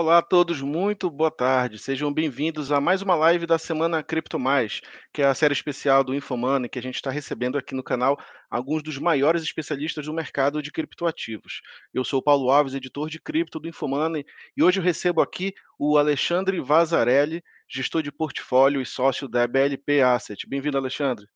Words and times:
Olá 0.00 0.18
a 0.18 0.22
todos, 0.22 0.62
muito 0.62 1.10
boa 1.10 1.28
tarde. 1.28 1.76
Sejam 1.76 2.14
bem-vindos 2.14 2.70
a 2.70 2.80
mais 2.80 3.02
uma 3.02 3.16
live 3.16 3.46
da 3.46 3.58
Semana 3.58 4.00
Cripto 4.00 4.38
Mais, 4.38 4.80
que 5.12 5.22
é 5.22 5.24
a 5.26 5.34
série 5.34 5.52
especial 5.52 6.04
do 6.04 6.14
Infomoney 6.14 6.68
que 6.68 6.78
a 6.78 6.82
gente 6.82 6.94
está 6.94 7.10
recebendo 7.10 7.58
aqui 7.58 7.74
no 7.74 7.82
canal 7.82 8.16
alguns 8.48 8.80
dos 8.80 8.96
maiores 8.96 9.42
especialistas 9.42 10.06
do 10.06 10.14
mercado 10.14 10.62
de 10.62 10.70
criptoativos. 10.70 11.62
Eu 11.92 12.04
sou 12.04 12.22
Paulo 12.22 12.48
Alves, 12.48 12.74
editor 12.74 13.10
de 13.10 13.20
cripto 13.20 13.58
do 13.58 13.66
Infomoney, 13.66 14.24
e 14.56 14.62
hoje 14.62 14.78
eu 14.78 14.84
recebo 14.84 15.20
aqui 15.20 15.52
o 15.76 15.98
Alexandre 15.98 16.60
Vazarelli, 16.60 17.42
gestor 17.68 18.00
de 18.00 18.12
portfólio 18.12 18.80
e 18.80 18.86
sócio 18.86 19.26
da 19.26 19.48
BLP 19.48 20.00
Asset. 20.00 20.48
Bem-vindo, 20.48 20.78
Alexandre. 20.78 21.26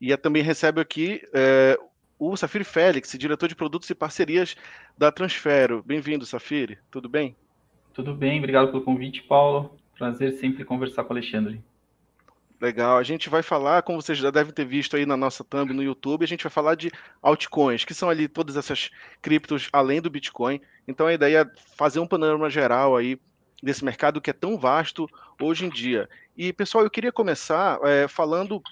E 0.00 0.16
também 0.16 0.44
recebe 0.44 0.80
aqui 0.80 1.20
é, 1.34 1.76
o 2.20 2.36
Safiri 2.36 2.62
Félix, 2.62 3.16
diretor 3.18 3.48
de 3.48 3.56
produtos 3.56 3.90
e 3.90 3.96
parcerias 3.96 4.54
da 4.96 5.10
Transfero. 5.10 5.82
Bem-vindo, 5.82 6.24
Safiri. 6.24 6.78
Tudo 6.88 7.08
bem? 7.08 7.36
Tudo 7.92 8.14
bem, 8.14 8.38
obrigado 8.38 8.70
pelo 8.70 8.82
convite, 8.82 9.22
Paulo. 9.22 9.76
Prazer 9.98 10.32
sempre 10.32 10.64
conversar 10.64 11.04
com 11.04 11.12
o 11.12 11.16
Alexandre. 11.16 11.60
Legal. 12.60 12.98
A 12.98 13.02
gente 13.02 13.30
vai 13.30 13.42
falar, 13.42 13.82
como 13.82 14.00
vocês 14.00 14.18
já 14.18 14.30
devem 14.30 14.52
ter 14.52 14.66
visto 14.66 14.94
aí 14.94 15.06
na 15.06 15.16
nossa 15.16 15.42
thumb 15.42 15.72
no 15.72 15.82
YouTube, 15.82 16.22
a 16.22 16.28
gente 16.28 16.44
vai 16.44 16.50
falar 16.50 16.74
de 16.74 16.92
altcoins, 17.22 17.84
que 17.84 17.94
são 17.94 18.10
ali 18.10 18.28
todas 18.28 18.56
essas 18.56 18.90
criptos 19.22 19.68
além 19.72 20.00
do 20.00 20.10
Bitcoin. 20.10 20.60
Então 20.86 21.06
a 21.06 21.14
ideia 21.14 21.40
é 21.42 21.60
fazer 21.76 22.00
um 22.00 22.06
panorama 22.06 22.50
geral 22.50 22.96
aí 22.96 23.18
desse 23.62 23.84
mercado 23.84 24.20
que 24.20 24.28
é 24.28 24.34
tão 24.34 24.58
vasto 24.58 25.08
hoje 25.40 25.64
em 25.64 25.70
dia. 25.70 26.08
E 26.36 26.52
pessoal, 26.52 26.84
eu 26.84 26.90
queria 26.90 27.12
começar 27.12 27.78
é, 27.82 28.06
falando 28.06 28.62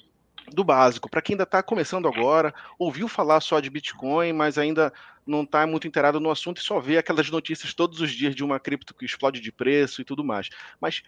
do 0.53 0.65
básico. 0.65 1.09
Para 1.09 1.23
quem 1.23 1.35
ainda 1.35 1.45
está 1.45 1.63
começando 1.63 2.09
agora, 2.09 2.55
ouviu 2.79 3.09
falar 3.09 3.41
só 3.41 3.61
de 3.61 3.71
Bitcoin, 3.71 4.33
mas 4.33 4.59
ainda 4.59 4.93
não 5.27 5.43
está 5.43 5.67
muito 5.67 5.87
inteirado 5.87 6.19
no 6.19 6.31
assunto 6.31 6.59
e 6.59 6.65
só 6.65 6.81
vê 6.81 6.99
aquelas 6.99 7.31
notícias 7.31 7.75
todos 7.75 8.01
os 8.01 8.11
dias 8.11 8.35
de 8.35 8.43
uma 8.43 8.59
cripto 8.59 8.95
que 8.95 9.05
explode 9.05 9.41
de 9.41 9.53
preço 9.53 10.01
e 10.01 10.05
tudo 10.05 10.25
mais. 10.25 10.49
Mas 10.81 11.03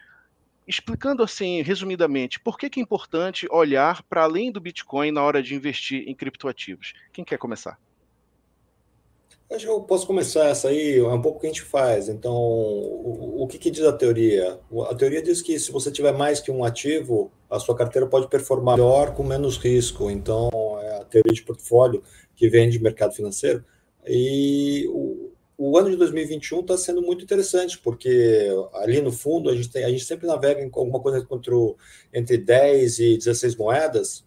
explicando 0.68 1.22
assim, 1.22 1.62
resumidamente, 1.62 2.38
por 2.38 2.56
que, 2.58 2.70
que 2.70 2.78
é 2.78 2.82
importante 2.82 3.46
olhar 3.50 4.02
para 4.04 4.22
além 4.22 4.52
do 4.52 4.60
Bitcoin 4.60 5.10
na 5.10 5.22
hora 5.22 5.42
de 5.42 5.54
investir 5.54 6.04
em 6.06 6.14
criptoativos? 6.14 6.92
Quem 7.12 7.24
quer 7.24 7.38
começar? 7.38 7.78
Acho 9.50 9.66
que 9.66 9.72
eu 9.72 9.80
posso 9.80 10.06
começar 10.06 10.46
essa 10.46 10.68
aí, 10.68 10.98
é 10.98 11.02
um 11.02 11.20
pouco 11.20 11.38
o 11.38 11.40
que 11.40 11.46
a 11.48 11.50
gente 11.50 11.62
faz. 11.62 12.08
Então, 12.08 12.32
o, 12.32 13.42
o 13.42 13.46
que, 13.48 13.58
que, 13.58 13.68
diz 13.68 13.82
a 13.82 13.92
teoria? 13.92 14.60
A 14.88 14.94
teoria 14.94 15.20
diz 15.20 15.42
que 15.42 15.58
se 15.58 15.72
você 15.72 15.90
tiver 15.90 16.12
mais 16.12 16.40
que 16.40 16.52
um 16.52 16.62
ativo, 16.62 17.32
a 17.50 17.58
sua 17.58 17.76
carteira 17.76 18.06
pode 18.06 18.28
performar 18.28 18.76
melhor 18.76 19.12
com 19.12 19.24
menos 19.24 19.58
risco. 19.58 20.08
Então, 20.08 20.48
é 20.82 20.98
a 20.98 21.04
teoria 21.04 21.32
de 21.32 21.42
portfólio 21.42 22.00
que 22.36 22.48
vem 22.48 22.70
de 22.70 22.80
mercado 22.80 23.12
financeiro. 23.12 23.64
E 24.06 24.86
o, 24.88 25.32
o 25.58 25.76
ano 25.76 25.90
de 25.90 25.96
2021 25.96 26.60
está 26.60 26.78
sendo 26.78 27.02
muito 27.02 27.24
interessante, 27.24 27.76
porque 27.76 28.48
ali 28.74 29.00
no 29.00 29.10
fundo 29.10 29.50
a 29.50 29.54
gente, 29.56 29.68
tem, 29.68 29.82
a 29.84 29.90
gente 29.90 30.04
sempre 30.04 30.28
navega 30.28 30.60
em 30.60 30.70
alguma 30.72 31.00
coisa 31.00 31.26
entre 32.14 32.38
10 32.38 32.98
e 33.00 33.18
16 33.18 33.56
moedas. 33.56 34.24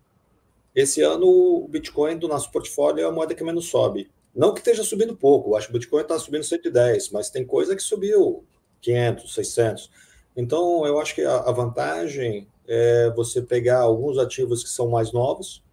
Esse 0.76 1.02
ano 1.02 1.26
o 1.26 1.68
Bitcoin 1.70 2.18
do 2.18 2.28
nosso 2.28 2.52
portfólio 2.52 3.06
é 3.06 3.08
a 3.08 3.12
moeda 3.12 3.34
que 3.34 3.44
menos 3.44 3.70
sobe. 3.70 4.12
Não 4.36 4.54
que 4.54 4.60
esteja 4.60 4.84
subindo 4.84 5.16
pouco, 5.16 5.56
acho 5.56 5.68
que 5.68 5.74
o 5.74 5.80
Bitcoin 5.80 6.02
está 6.02 6.18
subindo 6.18 6.44
110, 6.44 7.12
mas 7.12 7.30
tem 7.30 7.46
coisa 7.46 7.76
que 7.76 7.84
subiu 7.84 8.44
500, 8.82 9.34
600. 9.34 9.92
Então, 10.36 10.86
eu 10.86 11.00
acho 11.00 11.14
que 11.14 11.24
a, 11.24 11.52
vantagem 11.52 12.48
é 12.68 13.12
você 13.16 13.42
pegar 13.42 13.80
alguns 13.80 14.18
ativos 14.18 14.64
que 14.64 14.70
são 14.70 14.90
mais 14.90 15.12
novos 15.12 15.64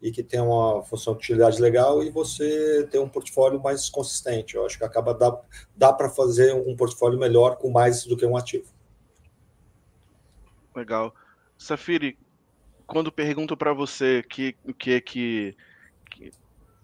e 0.00 0.10
que 0.10 0.22
tem 0.22 0.40
uma 0.40 0.82
função 0.82 1.12
de 1.12 1.18
utilidade 1.18 1.60
legal 1.60 2.02
e 2.02 2.10
você 2.10 2.88
ter 2.90 2.98
um 2.98 3.08
portfólio 3.08 3.60
mais 3.60 3.90
consistente. 3.90 4.54
Eu 4.54 4.64
acho 4.64 4.78
que 4.78 4.84
acaba 4.84 5.12
dá, 5.12 5.38
dá 5.76 5.92
para 5.92 6.08
fazer 6.08 6.54
um 6.54 6.74
portfólio 6.76 7.18
melhor 7.18 7.56
com 7.56 7.70
mais 7.70 8.04
do 8.04 8.16
que 8.16 8.24
um 8.24 8.36
ativo. 8.36 8.72
Legal. 10.74 11.14
Safiri, 11.58 12.16
quando 12.86 13.12
pergunto 13.12 13.56
para 13.56 13.74
você 13.74 14.22
que 14.22 14.56
o 14.64 14.72
que 14.72 14.92
é 14.92 15.00
que 15.00 15.56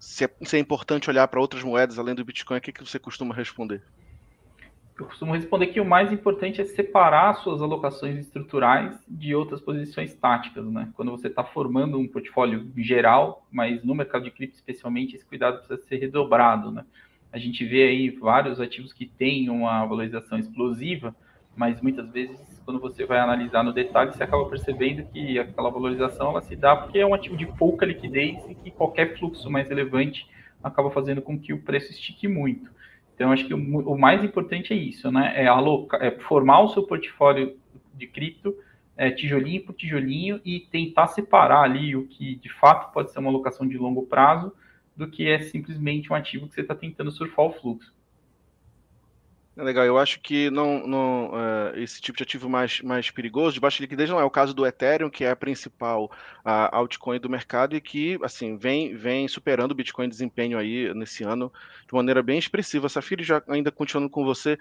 se 0.05 0.23
é, 0.23 0.29
se 0.43 0.55
é 0.55 0.59
importante 0.59 1.09
olhar 1.09 1.27
para 1.27 1.41
outras 1.41 1.63
moedas 1.63 1.97
além 1.97 2.13
do 2.13 2.23
Bitcoin, 2.23 2.59
o 2.59 2.61
que, 2.61 2.71
que 2.71 2.85
você 2.85 2.99
costuma 2.99 3.33
responder? 3.33 3.81
Eu 4.97 5.07
costumo 5.07 5.33
responder 5.33 5.67
que 5.67 5.81
o 5.81 5.85
mais 5.85 6.11
importante 6.11 6.61
é 6.61 6.63
separar 6.63 7.33
suas 7.37 7.61
alocações 7.61 8.17
estruturais 8.19 8.97
de 9.07 9.35
outras 9.35 9.59
posições 9.59 10.13
táticas, 10.13 10.65
né? 10.67 10.89
Quando 10.95 11.11
você 11.11 11.27
está 11.27 11.43
formando 11.43 11.97
um 11.97 12.07
portfólio 12.07 12.71
geral, 12.77 13.45
mas 13.51 13.83
no 13.83 13.93
mercado 13.93 14.23
de 14.23 14.31
cripto 14.31 14.55
especialmente, 14.55 15.15
esse 15.15 15.25
cuidado 15.25 15.57
precisa 15.57 15.85
ser 15.87 15.97
redobrado, 15.97 16.71
né? 16.71 16.85
A 17.33 17.39
gente 17.39 17.65
vê 17.65 17.83
aí 17.83 18.09
vários 18.09 18.61
ativos 18.61 18.93
que 18.93 19.05
têm 19.07 19.49
uma 19.49 19.85
valorização 19.85 20.37
explosiva, 20.37 21.13
mas 21.55 21.81
muitas 21.81 22.09
vezes 22.09 22.37
quando 22.65 22.79
você 22.79 23.05
vai 23.05 23.19
analisar 23.19 23.63
no 23.63 23.71
detalhe, 23.71 24.11
você 24.11 24.23
acaba 24.23 24.45
percebendo 24.49 25.05
que 25.11 25.37
aquela 25.37 25.69
valorização 25.69 26.31
ela 26.31 26.41
se 26.41 26.55
dá 26.55 26.75
porque 26.75 26.97
é 26.97 27.05
um 27.05 27.13
ativo 27.13 27.37
de 27.37 27.45
pouca 27.45 27.85
liquidez 27.85 28.43
e 28.49 28.55
que 28.55 28.71
qualquer 28.71 29.17
fluxo 29.17 29.49
mais 29.49 29.69
relevante 29.69 30.27
acaba 30.63 30.89
fazendo 30.89 31.21
com 31.21 31.39
que 31.39 31.53
o 31.53 31.61
preço 31.61 31.91
estique 31.91 32.27
muito. 32.27 32.71
Então, 33.13 33.31
acho 33.31 33.45
que 33.45 33.53
o, 33.53 33.57
o 33.57 33.97
mais 33.97 34.23
importante 34.23 34.73
é 34.73 34.75
isso, 34.75 35.11
né? 35.11 35.31
É, 35.35 35.47
alocar, 35.47 36.03
é 36.03 36.11
formar 36.11 36.61
o 36.61 36.69
seu 36.69 36.83
portfólio 36.83 37.57
de 37.93 38.07
cripto 38.07 38.53
é, 38.97 39.11
tijolinho 39.11 39.63
por 39.63 39.73
tijolinho 39.73 40.41
e 40.43 40.59
tentar 40.59 41.07
separar 41.07 41.61
ali 41.61 41.95
o 41.95 42.07
que 42.07 42.35
de 42.35 42.49
fato 42.49 42.91
pode 42.93 43.11
ser 43.11 43.19
uma 43.19 43.29
alocação 43.29 43.67
de 43.67 43.77
longo 43.77 44.05
prazo 44.05 44.53
do 44.95 45.07
que 45.07 45.29
é 45.29 45.39
simplesmente 45.39 46.11
um 46.11 46.15
ativo 46.15 46.47
que 46.47 46.55
você 46.55 46.61
está 46.61 46.73
tentando 46.73 47.11
surfar 47.11 47.45
o 47.45 47.53
fluxo. 47.53 47.93
É 49.57 49.63
legal, 49.63 49.85
eu 49.85 49.97
acho 49.97 50.19
que 50.19 50.49
não, 50.49 50.85
não 50.85 51.29
uh, 51.29 51.77
esse 51.77 52.01
tipo 52.01 52.17
de 52.17 52.23
ativo 52.23 52.49
mais, 52.49 52.81
mais 52.81 53.09
perigoso, 53.09 53.53
de 53.53 53.59
baixa 53.61 53.81
liquidez, 53.81 54.09
não 54.09 54.19
é 54.19 54.23
o 54.25 54.29
caso 54.29 54.53
do 54.53 54.65
Ethereum, 54.65 55.09
que 55.09 55.23
é 55.23 55.31
a 55.31 55.35
principal 55.35 56.11
uh, 56.45 56.67
altcoin 56.73 57.21
do 57.21 57.29
mercado 57.29 57.73
e 57.73 57.79
que 57.79 58.19
assim 58.21 58.57
vem, 58.57 58.97
vem 58.97 59.29
superando 59.29 59.71
o 59.71 59.75
Bitcoin 59.75 60.07
em 60.07 60.09
desempenho 60.09 60.57
aí 60.57 60.93
nesse 60.93 61.23
ano 61.23 61.53
de 61.87 61.93
maneira 61.93 62.21
bem 62.21 62.37
expressiva. 62.37 62.89
Safiri, 62.89 63.23
já 63.23 63.41
ainda 63.47 63.71
continuando 63.71 64.09
com 64.09 64.25
você, 64.25 64.57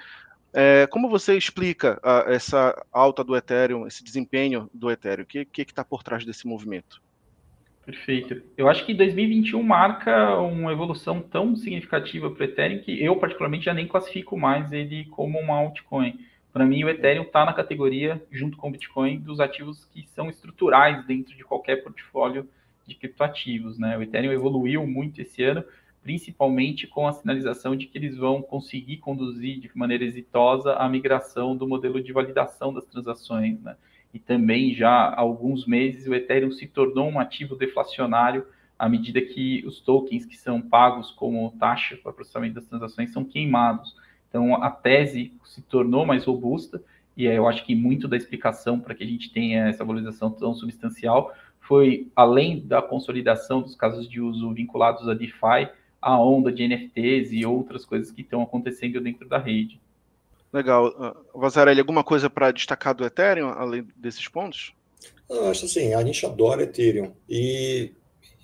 é, 0.53 0.87
como 0.87 1.11
você 1.11 1.37
explica 1.37 2.01
essa 2.29 2.81
alta 2.93 3.25
do 3.25 3.37
Ethereum, 3.37 3.89
esse 3.89 4.05
desempenho 4.05 4.71
do 4.73 4.89
Ethereum? 4.89 5.25
O 5.25 5.27
que 5.27 5.49
está 5.57 5.85
por 5.85 6.05
trás 6.05 6.25
desse 6.25 6.47
movimento? 6.47 7.03
Perfeito. 7.85 8.43
Eu 8.57 8.69
acho 8.69 8.87
que 8.87 8.95
2021 8.95 9.63
marca 9.63 10.39
uma 10.39 10.73
evolução 10.73 11.21
tão 11.21 11.55
significativa 11.55 12.31
para 12.31 12.41
o 12.41 12.45
Ethereum 12.45 12.79
que 12.79 13.03
eu, 13.03 13.15
particularmente, 13.17 13.67
já 13.67 13.75
nem 13.75 13.87
classifico 13.87 14.39
mais 14.39 14.73
ele 14.73 15.05
como 15.07 15.39
uma 15.39 15.57
altcoin. 15.57 16.19
Para 16.51 16.65
mim, 16.65 16.83
o 16.83 16.89
Ethereum 16.89 17.25
está 17.25 17.45
na 17.45 17.53
categoria, 17.53 18.25
junto 18.31 18.57
com 18.57 18.69
o 18.69 18.71
Bitcoin, 18.71 19.19
dos 19.19 19.39
ativos 19.39 19.85
que 19.87 20.07
são 20.09 20.31
estruturais 20.31 21.05
dentro 21.05 21.37
de 21.37 21.45
qualquer 21.45 21.83
portfólio 21.83 22.49
de 22.87 22.95
criptoativos. 22.95 23.79
Né? 23.79 23.99
O 23.99 24.03
Ethereum 24.03 24.33
evoluiu 24.33 24.87
muito 24.87 25.21
esse 25.21 25.43
ano, 25.43 25.63
principalmente 26.03 26.87
com 26.87 27.07
a 27.07 27.13
sinalização 27.13 27.77
de 27.77 27.87
que 27.87 27.99
eles 27.99 28.17
vão 28.17 28.41
conseguir 28.41 28.99
conduzir 28.99 29.61
de 29.61 29.71
maneira 29.75 30.05
exitosa 30.05 30.75
a 30.75 30.89
migração 30.89 31.55
do 31.55 31.67
modelo 31.67 32.03
de 32.03 32.13
validação 32.13 32.73
das 32.73 32.87
transações. 32.87 33.61
Né? 33.61 33.77
E 34.15 34.21
também 34.21 34.73
já 34.73 34.91
há 34.91 35.21
alguns 35.21 35.67
meses 35.67 36.07
o 36.07 36.15
Ethereum 36.15 36.53
se 36.53 36.69
tornou 36.69 37.11
um 37.11 37.19
ativo 37.19 37.57
deflacionário 37.57 38.47
à 38.79 38.89
medida 38.89 39.21
que 39.21 39.65
os 39.67 39.81
tokens 39.81 40.25
que 40.25 40.37
são 40.37 40.61
pagos 40.61 41.11
como 41.11 41.53
taxa 41.59 41.97
para 41.97 42.13
processamento 42.13 42.55
das 42.55 42.67
transações 42.67 43.13
são 43.13 43.25
queimados. 43.25 43.97
Então 44.29 44.63
a 44.63 44.71
tese 44.71 45.33
se 45.45 45.61
tornou 45.63 46.07
mais 46.07 46.25
robusta 46.25 46.81
e 47.17 47.27
eu 47.27 47.49
acho 47.49 47.65
que 47.67 47.75
muito 47.75 48.07
da 48.07 48.17
explicação 48.17 48.79
para 48.79 48.95
que 48.95 49.03
a 49.03 49.07
gente 49.07 49.33
tenha 49.33 49.67
essa 49.67 49.85
valorização 49.85 50.31
tão 50.31 50.55
substancial 50.55 51.35
foi 51.61 52.09
além 52.15 52.61
da 52.65 52.81
consolidação 52.81 53.63
dos 53.63 53.75
casos 53.75 54.09
de 54.09 54.21
uso 54.21 54.53
vinculados 54.53 55.09
a 55.09 55.15
DeFi, 55.15 55.69
a 56.01 56.21
onda 56.21 56.53
de 56.53 56.69
NFTs 56.69 57.33
e 57.33 57.45
outras 57.45 57.85
coisas 57.85 58.13
que 58.13 58.21
estão 58.21 58.43
acontecendo 58.43 59.01
dentro 59.01 59.29
da 59.29 59.39
rede. 59.39 59.81
Legal. 60.55 60.95
Ah, 61.01 61.17
Vazarelli, 61.35 61.81
alguma 61.81 62.05
coisa 62.05 62.31
para 62.31 62.53
destacar 62.53 62.95
do 62.95 63.05
Ethereum, 63.05 63.49
além 63.49 63.89
desses 63.97 64.29
pontos? 64.29 64.73
Eu 65.29 65.49
acho 65.49 65.65
assim, 65.65 65.93
a 65.93 66.05
gente 66.05 66.25
adora 66.25 66.63
Ethereum 66.63 67.11
e, 67.29 67.91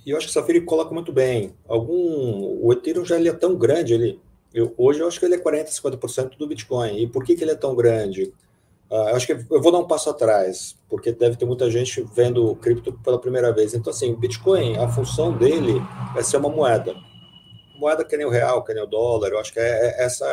e 0.04 0.10
eu 0.10 0.16
acho 0.16 0.26
que 0.26 0.30
o 0.30 0.34
Safiri 0.34 0.60
coloca 0.62 0.92
muito 0.92 1.12
bem. 1.12 1.54
Algum, 1.68 2.58
o 2.60 2.72
Ethereum 2.72 3.04
já 3.04 3.16
ele 3.16 3.28
é 3.28 3.32
tão 3.32 3.54
grande, 3.54 3.94
ele, 3.94 4.20
eu, 4.52 4.74
hoje 4.76 4.98
eu 4.98 5.06
acho 5.06 5.20
que 5.20 5.24
ele 5.24 5.36
é 5.36 5.38
40, 5.38 5.70
50% 5.70 6.36
do 6.36 6.48
Bitcoin. 6.48 7.00
E 7.00 7.06
por 7.06 7.24
que, 7.24 7.36
que 7.36 7.44
ele 7.44 7.52
é 7.52 7.56
tão 7.56 7.76
grande? 7.76 8.32
Uh, 8.90 9.10
eu 9.10 9.14
acho 9.14 9.26
que 9.28 9.32
eu 9.32 9.62
vou 9.62 9.70
dar 9.70 9.78
um 9.78 9.86
passo 9.86 10.10
atrás, 10.10 10.76
porque 10.88 11.12
deve 11.12 11.36
ter 11.36 11.44
muita 11.44 11.70
gente 11.70 12.04
vendo 12.12 12.56
cripto 12.56 12.92
pela 13.04 13.20
primeira 13.20 13.52
vez. 13.52 13.72
Então, 13.72 13.92
assim, 13.92 14.12
o 14.12 14.16
Bitcoin, 14.16 14.76
a 14.78 14.88
função 14.88 15.32
dele 15.32 15.80
é 16.16 16.24
ser 16.24 16.38
uma 16.38 16.48
moeda 16.48 16.96
moeda 17.80 18.04
que 18.04 18.16
nem 18.16 18.26
o 18.26 18.30
real, 18.30 18.62
que 18.62 18.74
nem 18.74 18.82
o 18.82 18.86
dólar, 18.86 19.30
eu 19.30 19.38
acho 19.38 19.52
que 19.52 19.58
é, 19.58 19.62
é 19.62 20.04
essa, 20.04 20.26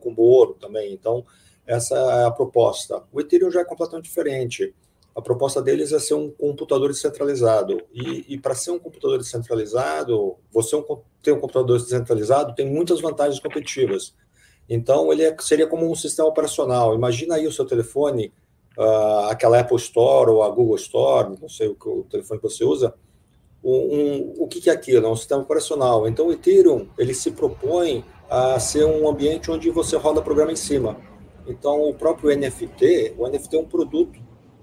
com 0.00 0.14
o 0.16 0.20
ouro 0.22 0.54
também. 0.54 0.92
Então, 0.92 1.24
essa 1.66 1.94
é 1.94 2.24
a 2.24 2.30
proposta. 2.30 3.02
O 3.12 3.20
Ethereum 3.20 3.50
já 3.50 3.60
é 3.60 3.64
completamente 3.64 4.06
diferente. 4.06 4.74
A 5.14 5.20
proposta 5.20 5.60
deles 5.60 5.92
é 5.92 5.98
ser 5.98 6.14
um 6.14 6.30
computador 6.30 6.90
descentralizado. 6.90 7.82
E, 7.92 8.24
e 8.26 8.38
para 8.38 8.54
ser 8.54 8.70
um 8.70 8.78
computador 8.78 9.18
descentralizado, 9.18 10.36
você 10.50 10.74
um, 10.74 10.84
ter 11.22 11.32
um 11.32 11.40
computador 11.40 11.78
descentralizado 11.78 12.54
tem 12.54 12.66
muitas 12.66 13.00
vantagens 13.00 13.38
competitivas. 13.38 14.14
Então, 14.68 15.12
ele 15.12 15.24
é, 15.24 15.36
seria 15.40 15.66
como 15.66 15.90
um 15.90 15.94
sistema 15.94 16.28
operacional. 16.28 16.94
Imagina 16.94 17.34
aí 17.34 17.46
o 17.46 17.52
seu 17.52 17.66
telefone, 17.66 18.32
uh, 18.78 19.28
aquela 19.28 19.60
Apple 19.60 19.76
Store 19.76 20.30
ou 20.30 20.42
a 20.42 20.48
Google 20.48 20.76
Store, 20.76 21.36
não 21.40 21.48
sei 21.48 21.68
o, 21.68 21.76
o 21.84 22.04
telefone 22.04 22.40
que 22.40 22.48
você 22.48 22.64
usa, 22.64 22.94
um, 23.62 24.34
o 24.38 24.46
que, 24.46 24.70
é 24.70 24.72
aquilo? 24.72 25.06
É 25.06 25.10
um 25.10 25.16
sistema 25.16 25.42
operacional. 25.42 26.06
Então, 26.06 26.28
o 26.28 26.32
Ethereum, 26.32 26.88
ele 26.96 27.14
se 27.14 27.30
propõe 27.30 28.04
a 28.30 28.58
ser 28.60 28.84
um 28.84 29.08
ambiente 29.08 29.50
onde 29.50 29.70
você 29.70 29.96
roda 29.96 30.22
programa 30.22 30.52
em 30.52 30.56
cima. 30.56 30.96
Então, 31.46 31.88
o 31.88 31.94
próprio 31.94 32.36
NFT, 32.36 33.14
o 33.16 33.26
NFT 33.28 33.56
é 33.56 33.60
um 33.60 33.64
produto 33.64 34.20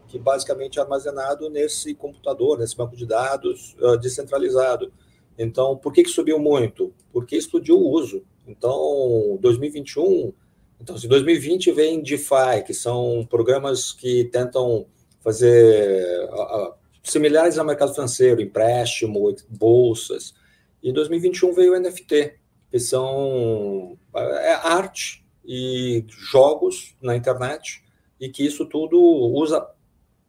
que 0.08 0.20
basicamente 0.20 0.80
é 0.80 0.82
armazenado 0.82 1.50
nesse 1.50 1.94
computador, 1.94 2.60
nesse 2.60 2.78
banco 2.78 2.96
de 2.96 3.06
dados 3.06 3.76
uh, 3.82 3.98
descentralizado. 3.98 4.94
Então, 5.38 5.76
por 5.76 5.92
que, 5.92 6.04
que 6.04 6.10
subiu 6.10 6.40
muito? 6.40 6.94
Porque 7.12 7.36
explodiu 7.36 7.78
o 7.78 7.90
uso. 7.90 8.24
Então, 8.48 9.38
2021, 9.42 10.32
então, 10.80 10.98
se 10.98 11.08
2020 11.08 11.72
vem 11.72 12.02
DeFi, 12.02 12.64
que 12.66 12.74
são 12.74 13.26
programas 13.30 13.92
que 13.92 14.26
tentam 14.26 14.86
fazer 15.22 16.30
uh, 16.30 16.74
similares 17.06 17.58
ao 17.58 17.66
mercado 17.66 17.94
financeiro, 17.94 18.42
empréstimo, 18.42 19.34
bolsas. 19.50 20.34
E 20.82 20.90
em 20.90 20.94
2021 20.94 21.54
veio 21.54 21.74
o 21.74 21.80
NFT, 21.80 22.36
que 22.70 22.80
são 22.80 23.98
é 24.14 24.54
arte 24.54 25.26
e 25.46 26.04
jogos 26.08 26.96
na 27.02 27.16
internet, 27.16 27.84
e 28.20 28.30
que 28.30 28.46
isso 28.46 28.66
tudo 28.66 29.00
usa 29.00 29.66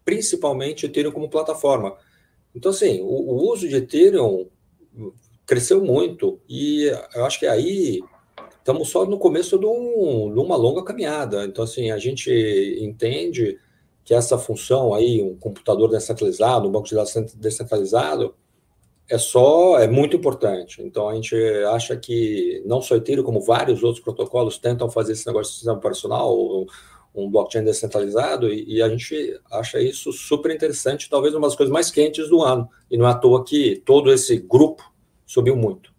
principalmente 0.04 0.86
Ethereum 0.86 1.10
como 1.10 1.30
plataforma. 1.30 1.96
Então, 2.54 2.70
assim, 2.70 3.00
o, 3.00 3.06
o 3.06 3.52
uso 3.52 3.68
de 3.68 3.76
Ethereum 3.76 4.48
cresceu 5.46 5.82
muito, 5.82 6.40
e 6.48 6.84
eu 7.14 7.24
acho 7.24 7.38
que 7.38 7.46
aí 7.46 8.00
estamos 8.58 8.88
só 8.88 9.04
no 9.06 9.18
começo 9.18 9.58
de, 9.58 9.66
um, 9.66 10.32
de, 10.32 10.38
uma 10.38 10.56
longa 10.56 10.84
caminhada. 10.84 11.44
Então, 11.44 11.64
assim, 11.64 11.90
a 11.90 11.98
gente 11.98 12.30
entende 12.80 13.58
que 14.06 14.14
essa 14.14 14.38
função 14.38 14.94
aí, 14.94 15.20
um 15.20 15.34
computador 15.36 15.90
descentralizado, 15.90 16.68
um 16.68 16.70
banco 16.70 16.86
de 16.86 16.94
dados 16.94 17.12
descentralizado, 17.34 18.36
é 19.10 19.18
só, 19.18 19.80
é 19.80 19.88
muito 19.88 20.16
importante. 20.16 20.80
Então, 20.80 21.08
a 21.08 21.14
gente 21.16 21.34
acha 21.72 21.96
que 21.96 22.62
não 22.64 22.80
só 22.80 22.94
Ethereum, 22.94 23.24
como 23.24 23.40
vários 23.40 23.82
outros 23.82 24.02
protocolos 24.02 24.58
tentam 24.58 24.88
fazer 24.88 25.12
esse 25.12 25.26
negócio 25.26 25.50
de 25.50 25.56
sistema 25.56 25.76
operacional, 25.76 26.36
um 27.12 27.28
blockchain 27.28 27.64
descentralizado, 27.64 28.48
e, 28.48 28.76
e, 28.76 28.80
a 28.80 28.88
gente 28.88 29.40
acha 29.50 29.80
isso 29.80 30.12
super 30.12 30.54
interessante, 30.54 31.10
talvez 31.10 31.34
uma 31.34 31.48
das 31.48 31.56
coisas 31.56 31.72
mais 31.72 31.90
quentes 31.90 32.28
do 32.28 32.42
ano. 32.42 32.68
E 32.88 32.96
não 32.96 33.08
é 33.08 33.10
à 33.10 33.14
toa 33.14 33.44
que 33.44 33.82
todo 33.84 34.12
esse 34.12 34.38
grupo 34.38 34.88
subiu 35.26 35.56
muito. 35.56 35.92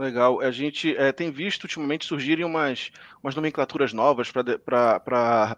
Legal. 0.00 0.40
A 0.40 0.50
gente 0.50 0.96
é, 0.96 1.12
tem 1.12 1.30
visto 1.30 1.64
ultimamente 1.64 2.06
surgirem 2.06 2.42
umas, 2.42 2.90
umas 3.22 3.34
nomenclaturas 3.34 3.92
novas 3.92 4.32
para 4.32 5.56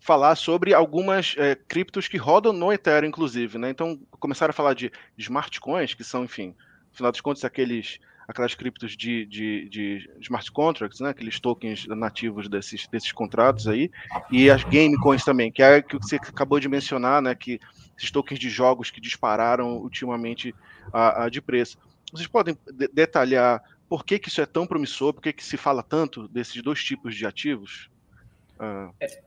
falar 0.00 0.34
sobre 0.34 0.74
algumas 0.74 1.36
é, 1.38 1.54
criptos 1.54 2.08
que 2.08 2.16
rodam 2.16 2.52
no 2.52 2.72
Ethereum, 2.72 3.08
inclusive. 3.08 3.58
Né? 3.58 3.70
Então, 3.70 3.96
começaram 4.18 4.50
a 4.50 4.54
falar 4.54 4.74
de, 4.74 4.90
de 5.16 5.22
smart 5.22 5.60
coins, 5.60 5.94
que 5.94 6.02
são, 6.02 6.24
enfim, 6.24 6.48
no 6.48 6.96
final 6.96 7.12
das 7.12 7.20
contas, 7.20 7.44
aqueles 7.44 8.00
aquelas 8.26 8.54
criptos 8.54 8.96
de, 8.96 9.26
de, 9.26 9.68
de, 9.68 10.10
smart 10.20 10.50
contracts, 10.52 11.00
né, 11.00 11.10
aqueles 11.10 11.38
tokens 11.40 11.86
nativos 11.88 12.48
desses, 12.48 12.86
desses 12.86 13.10
contratos 13.12 13.66
aí, 13.66 13.90
e 14.30 14.48
as 14.48 14.62
game 14.64 14.96
coins 14.96 15.24
também, 15.24 15.50
que 15.50 15.60
é 15.60 15.78
o 15.78 15.82
que 15.82 15.98
você 15.98 16.16
acabou 16.16 16.58
de 16.60 16.68
mencionar, 16.68 17.20
né, 17.20 17.34
que 17.34 17.60
esses 17.98 18.10
tokens 18.10 18.38
de 18.38 18.48
jogos 18.48 18.90
que 18.90 19.00
dispararam 19.00 19.76
ultimamente 19.76 20.54
a, 20.92 21.24
a 21.24 21.28
de 21.28 21.42
preço. 21.42 21.76
Vocês 22.12 22.28
podem 22.28 22.56
de 22.72 22.88
detalhar 22.88 23.62
por 23.88 24.04
que, 24.04 24.18
que 24.18 24.28
isso 24.28 24.40
é 24.40 24.46
tão 24.46 24.66
promissor, 24.66 25.12
por 25.12 25.22
que, 25.22 25.32
que 25.32 25.44
se 25.44 25.56
fala 25.56 25.82
tanto 25.82 26.28
desses 26.28 26.62
dois 26.62 26.82
tipos 26.82 27.14
de 27.14 27.26
ativos? 27.26 27.90
Uh, 28.58 28.92
é, 29.00 29.22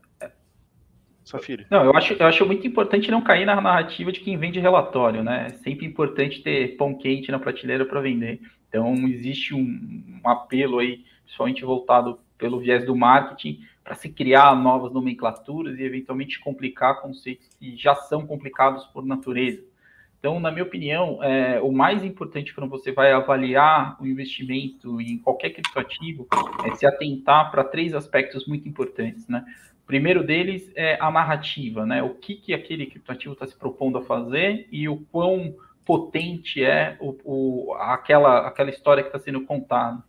Safira. 1.26 1.66
Não, 1.68 1.84
eu 1.84 1.96
acho, 1.96 2.12
eu 2.12 2.26
acho 2.26 2.46
muito 2.46 2.66
importante 2.66 3.10
não 3.10 3.20
cair 3.20 3.44
na 3.44 3.60
narrativa 3.60 4.12
de 4.12 4.20
quem 4.20 4.38
vende 4.38 4.60
relatório, 4.60 5.24
né? 5.24 5.46
É 5.46 5.50
sempre 5.50 5.84
importante 5.84 6.40
ter 6.40 6.76
pão 6.76 6.94
quente 6.94 7.32
na 7.32 7.38
prateleira 7.40 7.84
para 7.84 8.00
vender. 8.00 8.40
Então, 8.68 8.94
existe 9.08 9.52
um, 9.52 10.20
um 10.24 10.28
apelo 10.28 10.78
aí, 10.78 11.04
principalmente 11.24 11.64
voltado 11.64 12.20
pelo 12.38 12.60
viés 12.60 12.86
do 12.86 12.94
marketing, 12.94 13.64
para 13.82 13.96
se 13.96 14.08
criar 14.08 14.54
novas 14.54 14.92
nomenclaturas 14.92 15.78
e 15.78 15.82
eventualmente 15.82 16.38
complicar 16.38 17.00
conceitos 17.00 17.48
que 17.58 17.76
já 17.76 17.94
são 17.96 18.24
complicados 18.24 18.84
por 18.86 19.04
natureza. 19.04 19.64
Então, 20.18 20.40
na 20.40 20.50
minha 20.50 20.64
opinião, 20.64 21.22
é, 21.22 21.60
o 21.60 21.70
mais 21.70 22.02
importante 22.02 22.54
quando 22.54 22.68
você 22.68 22.90
vai 22.90 23.12
avaliar 23.12 23.96
o 24.00 24.06
investimento 24.06 25.00
em 25.00 25.18
qualquer 25.18 25.50
criptoativo 25.50 26.26
é 26.64 26.74
se 26.74 26.86
atentar 26.86 27.50
para 27.50 27.62
três 27.62 27.94
aspectos 27.94 28.46
muito 28.46 28.68
importantes, 28.68 29.28
né? 29.28 29.44
O 29.84 29.86
primeiro 29.86 30.24
deles 30.24 30.72
é 30.74 30.98
a 31.00 31.10
narrativa, 31.10 31.86
né? 31.86 32.02
O 32.02 32.14
que, 32.14 32.34
que 32.34 32.52
aquele 32.52 32.86
criptoativo 32.86 33.34
está 33.34 33.46
se 33.46 33.56
propondo 33.56 33.98
a 33.98 34.02
fazer 34.02 34.66
e 34.72 34.88
o 34.88 34.96
quão 35.12 35.54
potente 35.84 36.64
é 36.64 36.96
o, 36.98 37.16
o, 37.24 37.74
aquela, 37.74 38.48
aquela 38.48 38.70
história 38.70 39.04
que 39.04 39.10
está 39.10 39.20
sendo 39.20 39.42
contada. 39.42 40.02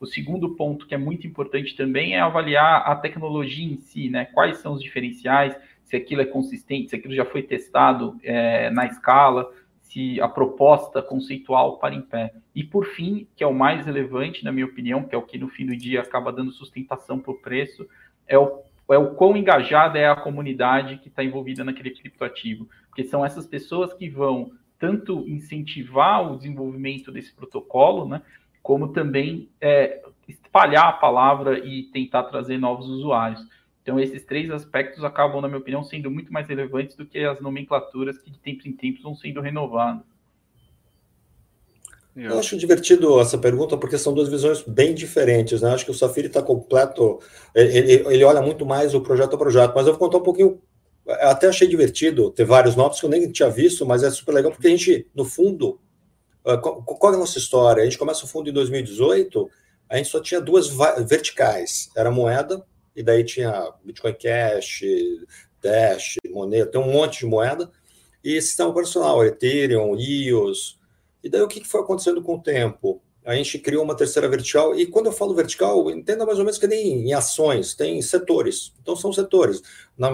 O 0.00 0.06
segundo 0.06 0.56
ponto 0.56 0.86
que 0.86 0.94
é 0.94 0.98
muito 0.98 1.26
importante 1.26 1.76
também 1.76 2.16
é 2.16 2.20
avaliar 2.20 2.82
a 2.86 2.96
tecnologia 2.96 3.72
em 3.72 3.76
si, 3.76 4.10
né? 4.10 4.24
Quais 4.24 4.58
são 4.58 4.72
os 4.72 4.82
diferenciais, 4.82 5.54
se 5.90 5.96
aquilo 5.96 6.22
é 6.22 6.24
consistente, 6.24 6.90
se 6.90 6.94
aquilo 6.94 7.16
já 7.16 7.24
foi 7.24 7.42
testado 7.42 8.16
é, 8.22 8.70
na 8.70 8.86
escala, 8.86 9.50
se 9.80 10.20
a 10.20 10.28
proposta 10.28 11.02
conceitual 11.02 11.78
para 11.78 11.96
em 11.96 12.00
pé. 12.00 12.32
E 12.54 12.62
por 12.62 12.86
fim, 12.86 13.26
que 13.34 13.42
é 13.42 13.46
o 13.46 13.52
mais 13.52 13.84
relevante, 13.84 14.44
na 14.44 14.52
minha 14.52 14.66
opinião, 14.66 15.02
que 15.02 15.16
é 15.16 15.18
o 15.18 15.22
que 15.22 15.36
no 15.36 15.48
fim 15.48 15.66
do 15.66 15.76
dia 15.76 16.00
acaba 16.00 16.32
dando 16.32 16.52
sustentação 16.52 17.18
para 17.18 17.32
o 17.32 17.40
preço, 17.40 17.88
é 18.28 18.38
o, 18.38 18.62
é 18.88 18.96
o 18.96 19.16
quão 19.16 19.36
engajada 19.36 19.98
é 19.98 20.08
a 20.08 20.14
comunidade 20.14 20.98
que 20.98 21.08
está 21.08 21.24
envolvida 21.24 21.64
naquele 21.64 21.90
criptoativo. 21.90 22.68
Porque 22.86 23.02
são 23.02 23.24
essas 23.24 23.44
pessoas 23.44 23.92
que 23.92 24.08
vão 24.08 24.52
tanto 24.78 25.28
incentivar 25.28 26.32
o 26.32 26.36
desenvolvimento 26.36 27.10
desse 27.10 27.34
protocolo, 27.34 28.08
né, 28.08 28.22
como 28.62 28.92
também 28.92 29.48
é, 29.60 30.02
espalhar 30.28 30.86
a 30.86 30.92
palavra 30.92 31.58
e 31.58 31.82
tentar 31.84 32.22
trazer 32.24 32.58
novos 32.58 32.88
usuários. 32.88 33.44
Então, 33.82 33.98
esses 33.98 34.24
três 34.24 34.50
aspectos 34.50 35.02
acabam, 35.02 35.40
na 35.40 35.48
minha 35.48 35.60
opinião, 35.60 35.82
sendo 35.82 36.10
muito 36.10 36.32
mais 36.32 36.46
relevantes 36.46 36.96
do 36.96 37.06
que 37.06 37.18
as 37.18 37.40
nomenclaturas 37.40 38.18
que 38.18 38.30
de 38.30 38.38
tempo 38.38 38.68
em 38.68 38.72
tempo 38.72 39.02
vão 39.02 39.14
sendo 39.14 39.40
renovadas. 39.40 40.04
Eu 42.14 42.38
acho 42.38 42.58
divertido 42.58 43.18
essa 43.20 43.38
pergunta 43.38 43.78
porque 43.78 43.96
são 43.96 44.12
duas 44.12 44.28
visões 44.28 44.62
bem 44.62 44.94
diferentes. 44.94 45.62
Né? 45.62 45.72
Acho 45.72 45.84
que 45.84 45.90
o 45.90 45.94
Safiri 45.94 46.26
está 46.26 46.42
completo, 46.42 47.20
ele, 47.54 48.04
ele 48.06 48.24
olha 48.24 48.42
muito 48.42 48.66
mais 48.66 48.94
o 48.94 49.00
projeto 49.00 49.34
a 49.34 49.38
projeto, 49.38 49.72
mas 49.74 49.86
eu 49.86 49.92
vou 49.92 50.00
contar 50.00 50.18
um 50.18 50.22
pouquinho 50.22 50.60
eu 51.06 51.28
até 51.28 51.48
achei 51.48 51.66
divertido 51.66 52.30
ter 52.30 52.44
vários 52.44 52.76
nomes 52.76 53.00
que 53.00 53.06
eu 53.06 53.10
nem 53.10 53.30
tinha 53.30 53.50
visto, 53.50 53.84
mas 53.84 54.02
é 54.02 54.10
super 54.10 54.32
legal 54.32 54.52
porque 54.52 54.66
a 54.66 54.70
gente, 54.70 55.06
no 55.14 55.24
fundo, 55.24 55.80
ah, 56.44 56.56
qual 56.58 57.12
é 57.12 57.16
a 57.16 57.18
nossa 57.18 57.38
história? 57.38 57.82
A 57.82 57.84
gente 57.84 57.98
começa 57.98 58.24
o 58.24 58.28
fundo 58.28 58.48
em 58.48 58.52
2018, 58.52 59.50
a 59.88 59.96
gente 59.96 60.08
só 60.08 60.20
tinha 60.20 60.40
duas 60.40 60.68
verticais, 61.06 61.90
era 61.96 62.10
moeda, 62.10 62.64
e 62.94 63.02
daí 63.02 63.24
tinha 63.24 63.72
Bitcoin 63.84 64.14
Cash, 64.14 64.82
Dash, 65.62 66.16
Moneda, 66.30 66.70
tem 66.70 66.80
um 66.80 66.92
monte 66.92 67.20
de 67.20 67.26
moeda, 67.26 67.70
e 68.22 68.40
sistema 68.40 68.70
operacional, 68.70 69.24
Ethereum, 69.24 69.96
EOS, 69.98 70.78
e 71.22 71.28
daí 71.28 71.42
o 71.42 71.48
que 71.48 71.66
foi 71.66 71.80
acontecendo 71.80 72.22
com 72.22 72.36
o 72.36 72.42
tempo? 72.42 73.02
a 73.24 73.34
gente 73.34 73.58
criou 73.58 73.84
uma 73.84 73.94
terceira 73.94 74.28
vertical, 74.28 74.74
e 74.74 74.86
quando 74.86 75.06
eu 75.06 75.12
falo 75.12 75.34
vertical, 75.34 75.90
entenda 75.90 76.24
mais 76.24 76.38
ou 76.38 76.44
menos 76.44 76.58
que 76.58 76.66
nem 76.66 77.06
em 77.08 77.12
ações, 77.12 77.74
tem 77.74 78.00
setores. 78.00 78.72
Então, 78.82 78.96
são 78.96 79.12
setores. 79.12 79.62
Na, 79.96 80.10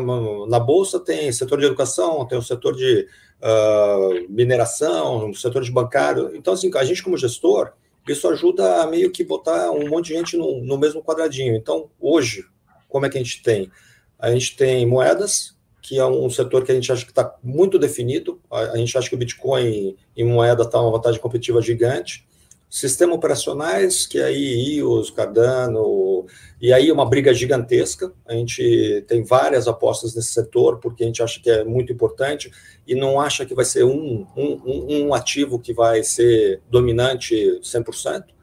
na 0.47 0.59
Bolsa 0.59 0.99
tem 0.99 1.31
setor 1.31 1.59
de 1.61 1.67
educação, 1.67 2.27
tem 2.27 2.37
o 2.37 2.43
setor 2.43 2.75
de 2.75 3.07
uh, 3.41 4.27
mineração, 4.29 5.33
setor 5.33 5.63
de 5.63 5.71
bancário. 5.71 6.35
Então, 6.35 6.53
assim, 6.53 6.71
a 6.75 6.85
gente 6.85 7.03
como 7.03 7.17
gestor, 7.17 7.73
isso 8.09 8.29
ajuda 8.29 8.83
a 8.83 8.87
meio 8.87 9.11
que 9.11 9.25
botar 9.25 9.71
um 9.71 9.89
monte 9.89 10.09
de 10.09 10.15
gente 10.15 10.37
no, 10.37 10.61
no 10.63 10.77
mesmo 10.77 11.03
quadradinho. 11.03 11.55
Então, 11.55 11.89
hoje, 12.01 12.45
como 12.89 13.07
é 13.07 13.11
que 13.11 13.19
a 13.19 13.23
gente 13.23 13.43
tem? 13.43 13.71
A 14.19 14.31
gente 14.31 14.57
tem 14.57 14.87
moedas, 14.87 15.57
que 15.87 15.99
é 15.99 16.05
um 16.05 16.29
setor 16.29 16.65
que 16.65 16.73
a 16.73 16.75
gente 16.75 16.91
acha 16.91 17.05
que 17.05 17.13
está 17.13 17.37
muito 17.43 17.79
definido. 17.79 18.41
A, 18.51 18.77
gente 18.77 18.99
acha 18.99 19.09
que 19.09 19.15
o 19.15 19.19
Bitcoin 19.19 19.97
em 20.17 20.25
moeda 20.25 20.65
está 20.65 20.81
uma 20.81 20.91
vantagem 20.91 21.21
competitiva 21.21 21.63
gigante. 21.63 22.27
Sistema 22.69 23.15
operacionais, 23.15 24.05
que 24.05 24.21
aí 24.21 24.79
IOS, 24.79 25.11
Cardano, 25.11 26.27
e 26.61 26.73
aí 26.73 26.91
uma 26.91 27.09
briga 27.09 27.33
gigantesca. 27.33 28.13
A 28.27 28.33
gente 28.33 29.05
tem 29.07 29.23
várias 29.23 29.69
apostas 29.69 30.13
nesse 30.17 30.33
setor, 30.33 30.81
porque 30.81 31.05
a 31.05 31.07
gente 31.07 31.23
acha 31.23 31.41
que 31.41 31.49
é 31.49 31.63
muito 31.63 31.93
importante 31.93 32.51
e 32.85 32.95
não 32.97 33.21
acha 33.21 33.47
que 33.47 33.55
vai 33.55 33.65
ser 33.65 33.85
um, 33.85 34.27
um, 34.37 35.07
um 35.07 35.15
ativo 35.15 35.57
que 35.57 35.73
vai 35.73 36.03
ser 36.03 36.63
dominante 36.69 37.61
100%. 37.63 38.36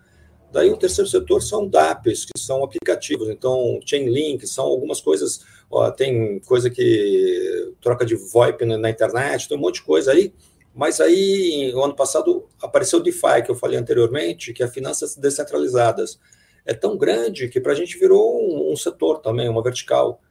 Daí 0.53 0.69
o 0.69 0.77
terceiro 0.77 1.09
setor 1.09 1.41
são 1.41 1.67
DAPs, 1.67 2.25
que 2.25 2.39
são 2.39 2.63
aplicativos, 2.63 3.27
então 3.27 3.79
Chainlink, 3.83 4.45
são 4.45 4.65
algumas 4.65 5.01
coisas, 5.01 5.43
ó, 5.69 5.89
tem 5.89 6.39
coisa 6.41 6.69
que 6.69 7.73
troca 7.81 8.05
de 8.05 8.15
VoIP 8.15 8.63
na 8.63 8.87
internet, 8.87 9.49
tem 9.49 9.57
um 9.57 9.61
monte 9.61 9.75
de 9.75 9.81
coisa 9.81 10.11
aí 10.11 10.31
Mas 10.75 11.01
aí, 11.01 11.71
no 11.73 11.83
ano 11.83 11.95
passado, 11.95 12.47
apareceu 12.61 12.99
o 12.99 13.01
DeFi, 13.01 13.41
que 13.43 13.49
eu 13.49 13.55
falei 13.55 13.79
anteriormente, 13.79 14.53
que 14.53 14.61
é 14.61 14.67
finanças 14.67 15.15
descentralizadas. 15.15 16.19
É 16.63 16.73
tão 16.73 16.97
grande 16.97 17.47
que 17.49 17.59
para 17.59 17.71
a 17.71 17.75
gente 17.75 17.97
virou 17.97 18.39
um, 18.39 18.71
um, 18.71 18.75
setor 18.75 19.21
também, 19.21 19.49
uma 19.49 19.63
vertical. 19.63 20.21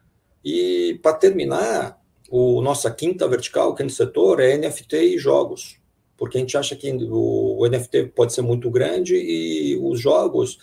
E 0.44 1.00
para 1.02 1.16
terminar, 1.16 2.00
o 2.30 2.62
nossa 2.62 2.90
quinta 2.92 3.26
vertical, 3.26 3.74
quinto 3.74 3.92
setor, 3.92 4.38
é 4.40 4.56
NFT 4.56 4.96
e 5.14 5.18
jogos. 5.18 5.81
Porque 6.16 6.36
a 6.36 6.40
gente 6.40 6.56
acha 6.56 6.76
que 6.76 6.90
o, 6.92 7.66
NFT 7.68 8.12
pode 8.14 8.32
ser 8.32 8.42
muito 8.42 8.70
grande 8.70 9.16
e 9.16 9.78
os 9.82 10.00
jogos, 10.00 10.58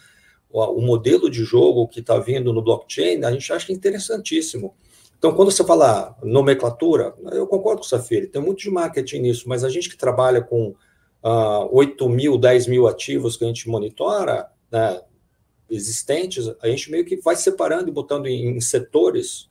o, 0.50 0.62
o 0.64 0.82
modelo 0.82 1.30
de 1.30 1.44
jogo 1.44 1.88
que 1.88 2.00
está 2.00 2.18
vindo 2.18 2.54
no 2.54 2.62
blockchain, 2.62 3.24
a 3.24 3.32
gente 3.32 3.52
acha 3.52 3.72
interessantíssimo. 3.72 4.74
Então, 5.18 5.34
quando 5.34 5.52
você 5.52 5.66
fala 5.66 6.16
nomenclatura, 6.24 7.14
eu 7.34 7.46
concordo 7.46 7.82
com 7.82 7.86
o 7.86 7.90
Safiri, 7.90 8.28
tem 8.28 8.42
muito 8.42 8.60
de 8.60 8.72
marketing 8.72 9.20
nisso, 9.20 9.50
mas 9.50 9.66
a 9.66 9.70
gente 9.70 9.90
que 9.90 9.98
trabalha 9.98 10.42
com 10.42 10.70
uh, 10.70 10.76
ah, 11.22 11.68
8 11.72 12.08
mil, 12.08 12.38
10 12.38 12.68
mil 12.68 12.88
ativos 12.88 13.36
que 13.36 13.44
a 13.44 13.48
gente 13.48 13.68
monitora, 13.68 14.48
né, 14.72 15.02
existentes, 15.70 16.50
a 16.62 16.68
gente 16.70 16.90
meio 16.90 17.04
que 17.04 17.18
vai 17.18 17.36
separando 17.36 17.90
e 17.90 17.92
botando 17.92 18.28
em, 18.28 18.48
em 18.48 18.62
setores 18.62 19.50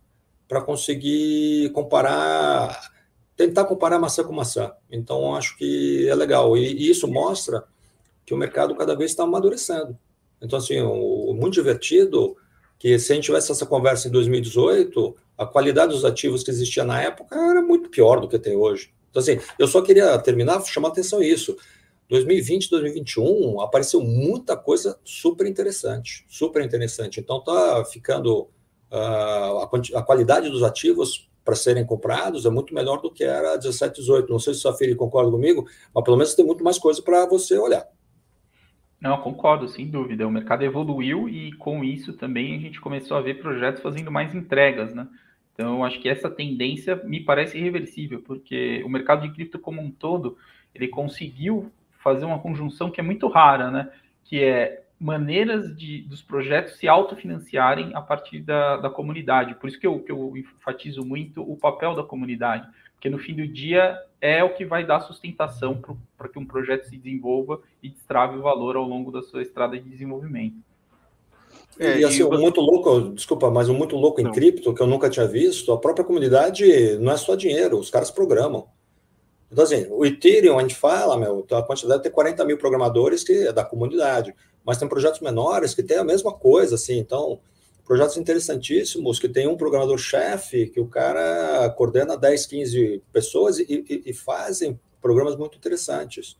para 0.49 0.63
conseguir 0.63 1.71
comparar, 1.73 2.91
tentar 3.39 3.65
comparar 3.67 4.01
maçã 4.01 4.25
com 4.25 4.33
maçã. 4.33 4.73
Então, 4.91 5.35
acho 5.37 5.57
que 5.57 6.09
é 6.09 6.15
legal. 6.15 6.57
E, 6.57 6.73
e 6.73 6.91
isso 6.91 7.07
mostra 7.07 7.65
que 8.27 8.35
o 8.35 8.37
mercado 8.37 8.75
cada 8.75 8.97
vez 8.97 9.13
está 9.13 9.23
amadurecendo. 9.23 9.97
Então, 10.43 10.59
assim, 10.59 10.81
o, 10.81 11.33
muito 11.35 11.55
divertido 11.55 12.37
que 12.81 12.99
se 12.99 13.13
a 13.13 13.15
gente 13.15 13.27
tivesse 13.27 13.53
essa 13.53 13.65
conversa 13.65 14.09
em 14.09 14.11
2018, 14.11 15.17
a 15.37 15.47
qualidade 15.47 15.93
dos 15.93 16.05
ativos 16.05 16.43
que 16.43 16.51
existia 16.51 16.83
na 16.83 17.01
época 17.01 17.37
era 17.37 17.63
muito 17.63 17.89
pior 17.89 18.21
do 18.21 18.29
que 18.29 18.39
tem 18.41 18.57
hoje. 18.57 18.93
Então, 19.09 19.23
assim, 19.23 19.39
eu 19.57 19.69
só 19.69 19.83
queria 19.83 20.19
terminar, 20.19 20.61
chamar 20.65 20.89
atenção 20.89 21.23
isso. 21.23 21.57
2020, 22.09 22.71
2021, 22.71 23.61
apareceu 23.61 24.01
muita 24.01 24.57
coisa 24.57 24.99
super 25.05 25.47
interessante, 25.47 26.25
super 26.29 26.65
interessante. 26.65 27.21
Então, 27.21 27.43
tá 27.43 27.85
ficando 27.85 28.49
uh, 28.91 29.59
a, 29.63 29.71
a, 29.95 30.03
qualidade 30.03 30.51
dos 30.51 30.63
ativos 30.65 31.28
para 31.49 31.57
serem 31.57 31.87
comprados 31.87 32.45
é 32.45 32.51
muito 32.51 32.75
melhor 32.75 33.01
do 33.01 33.11
que 33.11 33.25
era 33.25 33.57
17, 33.57 34.01
18. 34.01 34.31
Não 34.31 34.39
sei 34.39 34.53
se 34.53 34.61
o 34.61 34.63
Safiri 34.65 34.95
concorda 34.95 35.31
comigo, 35.31 35.67
mas 35.95 36.05
pelo 36.05 36.19
menos 36.19 36.35
tem 36.35 36.45
muito 36.45 36.63
mais 36.63 36.79
coisa 36.79 37.01
para 37.01 37.25
você 37.25 37.57
olhar. 37.57 37.87
Não, 39.01 39.17
concordo, 39.23 39.67
sem 39.67 39.89
dúvida. 39.89 40.29
O 40.29 40.31
mercado 40.31 40.63
evoluiu 40.63 41.27
e 41.27 41.55
com 41.55 41.83
isso 41.83 42.13
também 42.13 42.55
a 42.55 42.59
gente 42.59 42.79
começou 42.79 43.17
a 43.17 43.23
ver 43.23 43.41
projetos 43.41 43.83
fazendo 43.83 44.11
mais 44.11 44.35
entregas, 44.35 44.93
né? 44.93 45.09
Então, 45.55 45.83
acho 45.83 45.99
que 46.03 46.11
essa 46.11 46.29
tendência 46.29 46.97
me 46.97 47.21
parece 47.21 47.57
irreversível, 47.57 48.21
porque 48.21 48.83
o 48.85 48.89
mercado 48.91 49.23
de 49.23 49.33
cripto 49.33 49.59
como 49.59 49.81
um 49.81 49.91
todo, 49.91 50.37
ele 50.75 50.89
conseguiu 50.89 51.73
fazer 51.93 52.27
uma 52.27 52.41
conjunção 52.41 52.91
que 52.91 53.01
é 53.01 53.03
muito 53.03 53.27
rara, 53.27 53.71
né? 53.71 53.91
Que 54.23 54.45
é 54.45 54.83
maneiras 55.01 55.77
de, 55.77 56.03
dos 56.03 56.23
projetos 56.23 56.75
se 56.75 56.89
autofinanciarem 56.89 57.95
a 57.95 58.01
partir 58.01 58.41
da, 58.41 58.77
da 58.79 58.91
comunidade. 58.91 59.55
Por 59.55 59.69
isso 59.69 59.79
que 59.79 59.87
eu, 59.87 60.01
que 60.01 60.11
eu 60.11 60.37
enfatizo 60.37 61.05
muito 61.05 61.41
o 61.41 61.57
papel 61.57 61.95
da 61.95 62.03
comunidade 62.03 62.69
porque 62.99 63.09
no 63.09 63.19
fim 63.19 63.33
do 63.33 63.47
dia 63.47 63.97
é 64.21 64.43
o 64.43 64.53
que 64.55 64.65
vai 64.65 64.85
dar 64.85 65.01
sustentação 65.01 65.81
para 66.17 66.29
que 66.29 66.39
um 66.39 66.45
projeto 66.45 66.89
se 66.89 66.97
desenvolva 66.97 67.61
e 67.81 67.89
destrave 67.89 68.37
o 68.37 68.43
valor 68.43 68.77
ao 68.77 68.83
longo 68.83 69.13
da 69.13 69.23
sua 69.23 69.41
estrada 69.41 69.79
de 69.79 69.89
desenvolvimento. 69.89 70.57
É, 71.79 72.01
e 72.01 72.05
assim, 72.05 72.25
o 72.25 72.31
muito 72.33 72.61
louco, 72.61 73.13
desculpa, 73.15 73.53
mas 73.53 73.69
o 73.69 73.75
muito 73.75 73.95
louco 73.95 74.21
em 74.21 74.33
cripto, 74.33 74.75
que 74.75 74.83
eu 74.83 74.87
nunca 74.87 75.09
tinha 75.09 75.29
visto, 75.29 75.73
a 75.73 75.79
própria 75.79 76.05
comunidade 76.05 76.99
não 76.99 77.13
é 77.13 77.17
só 77.17 77.37
dinheiro, 77.37 77.79
os 77.79 77.89
caras 77.89 78.11
programam. 78.11 78.67
Então, 79.51 79.63
assim, 79.63 79.87
o 79.89 80.05
Ethereum, 80.05 80.59
a 80.59 80.63
gente 80.63 80.75
fala, 80.75 81.17
meu, 81.17 81.47
a 81.53 81.63
quantidade 81.63 82.03
tem 82.03 82.11
40 82.11 82.45
mil 82.45 82.59
programadores 82.59 83.23
que 83.23 83.47
é 83.47 83.53
da 83.53 83.65
comunidade, 83.65 84.35
mas 84.69 84.77
tem 84.77 84.87
projetos 84.87 85.21
menores 85.21 85.73
que 85.73 85.83
tem 85.83 85.97
a 85.97 86.05
mesma 86.05 86.31
coisa, 86.31 86.75
assim, 86.75 86.99
então, 86.99 87.41
projetos 87.87 88.19
interessantíssimos 88.19 89.19
que 89.19 89.27
tem 89.27 89.49
um 89.49 89.57
programador-chefe 89.57 90.67
que 90.67 90.79
o 90.79 90.87
cara 90.87 91.71
coordena 91.71 92.19
10, 92.19 92.45
15 92.45 93.03
pessoas 93.11 93.59
e, 93.59 93.65
e, 93.67 94.11
e, 94.11 94.13
fazem 94.13 94.79
programas 95.01 95.37
muito 95.37 95.57
interessantes. 95.57 96.37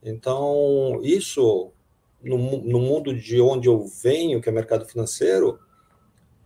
Então, 0.00 1.00
isso, 1.02 1.72
no, 2.22 2.38
no, 2.38 2.78
mundo 2.78 3.12
de 3.12 3.40
onde 3.40 3.66
eu 3.66 3.84
venho, 4.00 4.40
que 4.40 4.48
é 4.48 4.52
mercado 4.52 4.86
financeiro, 4.86 5.58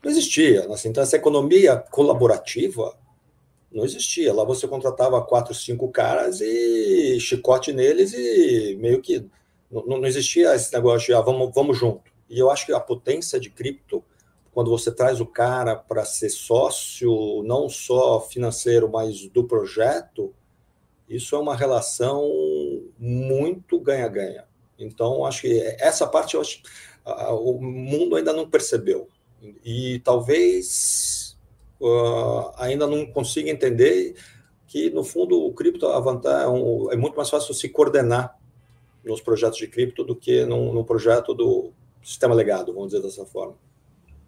não 0.03 0.11
existia. 0.11 0.65
Assim, 0.73 0.89
então, 0.89 1.03
essa 1.03 1.17
economia 1.17 1.77
colaborativa 1.77 2.97
não 3.71 3.85
existia. 3.85 4.33
Lá 4.33 4.43
você 4.43 4.67
contratava 4.67 5.21
quatro, 5.21 5.55
cinco 5.55 5.91
caras 5.91 6.41
e 6.41 7.21
chicote 7.21 7.75
neles 7.75 8.15
e 8.15 8.75
meio 8.81 9.03
que 9.03 9.29
não, 9.71 9.87
não 9.87 10.07
existia 10.07 10.55
esse 10.55 10.73
negócio 10.73 11.07
de 11.07 11.15
ah, 11.15 11.21
vamos, 11.21 11.53
vamos 11.55 11.77
junto. 11.77 12.11
E 12.29 12.39
eu 12.39 12.51
acho 12.51 12.67
que 12.67 12.73
a 12.73 12.81
potência 12.81 13.39
de 13.39 13.51
cripto 13.51 14.03
quando 14.57 14.71
você 14.71 14.91
traz 14.91 15.21
o 15.21 15.27
cara 15.27 15.77
para 15.77 16.03
ser 16.07 16.31
sócio, 16.31 17.43
não 17.45 17.69
só 17.69 18.23
financeiro, 18.23 18.91
mas 18.91 19.29
do 19.29 19.45
projeto, 19.45 20.35
isso 21.07 21.37
é 21.37 21.39
uma 21.39 21.55
relação 21.55 22.27
muito 22.99 23.79
ganha-ganha. 23.79 24.47
Então, 24.79 25.27
acho 25.27 25.43
que 25.43 25.61
essa 25.79 26.07
parte 26.07 26.39
acho, 26.39 26.63
o 27.05 27.61
mundo 27.61 28.17
ainda 28.17 28.33
não 28.33 28.49
percebeu. 28.49 29.11
E 29.63 30.01
talvez 30.03 31.37
uh, 31.79 32.51
ainda 32.57 32.87
não 32.87 33.05
consiga 33.05 33.51
entender 33.51 34.17
que, 34.67 34.89
no 34.89 35.05
fundo, 35.05 35.39
o 35.39 35.53
cripto 35.53 35.87
vantagem, 36.01 36.49
é 36.93 36.97
muito 36.97 37.15
mais 37.15 37.29
fácil 37.29 37.53
se 37.53 37.69
coordenar 37.69 38.39
nos 39.07 39.21
projetos 39.21 39.59
de 39.59 39.69
cripto 39.69 40.05
do 40.05 40.15
que 40.15 40.45
no, 40.45 40.85
projeto 40.85 41.33
do 41.33 41.73
sistema 42.03 42.35
legado, 42.35 42.73
vamos 42.73 42.91
dizer 42.91 43.03
dessa 43.03 43.25
forma. 43.25 43.55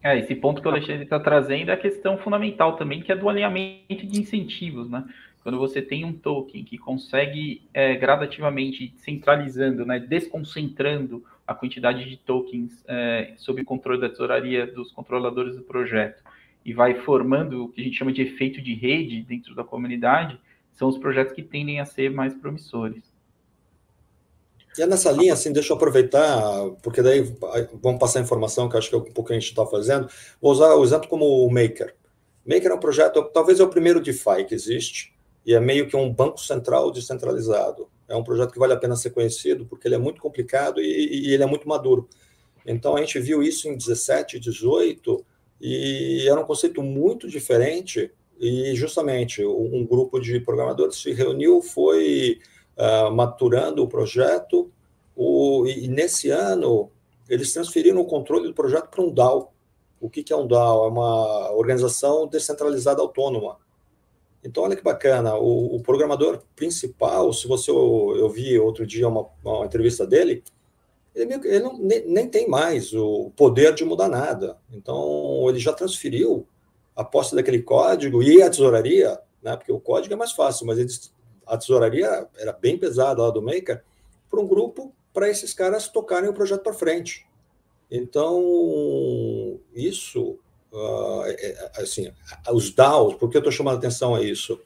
É, 0.03 0.19
esse 0.19 0.35
ponto 0.35 0.63
que 0.63 0.69
o 0.69 0.71
Alexandre 0.71 1.03
está 1.03 1.19
trazendo 1.19 1.71
é 1.71 1.75
a 1.75 1.77
questão 1.77 2.17
fundamental 2.19 2.77
também, 2.77 3.03
que 3.03 3.11
é 3.11 3.17
do 3.17 3.29
alinhamento 3.29 4.07
de 4.07 4.21
incentivos, 4.21 4.89
né? 4.89 5.05
Quando 5.43 5.59
você 5.59 5.81
tem 5.81 6.05
um 6.05 6.13
token 6.13 6.63
que 6.65 6.77
consegue 6.77 7.63
é, 7.73 7.97
gradativamente 7.97 8.93
centralizando, 8.97 9.85
né, 9.87 9.99
desconcentrando 9.99 11.25
a 11.47 11.55
quantidade 11.55 12.05
de 12.05 12.17
tokens 12.19 12.85
é, 12.87 13.33
sob 13.37 13.63
o 13.63 13.65
controle 13.65 14.01
da 14.01 14.09
tesouraria 14.09 14.67
dos 14.67 14.93
controladores 14.93 15.57
do 15.57 15.63
projeto 15.63 16.23
e 16.65 16.75
vai 16.75 16.97
formando 16.97 17.65
o 17.65 17.69
que 17.71 17.81
a 17.81 17.85
gente 17.85 17.97
chama 17.97 18.13
de 18.13 18.21
efeito 18.21 18.61
de 18.61 18.75
rede 18.75 19.23
dentro 19.23 19.55
da 19.55 19.65
comunidade, 19.65 20.39
são 20.73 20.87
os 20.89 20.99
projetos 20.99 21.33
que 21.33 21.43
tendem 21.43 21.81
a 21.81 21.87
ser 21.87 22.11
mais 22.11 22.35
promissores. 22.35 23.08
E 24.79 24.83
é 24.83 24.87
nessa 24.87 25.11
linha, 25.11 25.33
assim, 25.33 25.53
deixa 25.53 25.73
eu 25.73 25.77
aproveitar, 25.77 26.71
porque 26.83 27.03
daí 27.03 27.21
vamos 27.83 27.99
passar 27.99 28.21
a 28.21 28.23
informação 28.23 28.69
que 28.69 28.77
acho 28.77 28.89
que 28.89 28.95
é 28.95 28.99
um 28.99 29.03
pouco 29.03 29.33
a 29.33 29.35
gente 29.35 29.49
está 29.49 29.67
fazendo. 29.67 30.09
Vou 30.41 30.53
usar 30.53 30.75
o 30.75 30.85
exemplo 30.85 31.09
como 31.09 31.25
o 31.25 31.51
Maker. 31.51 31.95
Maker 32.47 32.71
é 32.71 32.75
um 32.75 32.81
projeto, 32.81 33.23
talvez 33.35 33.59
é 33.59 33.65
o 33.65 33.69
primeiro 33.69 34.01
DeFi 34.01 34.45
que 34.47 34.55
existe, 34.55 35.13
e 35.45 35.53
é 35.53 35.61
meio 35.61 35.89
que 35.89 35.97
um 35.97 36.13
banco 36.13 36.41
central 36.41 36.93
descentralizado. 36.93 37.89
É 38.09 38.17
um 38.17 38.23
projeto 38.23 38.53
que 38.53 38.59
vale 38.59 38.73
a 38.73 38.77
pena 38.77 38.95
ser 38.95 39.11
conhecido, 39.11 39.67
porque 39.67 39.89
ele 39.89 39.97
é 39.97 39.99
muito 39.99 40.21
complicado 40.21 40.81
e, 40.81 41.27
e 41.27 41.35
ele 41.35 41.43
é 41.43 41.47
muito 41.47 41.69
maduro. 41.69 42.09
Então, 42.65 42.97
a 42.97 43.01
gente 43.01 43.19
viu 43.19 43.43
isso 43.43 43.69
em 43.69 43.77
17, 43.77 44.39
18, 44.39 45.25
e 45.61 46.27
era 46.29 46.41
um 46.41 46.45
conceito 46.45 46.83
muito 46.83 47.29
diferente, 47.29 48.13
e 48.39 48.75
justamente 48.77 49.45
um 49.45 49.85
grupo 49.85 50.21
de 50.21 50.39
programadores 50.39 50.97
se 50.97 51.13
reuniu, 51.13 51.61
foi 51.61 52.39
uh, 52.79 53.11
maturando 53.11 53.83
o 53.83 53.89
projeto, 53.89 54.71
o, 55.15 55.67
e, 55.67 55.89
nesse 55.89 56.31
ano 56.31 56.91
eles 57.29 57.53
transferiram 57.53 58.01
o 58.01 58.07
controle 58.07 58.49
do 58.49 58.55
projeto 58.55 58.89
para 58.89 59.03
um 59.03 59.13
DAO. 59.13 59.53
O 60.01 60.09
que, 60.09 60.23
que 60.23 60.33
é 60.33 60.37
um 60.37 60.47
DAO? 60.47 60.87
É 60.87 60.89
uma 60.89 61.53
organização 61.53 62.27
descentralizada 62.27 63.03
autônoma. 63.03 63.59
Então, 64.43 64.63
olha 64.63 64.77
que 64.77 64.83
bacana, 64.83 65.35
o, 65.35 65.77
o 65.77 65.83
programador 65.83 66.41
principal, 66.55 67.33
se 67.33 67.47
você 67.49 67.71
eu, 67.71 68.15
eu 68.17 68.31
vi 68.31 68.59
outro 68.59 68.87
dia 68.87 69.09
uma, 69.09 69.27
uma 69.45 69.67
entrevista 69.67 70.07
dele, 70.07 70.43
ele, 71.15 71.35
ele 71.35 71.61
não, 71.61 71.77
nem, 71.77 72.07
nem, 72.07 72.29
tem 72.29 72.49
mais 72.49 72.95
o 72.95 73.31
poder 73.37 73.75
de 73.75 73.85
mudar 73.85 74.09
nada. 74.09 74.57
Então, 74.73 75.47
ele 75.49 75.59
já 75.59 75.73
transferiu 75.73 76.47
a 76.95 77.05
posse 77.05 77.35
daquele 77.35 77.61
código 77.61 78.23
e 78.23 78.41
a 78.41 78.49
tesouraria, 78.49 79.21
né, 79.43 79.57
porque 79.57 79.73
o 79.73 79.81
código 79.81 80.15
é 80.15 80.17
mais 80.17 80.33
fácil, 80.33 80.67
mas 80.67 80.79
eles 80.79 81.13
a 81.49 81.57
tesouraria 81.57 82.27
era 82.37 82.53
bem 82.53 82.79
pesada 82.79 83.23
lá 83.23 83.31
do 83.31 83.43
Maker, 83.43 83.83
para 84.31 84.41
um 84.41 84.47
grupo 84.47 84.95
para 85.13 85.29
esses 85.29 85.53
caras 85.53 85.89
tocarem 85.89 86.29
o 86.29 86.35
projeto 86.35 86.63
para 86.63 86.73
frente. 86.73 87.27
Então, 87.91 89.59
isso, 89.75 90.39
uh, 90.73 91.23
é, 91.27 91.71
assim, 91.77 92.13
os 92.53 92.71
DAOs, 92.71 93.15
por 93.15 93.31
que 93.31 93.37
eu 93.37 93.41
estou 93.41 93.53
chamando 93.53 93.77
a 93.77 93.79
atenção 93.79 94.15
a 94.15 94.23
isso? 94.23 94.61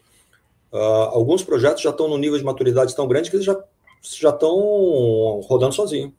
Uh, 0.73 0.77
alguns 1.13 1.43
projetos 1.43 1.83
já 1.83 1.91
estão 1.91 2.09
no 2.09 2.19
nível 2.19 2.39
de 2.39 2.45
maturidade 2.45 2.97
tão 2.97 3.07
grande 3.07 3.31
que 3.31 3.37
eles 3.37 3.47
já, 3.47 3.63
já 4.03 4.31
estão 4.31 5.41
rodando 5.45 5.75
sozinho. 5.75 6.15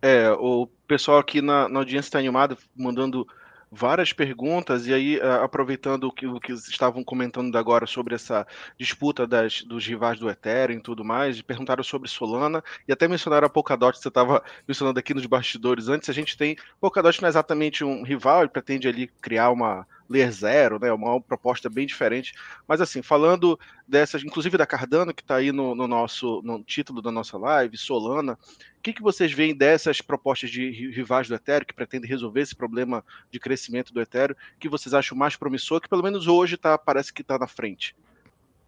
É, 0.00 0.30
o 0.32 0.66
pessoal 0.86 1.18
aqui 1.18 1.40
na, 1.40 1.68
na 1.68 1.80
audiência 1.80 2.08
está 2.08 2.18
animado, 2.18 2.56
mandando 2.74 3.26
várias 3.74 4.12
perguntas, 4.12 4.86
e 4.86 4.94
aí, 4.94 5.20
aproveitando 5.42 6.04
o 6.04 6.12
que, 6.12 6.26
o 6.26 6.40
que 6.40 6.52
estavam 6.52 7.02
comentando 7.02 7.56
agora 7.56 7.86
sobre 7.86 8.14
essa 8.14 8.46
disputa 8.78 9.26
das, 9.26 9.62
dos 9.62 9.86
rivais 9.86 10.18
do 10.18 10.30
Ethereum 10.30 10.78
e 10.78 10.82
tudo 10.82 11.04
mais, 11.04 11.42
perguntaram 11.42 11.82
sobre 11.82 12.08
Solana, 12.08 12.62
e 12.86 12.92
até 12.92 13.08
mencionaram 13.08 13.46
a 13.46 13.50
Polkadot, 13.50 13.98
você 13.98 14.08
estava 14.08 14.42
mencionando 14.66 14.98
aqui 14.98 15.12
nos 15.12 15.26
bastidores 15.26 15.88
antes, 15.88 16.08
a 16.08 16.12
gente 16.12 16.36
tem, 16.36 16.56
Polkadot 16.80 17.20
não 17.20 17.26
é 17.26 17.30
exatamente 17.30 17.84
um 17.84 18.02
rival, 18.02 18.40
ele 18.40 18.48
pretende 18.48 18.86
ali 18.88 19.08
criar 19.20 19.50
uma 19.50 19.86
Layer 20.08 20.30
Zero, 20.30 20.78
né, 20.78 20.92
uma 20.92 21.20
proposta 21.20 21.68
bem 21.70 21.86
diferente, 21.86 22.34
mas 22.68 22.80
assim, 22.80 23.02
falando 23.02 23.58
dessas, 23.86 24.22
inclusive 24.22 24.56
da 24.56 24.66
Cardano, 24.66 25.14
que 25.14 25.22
está 25.22 25.36
aí 25.36 25.50
no, 25.50 25.74
no, 25.74 25.88
nosso 25.88 26.42
no 26.44 26.62
título 26.62 27.00
da 27.00 27.10
nossa 27.10 27.38
live, 27.38 27.76
Solana, 27.76 28.38
que, 28.84 28.92
que 28.92 29.02
vocês 29.02 29.32
veem 29.32 29.56
dessas 29.56 30.02
propostas 30.02 30.50
de 30.50 30.90
rivais 30.90 31.26
do 31.26 31.34
Ethereum, 31.34 31.64
que 31.64 31.72
pretendem 31.72 32.08
resolver 32.08 32.42
esse 32.42 32.54
problema 32.54 33.02
de 33.30 33.40
crescimento 33.40 33.94
do 33.94 34.00
Ethereum, 34.00 34.36
que 34.60 34.68
vocês 34.68 34.92
acham 34.92 35.16
mais 35.16 35.36
promissor, 35.36 35.80
que 35.80 35.88
pelo 35.88 36.02
menos 36.02 36.28
hoje 36.28 36.58
tá, 36.58 36.76
parece 36.76 37.10
que 37.10 37.22
está 37.22 37.38
na 37.38 37.46
frente? 37.46 37.96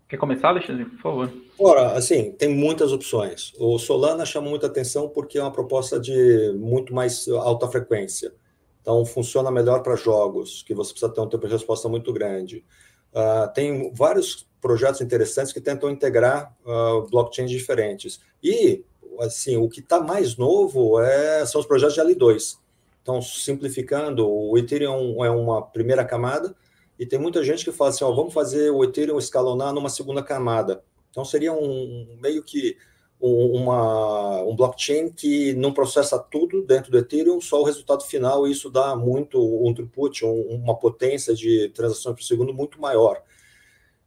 Quer 0.08 0.16
começar, 0.16 0.48
Alexandre, 0.48 0.86
por 0.86 0.98
favor? 1.00 1.32
Ora, 1.58 1.92
assim, 1.92 2.32
tem 2.32 2.48
muitas 2.48 2.92
opções. 2.92 3.52
O 3.58 3.78
Solana 3.78 4.24
chama 4.24 4.48
muita 4.48 4.68
atenção 4.68 5.06
porque 5.08 5.36
é 5.36 5.42
uma 5.42 5.52
proposta 5.52 6.00
de 6.00 6.54
muito 6.56 6.94
mais 6.94 7.28
alta 7.28 7.68
frequência. 7.68 8.32
Então, 8.80 9.04
funciona 9.04 9.50
melhor 9.50 9.82
para 9.82 9.96
jogos, 9.96 10.62
que 10.62 10.72
você 10.72 10.92
precisa 10.92 11.12
ter 11.12 11.20
um 11.20 11.28
tempo 11.28 11.46
de 11.46 11.52
resposta 11.52 11.88
muito 11.88 12.10
grande. 12.12 12.64
Uh, 13.12 13.52
tem 13.52 13.92
vários 13.92 14.48
projetos 14.62 15.00
interessantes 15.00 15.52
que 15.52 15.60
tentam 15.60 15.90
integrar 15.90 16.56
uh, 16.64 17.06
blockchains 17.10 17.50
diferentes. 17.50 18.20
E, 18.42 18.84
assim, 19.20 19.56
o 19.56 19.68
que 19.68 19.80
está 19.80 20.00
mais 20.00 20.36
novo 20.36 21.00
é, 21.00 21.44
são 21.46 21.60
os 21.60 21.66
projetos 21.66 21.94
de 21.94 22.00
L2. 22.00 22.58
Então, 23.02 23.22
simplificando, 23.22 24.28
o 24.28 24.56
Ethereum 24.58 25.24
é 25.24 25.30
uma 25.30 25.62
primeira 25.62 26.04
camada, 26.04 26.54
e 26.98 27.06
tem 27.06 27.18
muita 27.18 27.44
gente 27.44 27.64
que 27.64 27.72
fala 27.72 27.90
assim, 27.90 28.04
ó, 28.04 28.12
vamos 28.12 28.32
fazer 28.32 28.70
o 28.70 28.82
Ethereum 28.82 29.18
escalonar 29.18 29.72
numa 29.72 29.88
segunda 29.88 30.22
camada. 30.22 30.82
Então, 31.10 31.24
seria 31.24 31.52
um 31.52 32.18
meio 32.20 32.42
que 32.42 32.76
uma, 33.20 34.42
um 34.42 34.54
blockchain 34.54 35.10
que 35.10 35.54
não 35.54 35.72
processa 35.72 36.18
tudo 36.18 36.62
dentro 36.62 36.90
do 36.90 36.98
Ethereum, 36.98 37.40
só 37.40 37.60
o 37.60 37.64
resultado 37.64 38.04
final, 38.04 38.46
e 38.46 38.52
isso 38.52 38.70
dá 38.70 38.94
muito 38.94 39.40
um 39.40 39.72
throughput, 39.72 40.24
um, 40.24 40.42
uma 40.54 40.76
potência 40.76 41.34
de 41.34 41.70
transações 41.70 42.16
por 42.16 42.22
segundo 42.22 42.52
muito 42.52 42.80
maior. 42.80 43.22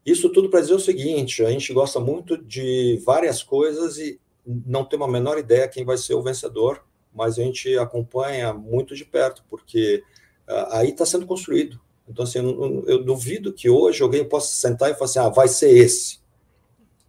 Isso 0.06 0.30
tudo 0.30 0.50
para 0.50 0.62
dizer 0.62 0.74
o 0.74 0.80
seguinte: 0.80 1.44
a 1.44 1.51
gente 1.51 1.74
gosta 1.74 2.00
muito 2.00 2.38
de 2.38 3.01
várias 3.06 3.44
coisas 3.44 3.98
e 3.98 4.20
não 4.65 4.84
tem 4.84 4.98
uma 4.98 5.08
menor 5.08 5.38
ideia 5.38 5.68
quem 5.68 5.86
vai 5.86 5.98
ser 5.98 6.15
o 6.15 6.24
vencedor, 6.24 6.84
mas 7.13 7.38
a 7.38 7.44
gente 7.44 7.77
acompanha 7.77 8.53
muito 8.53 8.96
de 8.96 9.06
perto, 9.06 9.44
porque 9.50 10.03
uh, 10.48 10.68
aí 10.72 10.89
está 10.89 11.06
sendo 11.06 11.25
construído. 11.25 11.79
Então, 12.08 12.24
assim, 12.24 12.39
eu, 12.39 12.84
eu, 12.88 13.03
duvido 13.03 13.53
que 13.53 13.70
hoje 13.70 14.01
alguém 14.01 14.27
possa 14.27 14.51
sentar 14.53 14.89
e 14.89 14.94
falar 14.94 15.06
assim: 15.06 15.20
ah, 15.20 15.29
vai 15.29 15.48
ser 15.48 15.70
esse, 15.70 16.20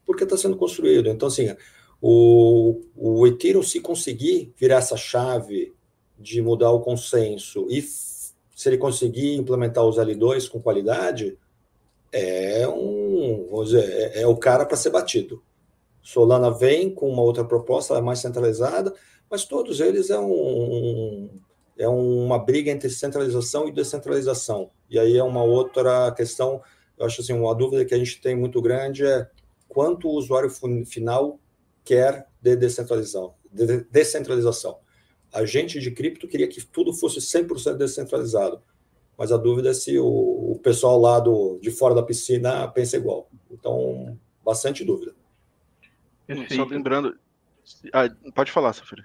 porque 0.04 0.24
está 0.24 0.36
sendo 0.36 0.56
construído. 0.56 1.08
Então, 1.08 1.28
assim, 1.28 1.54
o, 2.02 2.82
o 2.94 3.26
Ethereum, 3.26 3.62
se 3.62 3.80
conseguir 3.80 4.52
virar 4.58 4.76
essa 4.76 4.96
chave 4.96 5.74
de 6.18 6.42
mudar 6.42 6.70
o 6.70 6.80
consenso 6.80 7.66
e 7.70 7.80
se 7.80 8.68
ele 8.68 8.76
conseguir 8.76 9.36
implementar 9.36 9.84
os 9.84 9.96
L2 9.96 10.50
com 10.50 10.60
qualidade, 10.60 11.38
é 12.12 12.68
um, 12.68 13.46
vamos 13.50 13.70
dizer, 13.70 13.88
é, 13.88 14.22
é 14.22 14.26
o 14.26 14.36
cara 14.36 14.66
para 14.66 14.76
ser 14.76 14.90
batido. 14.90 15.42
Solana 16.02 16.50
vem 16.50 16.94
com 16.94 17.08
uma 17.08 17.22
outra 17.22 17.44
proposta, 17.44 17.94
é 17.94 18.00
mais 18.00 18.20
centralizada, 18.20 18.94
mas 19.30 19.44
todos 19.44 19.80
eles 19.80 20.10
é 20.10 20.18
um, 20.18 21.30
é 21.78 21.88
uma 21.88 22.38
briga 22.38 22.70
entre 22.70 22.90
centralização 22.90 23.68
e 23.68 23.72
descentralização. 23.72 24.70
E 24.88 24.98
aí 24.98 25.16
é 25.16 25.22
uma 25.22 25.42
outra 25.42 26.10
questão, 26.12 26.60
eu 26.98 27.06
acho 27.06 27.20
assim, 27.20 27.32
uma 27.32 27.54
dúvida 27.54 27.84
que 27.84 27.94
a 27.94 27.98
gente 27.98 28.20
tem 28.20 28.36
muito 28.36 28.60
grande 28.60 29.04
é 29.04 29.28
quanto 29.68 30.08
o 30.08 30.12
usuário 30.12 30.50
final 30.84 31.38
quer 31.84 32.26
de 32.42 32.56
descentralização. 32.56 33.34
De 33.52 33.84
descentralização. 33.90 34.78
A 35.32 35.44
gente 35.44 35.78
de 35.78 35.90
cripto 35.92 36.26
queria 36.26 36.48
que 36.48 36.64
tudo 36.64 36.92
fosse 36.92 37.20
100% 37.20 37.76
descentralizado, 37.76 38.60
mas 39.16 39.30
a 39.30 39.36
dúvida 39.36 39.70
é 39.70 39.74
se 39.74 39.98
o, 39.98 40.06
o 40.52 40.58
pessoal 40.62 41.00
lá 41.00 41.20
do, 41.20 41.58
de 41.60 41.70
fora 41.70 41.94
da 41.94 42.02
piscina 42.02 42.66
pensa 42.68 42.96
igual. 42.96 43.28
Então, 43.50 44.18
bastante 44.44 44.84
dúvida. 44.84 45.14
Perfeito. 46.36 46.54
Só 46.54 46.64
lembrando. 46.64 47.18
Ah, 47.92 48.08
pode 48.34 48.52
falar, 48.52 48.72
Safira. 48.72 49.04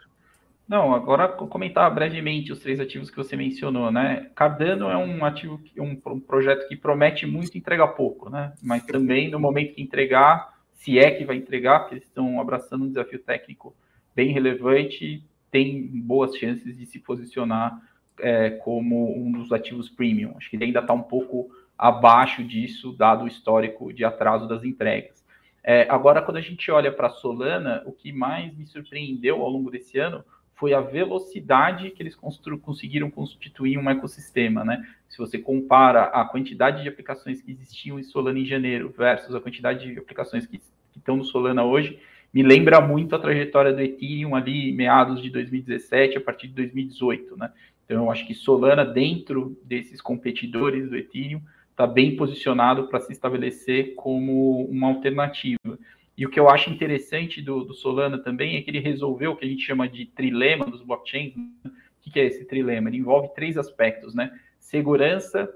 Não, 0.67 0.95
agora 0.95 1.27
comentar 1.27 1.93
brevemente 1.93 2.51
os 2.51 2.59
três 2.59 2.79
ativos 2.79 3.11
que 3.11 3.17
você 3.17 3.35
mencionou, 3.35 3.91
né? 3.91 4.31
Cardano 4.35 4.89
é 4.89 4.97
um 4.97 5.23
ativo, 5.23 5.61
um, 5.77 5.99
um 6.07 6.19
projeto 6.19 6.67
que 6.67 6.75
promete 6.75 7.25
muito 7.25 7.53
e 7.53 7.59
entrega 7.59 7.88
pouco, 7.88 8.29
né? 8.29 8.53
Mas 8.63 8.83
também 8.83 9.29
no 9.29 9.39
momento 9.39 9.75
que 9.75 9.81
entregar, 9.81 10.55
se 10.73 10.97
é 10.97 11.11
que 11.11 11.23
vai 11.23 11.35
entregar, 11.35 11.81
porque 11.81 11.95
eles 11.95 12.05
estão 12.05 12.41
abraçando 12.41 12.85
um 12.85 12.88
desafio 12.88 13.19
técnico 13.19 13.75
bem 14.15 14.31
relevante, 14.31 15.23
tem 15.51 15.88
boas 15.88 16.35
chances 16.35 16.75
de 16.77 16.85
se 16.88 16.99
posicionar 16.99 17.79
é, 18.19 18.49
como 18.49 19.15
um 19.17 19.31
dos 19.31 19.51
ativos 19.51 19.88
premium. 19.88 20.33
Acho 20.35 20.49
que 20.49 20.55
ele 20.55 20.65
ainda 20.65 20.79
está 20.79 20.93
um 20.93 21.03
pouco 21.03 21.47
abaixo 21.77 22.43
disso, 22.43 22.91
dado 22.91 23.25
o 23.25 23.27
histórico 23.27 23.93
de 23.93 24.03
atraso 24.03 24.47
das 24.47 24.63
entregas. 24.63 25.24
É, 25.67 25.88
agora, 25.89 26.21
quando 26.21 26.38
a 26.38 26.41
gente 26.41 26.69
olha 26.69 26.91
para 26.91 27.08
a 27.08 27.10
Solana, 27.10 27.82
o 27.88 27.91
que 27.91 28.13
mais 28.13 28.56
me 28.56 28.67
surpreendeu 28.67 29.41
ao 29.41 29.49
longo 29.49 29.71
desse 29.71 29.97
ano 29.97 30.23
foi 30.54 30.75
a 30.75 30.80
velocidade 30.80 31.89
que 31.89 32.04
eles 32.04 32.15
conseguiram 32.15 33.10
constituir 33.10 33.80
um 33.80 33.89
ecossistema, 33.89 34.63
né? 34.63 34.88
Se 35.10 35.17
você 35.17 35.39
compara 35.39 36.04
a 36.04 36.23
quantidade 36.23 36.84
de 36.84 36.88
aplicações 36.88 37.41
que 37.41 37.51
existiam 37.51 37.99
em 37.99 38.04
Solana 38.04 38.38
em 38.38 38.45
janeiro 38.45 38.93
versus 38.95 39.34
a 39.34 39.41
quantidade 39.41 39.91
de 39.91 39.97
aplicações 39.97 40.45
que, 40.45 40.60
que 40.60 40.99
estão 40.99 41.17
no 41.17 41.25
Solana 41.25 41.65
hoje, 41.65 41.99
me 42.32 42.43
lembra 42.43 42.80
muito 42.80 43.15
a 43.15 43.19
trajetória 43.19 43.73
do 43.73 43.82
Ethereum 43.82 44.36
ali 44.36 44.71
meados 44.71 45.19
de 45.19 45.32
2017 45.32 46.19
a 46.19 46.21
partir 46.21 46.47
de 46.47 46.54
2018, 46.54 47.36
né? 47.38 47.51
Então 47.86 48.04
eu 48.04 48.12
acho 48.12 48.25
que 48.28 48.36
Solana 48.36 48.86
dentro 48.86 49.58
desses 49.63 49.99
competidores 49.99 50.89
do 50.89 50.95
Ethereum 50.95 51.41
está 51.75 51.85
bem 51.85 52.15
posicionado 52.15 52.88
para 52.88 53.01
se 53.01 53.11
estabelecer 53.11 53.95
como 53.95 54.65
uma 54.65 54.88
alternativa. 54.88 55.77
E 56.17 56.25
o 56.25 56.29
que 56.29 56.39
eu 56.39 56.49
acho 56.49 56.69
interessante 56.69 57.41
do, 57.41 57.65
do, 57.65 57.73
Solana 57.73 58.17
também 58.17 58.55
é 58.55 58.61
que 58.61 58.71
ele 58.71 58.79
resolveu 58.79 59.31
o 59.31 59.35
que 59.35 59.45
a 59.45 59.47
gente 59.47 59.61
chama 59.61 59.88
de 59.88 60.05
trilema 60.05 60.65
dos 60.65 60.81
blockchains. 60.81 61.35
Né? 61.35 61.49
O 61.65 62.09
que 62.09 62.17
é 62.17 62.25
esse 62.25 62.45
trilema? 62.45 62.89
Ele 62.89 62.99
envolve 62.99 63.27
três 63.35 63.57
aspectos, 63.57 64.15
né? 64.15 64.31
Segurança, 64.57 65.53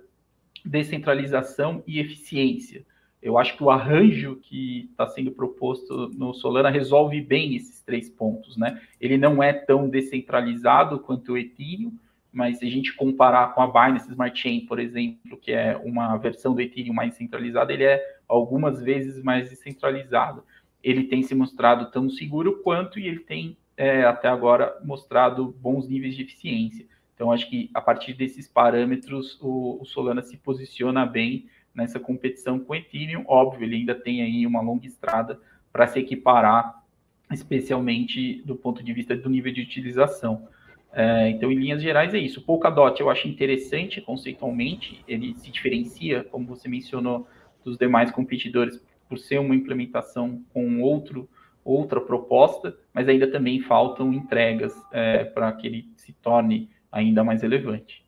descentralização 0.65 1.81
e 1.87 1.99
eficiência. 1.99 2.85
Eu 3.21 3.37
acho 3.37 3.55
que 3.55 3.63
o 3.63 3.69
arranjo 3.69 4.37
que 4.41 4.89
está 4.91 5.07
sendo 5.07 5.31
proposto 5.31 6.09
no 6.09 6.33
Solana 6.33 6.69
resolve 6.69 7.21
bem 7.21 7.55
esses 7.55 7.81
três 7.81 8.09
pontos, 8.09 8.57
né? 8.57 8.81
Ele 8.99 9.17
não 9.17 9.41
é 9.41 9.53
tão 9.53 9.87
descentralizado 9.87 10.99
quanto 10.99 11.33
o 11.33 11.37
Ethereum, 11.37 11.93
mas 12.31 12.59
se 12.59 12.65
a 12.65 12.69
gente 12.69 12.93
comparar 12.93 13.53
com 13.53 13.61
a 13.61 13.67
Binance 13.67 14.09
Smart 14.09 14.39
Chain, 14.39 14.61
por 14.61 14.79
exemplo, 14.79 15.37
que 15.37 15.51
é 15.51 15.75
uma 15.77 16.15
versão 16.17 16.53
do 16.53 16.61
Ethereum 16.61 16.93
mais 16.93 17.15
centralizada, 17.15 17.73
ele 17.73 17.83
é 17.83 18.01
algumas 18.27 18.81
vezes 18.81 19.21
mais 19.23 19.49
descentralizado. 19.49 20.43
Ele 20.83 21.05
tem 21.05 21.23
se 21.23 21.33
mostrado 21.33 21.91
tão 21.91 22.09
seguro 22.09 22.61
quanto 22.61 22.99
e 22.99 23.07
ele 23.07 23.19
tem 23.19 23.57
é, 23.75 24.03
até 24.03 24.27
agora 24.27 24.77
mostrado 24.83 25.55
bons 25.59 25.87
níveis 25.87 26.15
de 26.15 26.23
eficiência. 26.23 26.85
Então, 27.15 27.31
acho 27.31 27.49
que 27.49 27.69
a 27.73 27.81
partir 27.81 28.13
desses 28.13 28.47
parâmetros, 28.47 29.37
o, 29.41 29.81
o 29.81 29.85
Solana 29.85 30.21
se 30.21 30.37
posiciona 30.37 31.05
bem 31.05 31.47
nessa 31.73 31.99
competição 31.99 32.59
com 32.59 32.73
o 32.73 32.75
Ethereum. 32.75 33.25
Óbvio, 33.27 33.65
ele 33.65 33.77
ainda 33.77 33.95
tem 33.95 34.21
aí 34.21 34.45
uma 34.45 34.61
longa 34.61 34.85
estrada 34.85 35.39
para 35.71 35.87
se 35.87 35.99
equiparar, 35.99 36.83
especialmente 37.31 38.41
do 38.43 38.55
ponto 38.55 38.83
de 38.83 38.93
vista 38.93 39.15
do 39.15 39.29
nível 39.29 39.51
de 39.51 39.61
utilização. 39.61 40.47
É, 40.91 41.29
então, 41.29 41.51
em 41.51 41.55
linhas 41.55 41.81
gerais, 41.81 42.13
é 42.13 42.17
isso. 42.17 42.39
O 42.39 42.43
Polkadot 42.43 42.99
eu 42.99 43.09
acho 43.09 43.27
interessante 43.27 44.01
conceitualmente, 44.01 45.03
ele 45.07 45.35
se 45.37 45.51
diferencia, 45.51 46.23
como 46.23 46.47
você 46.47 46.67
mencionou, 46.67 47.27
dos 47.63 47.77
demais 47.77 48.11
competidores 48.11 48.81
por 49.07 49.17
ser 49.17 49.39
uma 49.39 49.55
implementação 49.55 50.43
com 50.53 50.81
outro, 50.81 51.29
outra 51.63 51.99
proposta, 51.99 52.77
mas 52.93 53.07
ainda 53.07 53.29
também 53.31 53.61
faltam 53.61 54.13
entregas 54.13 54.73
é, 54.91 55.23
para 55.23 55.51
que 55.53 55.67
ele 55.67 55.89
se 55.95 56.13
torne 56.13 56.69
ainda 56.91 57.23
mais 57.23 57.41
relevante. 57.41 58.05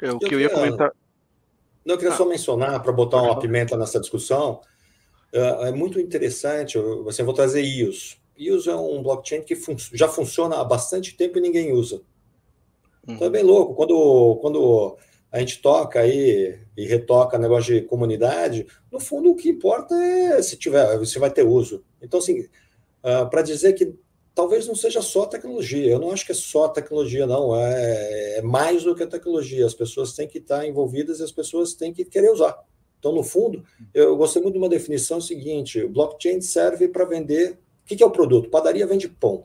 É, 0.00 0.10
o 0.10 0.18
que 0.18 0.34
eu 0.34 0.40
ia 0.40 0.50
comentar. 0.50 0.92
Não, 1.84 1.94
eu 1.94 1.98
queria 1.98 2.12
ah, 2.12 2.16
só 2.16 2.26
mencionar, 2.26 2.82
para 2.82 2.92
botar 2.92 3.22
uma 3.22 3.38
pimenta 3.38 3.76
nessa 3.76 4.00
discussão, 4.00 4.60
é, 5.32 5.68
é 5.68 5.72
muito 5.72 6.00
interessante, 6.00 6.78
assim, 7.08 7.22
eu 7.22 7.26
vou 7.26 7.34
trazer 7.34 7.62
IOS. 7.62 8.20
IOS 8.38 8.66
é 8.66 8.76
um 8.76 9.02
blockchain 9.02 9.42
que 9.42 9.56
fun 9.56 9.76
já 9.92 10.08
funciona 10.08 10.56
há 10.56 10.64
bastante 10.64 11.16
tempo 11.16 11.38
e 11.38 11.40
ninguém 11.40 11.72
usa. 11.72 12.02
Uhum. 13.06 13.14
Então 13.14 13.26
é 13.26 13.30
bem 13.30 13.42
louco. 13.42 13.74
Quando, 13.74 14.36
quando 14.40 14.96
a 15.30 15.38
gente 15.38 15.60
toca 15.60 16.00
aí 16.00 16.58
e 16.76 16.86
retoca 16.86 17.38
negócio 17.38 17.74
de 17.74 17.82
comunidade, 17.82 18.66
no 18.90 19.00
fundo 19.00 19.30
o 19.30 19.36
que 19.36 19.50
importa 19.50 19.94
é 19.94 20.42
se 20.42 20.56
tiver, 20.56 21.04
se 21.06 21.18
vai 21.18 21.30
ter 21.30 21.44
uso. 21.44 21.84
Então, 22.00 22.18
assim, 22.20 22.40
uh, 22.40 23.28
para 23.30 23.42
dizer 23.42 23.72
que 23.72 23.94
talvez 24.36 24.68
não 24.68 24.74
seja 24.74 25.00
só 25.00 25.24
tecnologia. 25.24 25.90
Eu 25.90 25.98
não 25.98 26.12
acho 26.12 26.26
que 26.26 26.32
é 26.32 26.34
só 26.34 26.68
tecnologia, 26.68 27.26
não. 27.26 27.56
É, 27.56 28.38
é, 28.38 28.42
mais 28.42 28.84
do 28.84 28.94
que 28.94 29.02
a 29.02 29.06
tecnologia. 29.06 29.64
As 29.64 29.74
pessoas 29.74 30.12
têm 30.12 30.28
que 30.28 30.38
estar 30.38 30.66
envolvidas 30.66 31.18
e 31.18 31.22
as 31.22 31.32
pessoas 31.32 31.72
têm 31.72 31.92
que 31.92 32.04
querer 32.04 32.30
usar. 32.30 32.54
Então, 32.98 33.12
no 33.12 33.22
fundo, 33.22 33.64
eu 33.94 34.14
gostei 34.14 34.42
muito 34.42 34.54
de 34.54 34.58
uma 34.58 34.68
definição 34.68 35.20
seguinte: 35.22 35.82
o 35.82 35.88
blockchain 35.88 36.40
serve 36.42 36.86
para 36.86 37.06
vender. 37.06 37.58
O 37.86 37.88
que, 37.88 37.94
que 37.94 38.02
é 38.02 38.06
o 38.06 38.10
produto? 38.10 38.50
Padaria 38.50 38.84
vende 38.84 39.08
pão. 39.08 39.44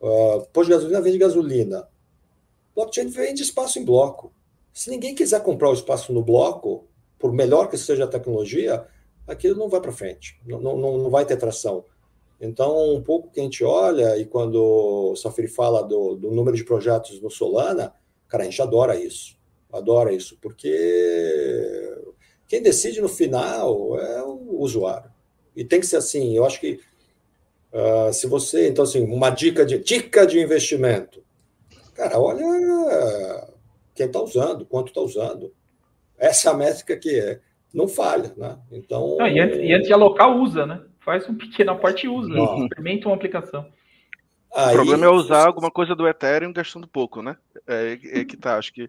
Uh, 0.00 0.62
de 0.64 0.70
gasolina 0.70 1.02
vende 1.02 1.18
gasolina. 1.18 1.86
Blockchain 2.74 3.08
vende 3.08 3.42
espaço 3.42 3.78
em 3.78 3.84
bloco. 3.84 4.32
Se 4.72 4.88
ninguém 4.88 5.14
quiser 5.14 5.42
comprar 5.42 5.68
o 5.68 5.74
espaço 5.74 6.14
no 6.14 6.24
bloco, 6.24 6.86
por 7.18 7.30
melhor 7.30 7.68
que 7.68 7.76
seja 7.76 8.04
a 8.04 8.08
tecnologia, 8.08 8.86
aquilo 9.26 9.58
não 9.58 9.68
vai 9.68 9.82
para 9.82 9.92
frente, 9.92 10.40
não, 10.46 10.58
não, 10.62 10.96
não 10.96 11.10
vai 11.10 11.26
ter 11.26 11.36
tração. 11.36 11.84
Então, 12.40 12.94
um 12.94 13.02
pouco 13.02 13.30
que 13.30 13.38
a 13.38 13.42
gente 13.42 13.62
olha, 13.62 14.16
e 14.16 14.24
quando 14.24 14.54
o 15.12 15.14
Safiri 15.16 15.46
fala 15.46 15.82
do, 15.82 16.14
do 16.14 16.30
número 16.30 16.56
de 16.56 16.64
projetos 16.64 17.20
no 17.20 17.30
Solana, 17.30 17.92
cara, 18.28 18.44
a 18.44 18.46
gente 18.46 18.62
adora 18.62 18.96
isso. 18.96 19.38
Adora 19.70 20.10
isso, 20.10 20.38
porque 20.40 21.94
quem 22.48 22.62
decide 22.62 23.02
no 23.02 23.10
final 23.10 24.00
é 24.00 24.22
o 24.22 24.58
usuário. 24.58 25.10
E 25.54 25.64
tem 25.64 25.80
que 25.80 25.86
ser 25.86 25.96
assim. 25.96 26.34
Eu 26.34 26.46
acho 26.46 26.58
que 26.58 26.80
uh, 27.72 28.12
se 28.12 28.26
você. 28.26 28.68
Então, 28.68 28.84
assim, 28.84 29.02
uma 29.04 29.30
dica 29.30 29.64
de, 29.64 29.78
dica 29.78 30.26
de 30.26 30.40
investimento. 30.40 31.22
Cara, 31.94 32.18
olha 32.18 32.42
quem 33.94 34.06
está 34.06 34.20
usando, 34.20 34.64
quanto 34.64 34.88
está 34.88 35.00
usando. 35.00 35.52
Essa 36.18 36.50
é 36.50 36.52
a 36.52 36.56
métrica 36.56 36.96
que 36.96 37.18
é, 37.18 37.40
não 37.72 37.86
falha. 37.86 38.32
Né? 38.36 38.58
Então, 38.72 39.16
não, 39.18 39.26
e, 39.26 39.38
antes, 39.38 39.58
e 39.58 39.72
antes 39.72 39.86
de 39.86 39.92
alocar, 39.92 40.30
usa, 40.30 40.64
né? 40.64 40.82
faz 41.00 41.28
um 41.28 41.34
pequeno 41.34 41.76
parte 41.78 42.06
e 42.06 42.08
usa, 42.08 42.32
experimenta 42.62 43.08
uma 43.08 43.16
aplicação. 43.16 43.66
Aí, 44.54 44.74
o 44.74 44.78
problema 44.78 45.06
é 45.06 45.08
usar 45.08 45.46
alguma 45.46 45.70
coisa 45.70 45.94
do 45.94 46.06
Ethereum 46.06 46.52
gastando 46.52 46.86
pouco, 46.86 47.22
né? 47.22 47.36
É, 47.66 47.98
é, 48.20 48.24
que 48.24 48.36
tá, 48.36 48.58
acho 48.58 48.72
que 48.72 48.88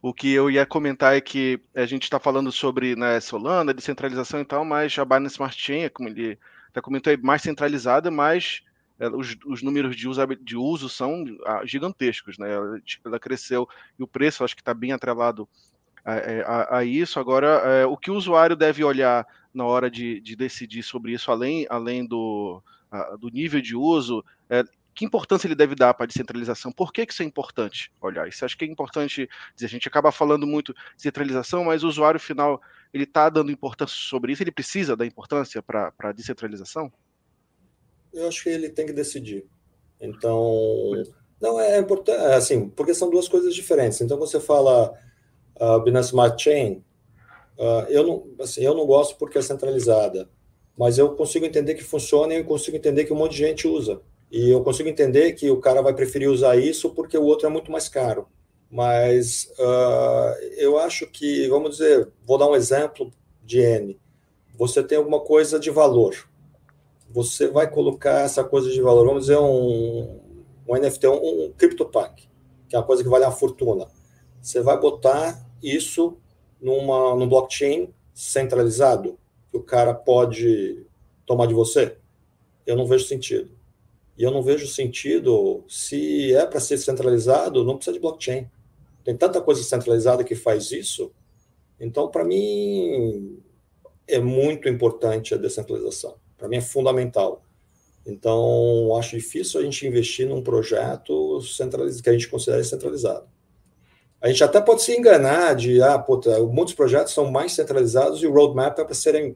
o 0.00 0.12
que 0.12 0.32
eu 0.32 0.50
ia 0.50 0.66
comentar 0.66 1.16
é 1.16 1.20
que 1.20 1.60
a 1.74 1.86
gente 1.86 2.04
está 2.04 2.20
falando 2.20 2.52
sobre 2.52 2.94
né, 2.94 3.18
Solana, 3.20 3.74
descentralização 3.74 4.40
e 4.40 4.44
tal, 4.44 4.64
mas 4.64 4.96
a 4.98 5.04
Binance 5.04 5.34
Smart 5.34 5.56
Chain, 5.58 5.88
como 5.88 6.08
ele 6.08 6.38
até 6.78 6.80
comentou, 6.80 7.12
é 7.12 7.16
mais 7.16 7.42
centralizada, 7.42 8.10
mas 8.10 8.62
é, 8.98 9.08
os, 9.08 9.36
os, 9.44 9.62
números 9.62 9.96
de 9.96 10.08
uso, 10.08 10.24
de 10.40 10.56
uso 10.56 10.88
são 10.88 11.24
ah, 11.44 11.62
gigantescos, 11.64 12.38
né? 12.38 12.52
Ela, 12.52 12.80
ela 13.04 13.18
cresceu 13.18 13.68
e 13.98 14.02
o 14.02 14.06
preço 14.06 14.44
acho 14.44 14.54
que 14.54 14.62
está 14.62 14.72
bem 14.72 14.92
atrelado 14.92 15.48
a, 16.04 16.14
a, 16.14 16.78
a 16.78 16.84
isso. 16.84 17.20
Agora, 17.20 17.46
é, 17.64 17.86
o 17.86 17.96
que 17.96 18.10
o 18.10 18.14
usuário 18.14 18.56
deve 18.56 18.82
olhar 18.82 19.26
na 19.52 19.64
hora 19.64 19.90
de, 19.90 20.20
de 20.20 20.36
decidir 20.36 20.82
sobre 20.82 21.12
isso, 21.12 21.30
além, 21.30 21.66
além 21.68 22.06
do, 22.06 22.62
a, 22.90 23.16
do 23.16 23.28
nível 23.28 23.60
de 23.60 23.76
uso, 23.76 24.24
é, 24.48 24.64
que 24.94 25.04
importância 25.04 25.46
ele 25.46 25.54
deve 25.54 25.76
dar 25.76 25.94
para 25.94 26.04
a 26.04 26.06
descentralização? 26.06 26.72
Por 26.72 26.92
que, 26.92 27.06
que 27.06 27.12
isso 27.12 27.22
é 27.22 27.26
importante? 27.26 27.92
Olha, 28.00 28.26
isso 28.26 28.44
acho 28.44 28.58
que 28.58 28.64
é 28.64 28.68
importante 28.68 29.28
dizer. 29.54 29.66
A 29.66 29.70
gente 29.70 29.86
acaba 29.86 30.10
falando 30.10 30.44
muito 30.44 30.72
de 30.72 30.80
descentralização, 30.96 31.64
mas 31.64 31.84
o 31.84 31.88
usuário 31.88 32.18
final 32.18 32.60
ele 32.92 33.04
está 33.04 33.28
dando 33.28 33.50
importância 33.50 33.96
sobre 33.98 34.32
isso? 34.32 34.42
Ele 34.42 34.52
precisa 34.52 34.96
dar 34.96 35.06
importância 35.06 35.62
para 35.62 35.92
a 35.98 36.12
descentralização? 36.12 36.92
Eu 38.12 38.28
acho 38.28 38.42
que 38.42 38.48
ele 38.48 38.68
tem 38.70 38.86
que 38.86 38.92
decidir. 38.92 39.46
Então, 40.00 40.92
não 41.40 41.60
é 41.60 41.78
importante, 41.78 42.20
é 42.20 42.34
assim, 42.34 42.68
porque 42.68 42.94
são 42.94 43.10
duas 43.10 43.28
coisas 43.28 43.54
diferentes. 43.54 44.00
Então, 44.00 44.18
você 44.18 44.40
fala 44.40 44.92
uh, 45.60 45.80
Binance 45.80 46.08
Smart 46.08 46.42
Chain, 46.42 46.82
uh, 47.58 47.86
eu, 47.88 48.06
não, 48.06 48.26
assim, 48.40 48.62
eu 48.62 48.74
não 48.74 48.86
gosto 48.86 49.16
porque 49.16 49.38
é 49.38 49.42
centralizada, 49.42 50.28
mas 50.76 50.98
eu 50.98 51.14
consigo 51.14 51.44
entender 51.44 51.74
que 51.74 51.84
funciona 51.84 52.34
e 52.34 52.38
eu 52.38 52.44
consigo 52.44 52.76
entender 52.76 53.04
que 53.04 53.12
um 53.12 53.16
monte 53.16 53.32
de 53.32 53.38
gente 53.38 53.68
usa. 53.68 54.00
E 54.30 54.50
eu 54.50 54.62
consigo 54.62 54.88
entender 54.88 55.32
que 55.32 55.50
o 55.50 55.60
cara 55.60 55.82
vai 55.82 55.94
preferir 55.94 56.28
usar 56.28 56.56
isso 56.56 56.90
porque 56.90 57.16
o 57.16 57.24
outro 57.24 57.46
é 57.46 57.50
muito 57.50 57.72
mais 57.72 57.88
caro. 57.88 58.28
Mas 58.70 59.50
uh, 59.58 60.34
eu 60.56 60.78
acho 60.78 61.06
que, 61.06 61.48
vamos 61.48 61.72
dizer, 61.78 62.10
vou 62.26 62.36
dar 62.36 62.48
um 62.48 62.54
exemplo 62.54 63.10
de 63.42 63.60
N. 63.60 63.98
Você 64.56 64.82
tem 64.82 64.98
alguma 64.98 65.20
coisa 65.20 65.58
de 65.58 65.70
valor. 65.70 66.28
Você 67.10 67.48
vai 67.48 67.70
colocar 67.70 68.20
essa 68.20 68.44
coisa 68.44 68.70
de 68.70 68.82
valor, 68.82 69.06
vamos 69.06 69.22
dizer, 69.22 69.38
um, 69.38 70.20
um 70.68 70.76
NFT, 70.76 71.08
um, 71.08 71.46
um 71.46 71.52
CryptoPunk, 71.56 72.28
que 72.68 72.76
é 72.76 72.78
uma 72.78 72.84
coisa 72.84 73.02
que 73.02 73.08
vale 73.08 73.24
uma 73.24 73.32
fortuna. 73.32 73.86
Você 74.42 74.60
vai 74.60 74.78
botar 74.78 75.42
isso 75.62 76.18
numa, 76.60 77.14
num 77.14 77.28
blockchain 77.28 77.92
centralizado, 78.12 79.18
que 79.50 79.56
o 79.56 79.62
cara 79.62 79.94
pode 79.94 80.84
tomar 81.24 81.46
de 81.46 81.54
você? 81.54 81.96
Eu 82.66 82.76
não 82.76 82.86
vejo 82.86 83.06
sentido. 83.06 83.50
E 84.18 84.22
eu 84.22 84.30
não 84.30 84.42
vejo 84.42 84.66
sentido, 84.66 85.64
se 85.68 86.34
é 86.34 86.44
para 86.44 86.60
ser 86.60 86.76
centralizado, 86.76 87.64
não 87.64 87.76
precisa 87.76 87.94
de 87.94 88.00
blockchain. 88.00 88.50
Tem 89.08 89.16
tanta 89.16 89.40
coisa 89.40 89.62
centralizada 89.62 90.22
que 90.22 90.34
faz 90.34 90.70
isso. 90.70 91.10
Então, 91.80 92.10
para 92.10 92.26
mim, 92.26 93.42
é 94.06 94.18
muito 94.18 94.68
importante 94.68 95.32
a 95.32 95.38
descentralização. 95.38 96.16
Para 96.36 96.46
mim, 96.46 96.58
é 96.58 96.60
fundamental. 96.60 97.42
Então, 98.04 98.94
acho 98.98 99.16
difícil 99.16 99.60
a 99.60 99.64
gente 99.64 99.86
investir 99.86 100.28
num 100.28 100.42
projeto 100.42 101.40
que 102.04 102.10
a 102.10 102.12
gente 102.12 102.28
considere 102.28 102.62
centralizado. 102.62 103.26
A 104.20 104.28
gente 104.28 104.44
até 104.44 104.60
pode 104.60 104.82
se 104.82 104.94
enganar 104.94 105.54
de, 105.54 105.80
ah, 105.80 105.98
puta, 105.98 106.38
muitos 106.44 106.74
projetos 106.74 107.14
são 107.14 107.30
mais 107.30 107.52
centralizados 107.52 108.22
e 108.22 108.26
o 108.26 108.32
roadmap 108.34 108.78
é 108.78 108.84
para 108.84 108.94
serem 108.94 109.34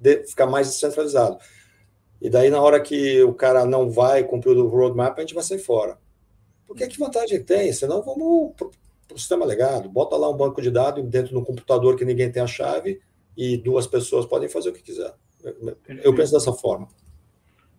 de, 0.00 0.26
ficar 0.26 0.46
mais 0.46 0.66
descentralizado. 0.66 1.38
E 2.20 2.28
daí, 2.28 2.50
na 2.50 2.60
hora 2.60 2.80
que 2.80 3.22
o 3.22 3.32
cara 3.32 3.64
não 3.64 3.88
vai 3.88 4.24
cumprir 4.24 4.56
o 4.56 4.66
roadmap, 4.66 5.16
a 5.16 5.20
gente 5.20 5.32
vai 5.32 5.44
sair 5.44 5.60
fora. 5.60 5.96
Porque 6.66 6.88
que 6.88 6.98
vantagem 6.98 7.40
tem? 7.40 7.72
Senão 7.72 8.02
vamos 8.02 8.54
sistema 9.18 9.44
legado. 9.44 9.88
Bota 9.88 10.16
lá 10.16 10.28
um 10.28 10.36
banco 10.36 10.60
de 10.60 10.70
dados 10.70 11.04
dentro 11.04 11.30
de 11.30 11.36
um 11.36 11.44
computador 11.44 11.96
que 11.96 12.04
ninguém 12.04 12.30
tem 12.30 12.42
a 12.42 12.46
chave 12.46 13.00
e 13.36 13.56
duas 13.56 13.86
pessoas 13.86 14.26
podem 14.26 14.48
fazer 14.48 14.70
o 14.70 14.72
que 14.72 14.82
quiser. 14.82 15.14
Eu 16.02 16.14
penso 16.14 16.32
dessa 16.32 16.52
forma. 16.52 16.88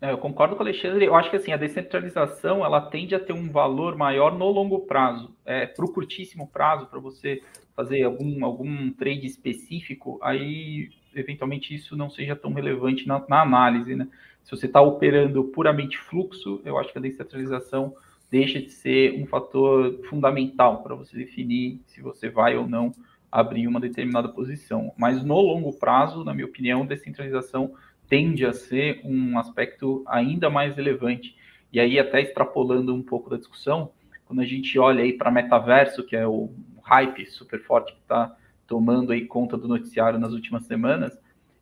É, 0.02 0.12
eu 0.12 0.18
concordo 0.18 0.56
com 0.56 0.64
o 0.64 0.68
Alexandre. 0.68 1.06
Eu 1.06 1.16
acho 1.16 1.30
que 1.30 1.38
assim, 1.38 1.54
a 1.54 1.58
descentralização 1.58 2.66
ela 2.66 2.82
tende 2.82 3.16
a 3.16 3.20
ter 3.20 3.32
um 3.32 3.50
valor 3.50 3.96
maior 3.96 4.38
no 4.38 4.50
longo 4.50 4.80
prazo. 4.80 5.34
É, 5.46 5.66
para 5.66 5.86
o 5.86 5.94
curtíssimo 5.94 6.48
prazo, 6.48 6.88
para 6.88 7.00
você 7.00 7.42
fazer 7.74 8.04
algum, 8.04 8.44
algum 8.44 8.92
trade 8.92 9.26
específico, 9.26 10.20
aí 10.22 10.90
eventualmente 11.16 11.74
isso 11.74 11.96
não 11.96 12.10
seja 12.10 12.36
tão 12.36 12.52
relevante 12.52 13.08
na, 13.08 13.24
na 13.30 13.42
análise. 13.42 13.96
Né? 13.96 14.08
Se 14.44 14.52
você 14.52 14.66
está 14.66 14.82
operando 14.82 15.46
puramente 15.46 15.98
fluxo, 15.98 16.62
eu 16.66 16.78
acho 16.78 16.92
que 16.92 16.98
a 16.98 17.02
descentralização 17.02 17.96
deixa 18.34 18.60
de 18.60 18.72
ser 18.72 19.14
um 19.22 19.28
fator 19.28 20.00
fundamental 20.10 20.82
para 20.82 20.96
você 20.96 21.16
definir 21.16 21.80
se 21.86 22.02
você 22.02 22.30
vai 22.32 22.58
ou 22.58 22.68
não 22.68 22.92
abrir 23.32 23.68
uma 23.68 23.80
determinada 23.80 24.28
posição. 24.28 24.92
Mas 24.98 25.24
no 25.24 25.40
longo 25.40 25.72
prazo, 25.78 26.24
na 26.24 26.34
minha 26.34 26.48
opinião, 26.48 26.84
descentralização 26.84 27.76
tende 28.10 28.44
a 28.44 28.52
ser 28.52 29.02
um 29.04 29.38
aspecto 29.38 30.04
ainda 30.08 30.50
mais 30.50 30.76
relevante. 30.76 31.36
E 31.72 31.80
aí, 31.80 32.00
até 32.00 32.22
extrapolando 32.24 32.92
um 32.96 33.04
pouco 33.04 33.30
da 33.30 33.38
discussão, 33.38 33.92
quando 34.26 34.40
a 34.40 34.46
gente 34.46 34.80
olha 34.80 35.04
aí 35.04 35.14
para 35.14 35.30
metaverso, 35.30 36.04
que 36.04 36.16
é 36.16 36.26
o 36.26 36.50
hype 36.82 37.28
super 37.28 37.62
forte 37.62 37.94
que 37.94 38.00
está 38.00 38.36
tomando 38.66 39.12
aí 39.12 39.28
conta 39.28 39.56
do 39.56 39.68
noticiário 39.68 40.18
nas 40.18 40.34
últimas 40.34 40.66
semanas, 40.66 41.16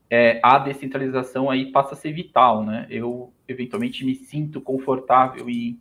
é, 0.10 0.40
a 0.42 0.58
descentralização 0.58 1.50
aí 1.50 1.70
passa 1.70 1.96
a 1.96 1.98
ser 1.98 2.14
vital, 2.14 2.64
né? 2.64 2.88
Eu 2.90 3.34
eventualmente 3.46 4.06
me 4.06 4.16
sinto 4.16 4.62
confortável 4.62 5.50
em 5.50 5.78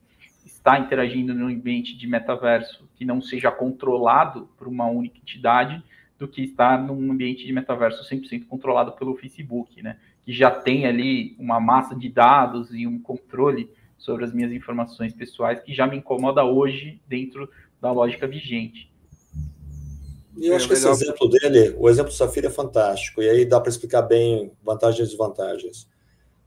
estar 0.61 0.79
interagindo 0.79 1.35
num 1.35 1.49
ambiente 1.49 1.97
de 1.97 2.07
metaverso 2.07 2.89
que 2.95 3.05
não 3.05 3.21
seja 3.21 3.51
controlado 3.51 4.49
por 4.59 4.69
uma 4.69 4.87
única 4.87 5.19
entidade 5.19 5.83
do 6.19 6.29
que 6.29 6.43
estar 6.43 6.79
num 6.79 7.11
ambiente 7.11 7.47
de 7.47 7.53
metaverso 7.53 8.09
100% 8.09 8.47
controlado 8.47 8.93
pelo 8.93 9.17
Facebook, 9.17 9.83
né? 9.83 9.97
que 10.23 10.33
já 10.33 10.51
tem 10.51 10.87
ali 10.87 11.35
uma 11.39 11.59
massa 11.59 11.95
de 11.95 12.11
dados 12.11 12.73
e 12.75 12.87
um 12.87 13.01
controle 13.01 13.71
sobre 13.97 14.25
as 14.25 14.33
minhas 14.33 14.53
informações 14.53 15.15
pessoais 15.15 15.61
que 15.63 15.73
já 15.73 15.87
me 15.87 15.97
incomoda 15.97 16.45
hoje 16.45 17.01
dentro 17.09 17.49
da 17.81 17.91
lógica 17.91 18.27
vigente. 18.27 18.91
E 20.37 20.47
eu 20.47 20.53
é, 20.53 20.57
acho 20.57 20.69
que 20.69 20.75
esse 20.75 20.89
exemplo 20.89 21.29
dele, 21.29 21.75
o 21.79 21.89
exemplo 21.89 22.11
do 22.11 22.17
Safira 22.17 22.49
é 22.49 22.51
fantástico, 22.51 23.23
e 23.23 23.29
aí 23.29 23.45
dá 23.47 23.59
para 23.59 23.71
explicar 23.71 24.03
bem 24.03 24.53
vantagens 24.63 25.09
e 25.09 25.11
desvantagens. 25.11 25.89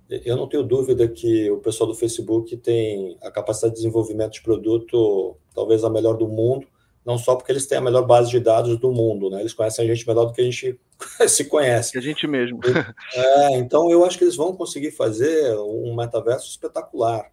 Eu 0.09 0.35
não 0.35 0.47
tenho 0.47 0.63
dúvida 0.63 1.07
que 1.07 1.49
o 1.49 1.59
pessoal 1.59 1.87
do 1.89 1.95
Facebook 1.95 2.55
tem 2.57 3.17
a 3.21 3.31
capacidade 3.31 3.73
de 3.73 3.81
desenvolvimento 3.81 4.33
de 4.33 4.41
produto 4.41 5.37
talvez 5.53 5.83
a 5.83 5.89
melhor 5.89 6.17
do 6.17 6.27
mundo, 6.27 6.67
não 7.05 7.17
só 7.17 7.35
porque 7.35 7.51
eles 7.51 7.65
têm 7.65 7.77
a 7.77 7.81
melhor 7.81 8.05
base 8.05 8.29
de 8.29 8.39
dados 8.39 8.77
do 8.77 8.91
mundo, 8.91 9.29
né? 9.29 9.41
Eles 9.41 9.53
conhecem 9.53 9.83
a 9.83 9.93
gente 9.93 10.07
melhor 10.07 10.25
do 10.25 10.33
que 10.33 10.41
a 10.41 10.45
gente 10.45 10.79
se 11.27 11.45
conhece. 11.45 11.97
A 11.97 12.01
gente 12.01 12.27
mesmo. 12.27 12.59
É, 13.13 13.57
então 13.57 13.89
eu 13.89 14.05
acho 14.05 14.17
que 14.17 14.23
eles 14.23 14.35
vão 14.35 14.55
conseguir 14.55 14.91
fazer 14.91 15.55
um 15.57 15.95
metaverso 15.95 16.49
espetacular. 16.49 17.31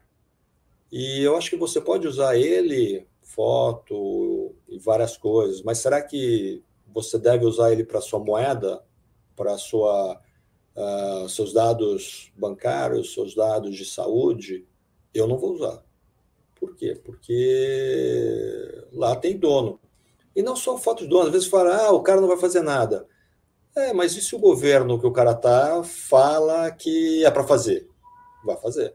E 0.90 1.22
eu 1.22 1.36
acho 1.36 1.50
que 1.50 1.56
você 1.56 1.80
pode 1.80 2.06
usar 2.06 2.36
ele, 2.36 3.06
foto 3.22 4.54
e 4.68 4.78
várias 4.78 5.16
coisas, 5.16 5.62
mas 5.62 5.78
será 5.78 6.02
que 6.02 6.62
você 6.92 7.16
deve 7.16 7.44
usar 7.44 7.72
ele 7.72 7.84
para 7.84 8.00
sua 8.00 8.18
moeda, 8.18 8.82
para 9.36 9.56
sua 9.56 10.20
uh, 10.76 11.28
seus 11.28 11.52
dados 11.52 12.32
bancários, 12.36 13.14
seus 13.14 13.34
dados 13.34 13.76
de 13.76 13.84
saúde? 13.84 14.66
Eu 15.12 15.26
não 15.26 15.38
vou 15.38 15.54
usar. 15.54 15.82
Por 16.54 16.76
quê? 16.76 17.00
Porque 17.02 18.84
lá 18.92 19.16
tem 19.16 19.38
dono. 19.38 19.80
E 20.34 20.42
não 20.42 20.54
só 20.54 20.74
o 20.74 20.78
fato 20.78 21.04
de 21.04 21.08
dono, 21.08 21.26
às 21.26 21.32
vezes 21.32 21.48
fala, 21.48 21.76
ah, 21.76 21.92
o 21.92 22.02
cara 22.02 22.20
não 22.20 22.28
vai 22.28 22.36
fazer 22.36 22.62
nada. 22.62 23.06
É, 23.74 23.92
mas 23.92 24.16
e 24.16 24.20
se 24.20 24.34
o 24.34 24.38
governo 24.38 24.98
que 24.98 25.06
o 25.06 25.12
cara 25.12 25.34
tá 25.34 25.82
fala 25.82 26.70
que 26.70 27.24
é 27.24 27.30
para 27.30 27.44
fazer? 27.44 27.88
Vai 28.44 28.56
fazer. 28.56 28.94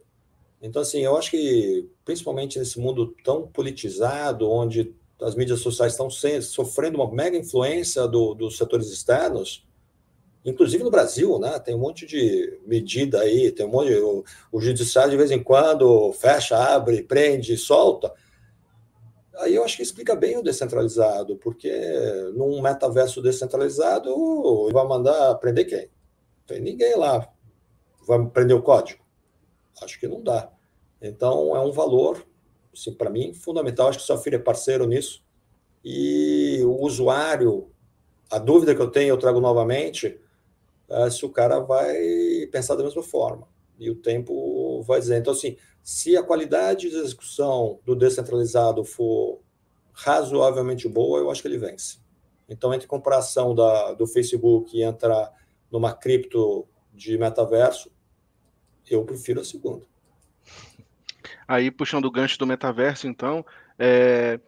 Então, 0.62 0.82
assim, 0.82 1.00
eu 1.00 1.16
acho 1.16 1.32
que, 1.32 1.90
principalmente 2.04 2.60
nesse 2.60 2.80
mundo 2.80 3.16
tão 3.24 3.48
politizado, 3.48 4.50
onde 4.50 4.96
as 5.22 5.36
mídias 5.36 5.60
sociais 5.60 5.94
estão 5.94 6.10
sofrendo 6.10 6.98
uma 6.98 7.12
mega 7.12 7.38
influência 7.38 8.08
do, 8.08 8.34
dos 8.34 8.58
setores 8.58 8.92
externos, 8.92 9.66
inclusive 10.46 10.84
no 10.84 10.92
Brasil, 10.92 11.40
né? 11.40 11.60
Tem 11.60 11.76
um 11.76 11.80
monte 11.80 12.06
de 12.06 12.60
medida 12.66 13.22
aí, 13.22 13.52
tem 13.52 13.66
um 13.66 13.70
monte 13.70 13.88
de, 13.88 13.98
o, 13.98 14.24
o 14.52 14.62
judiciário 14.62 15.12
de 15.12 15.18
vez 15.18 15.32
em 15.32 15.42
quando 15.42 16.14
fecha, 16.14 16.56
abre, 16.58 17.04
prende, 17.04 17.58
solta. 17.58 18.14
Aí 19.38 19.56
eu 19.56 19.64
acho 19.64 19.76
que 19.76 19.84
explica 19.84 20.16
bem 20.16 20.38
o 20.38 20.44
descentralizado, 20.44 21.36
porque 21.38 21.72
num 22.36 22.62
metaverso 22.62 23.22
descentralizado 23.22 24.70
vai 24.72 24.88
mandar 24.88 25.36
prender 25.36 25.68
quem? 25.68 25.82
Não 25.82 26.46
tem 26.48 26.62
ninguém 26.62 26.96
lá. 26.96 27.28
Vai 28.08 28.24
prender 28.28 28.56
o 28.56 28.62
código? 28.62 29.04
Acho 29.82 30.00
que 30.00 30.08
não 30.08 30.22
dá. 30.22 30.52
Então 31.02 31.56
é 31.56 31.60
um 31.60 31.72
valor, 31.72 32.26
assim, 32.74 32.94
para 32.94 33.10
mim, 33.10 33.34
fundamental. 33.34 33.90
Acho 33.90 33.98
que 33.98 34.04
o 34.04 34.08
seu 34.08 34.18
filho 34.18 34.36
é 34.36 34.40
parceiro 34.40 34.86
nisso. 34.86 35.24
E 35.84 36.62
o 36.64 36.82
usuário, 36.82 37.70
a 38.32 38.38
dúvida 38.40 38.74
que 38.74 38.82
eu 38.82 38.90
tenho, 38.90 39.10
eu 39.10 39.18
trago 39.18 39.42
novamente, 39.42 40.20
é 40.90 41.10
se 41.10 41.26
o 41.26 41.30
cara 41.30 41.60
vai 41.60 41.96
pensar 42.52 42.76
da 42.76 42.84
mesma 42.84 43.04
forma. 43.04 43.48
E 43.80 43.90
o 43.90 43.96
tempo 43.96 44.82
vai 44.84 45.00
dizer. 45.00 45.18
Então, 45.18 45.34
assim, 45.34 45.58
se 45.84 46.16
a 46.16 46.24
qualidade 46.24 46.90
de 46.90 46.96
execução 46.96 47.80
do 47.86 47.96
descentralizado 47.96 48.84
for 48.84 49.40
razoavelmente 49.94 50.88
boa, 50.88 51.20
eu 51.20 51.30
acho 51.30 51.42
que 51.42 51.48
ele 51.48 51.58
vence. 51.58 52.00
Então, 52.48 52.74
entre 52.74 52.88
comparação 52.88 53.56
da, 53.56 53.94
do 53.94 54.06
Facebook 54.06 54.78
e 54.78 54.84
entrar 54.84 55.32
numa 55.72 55.94
cripto 55.94 56.68
de 56.94 57.18
metaverso, 57.18 57.92
eu 58.90 59.04
prefiro 59.04 59.42
a 59.42 59.44
segunda. 59.44 59.86
Aí, 61.48 61.72
puxando 61.72 62.06
o 62.06 62.12
gancho 62.12 62.38
do 62.38 62.46
metaverso, 62.46 63.08
então, 63.08 63.46
é, 63.78 64.40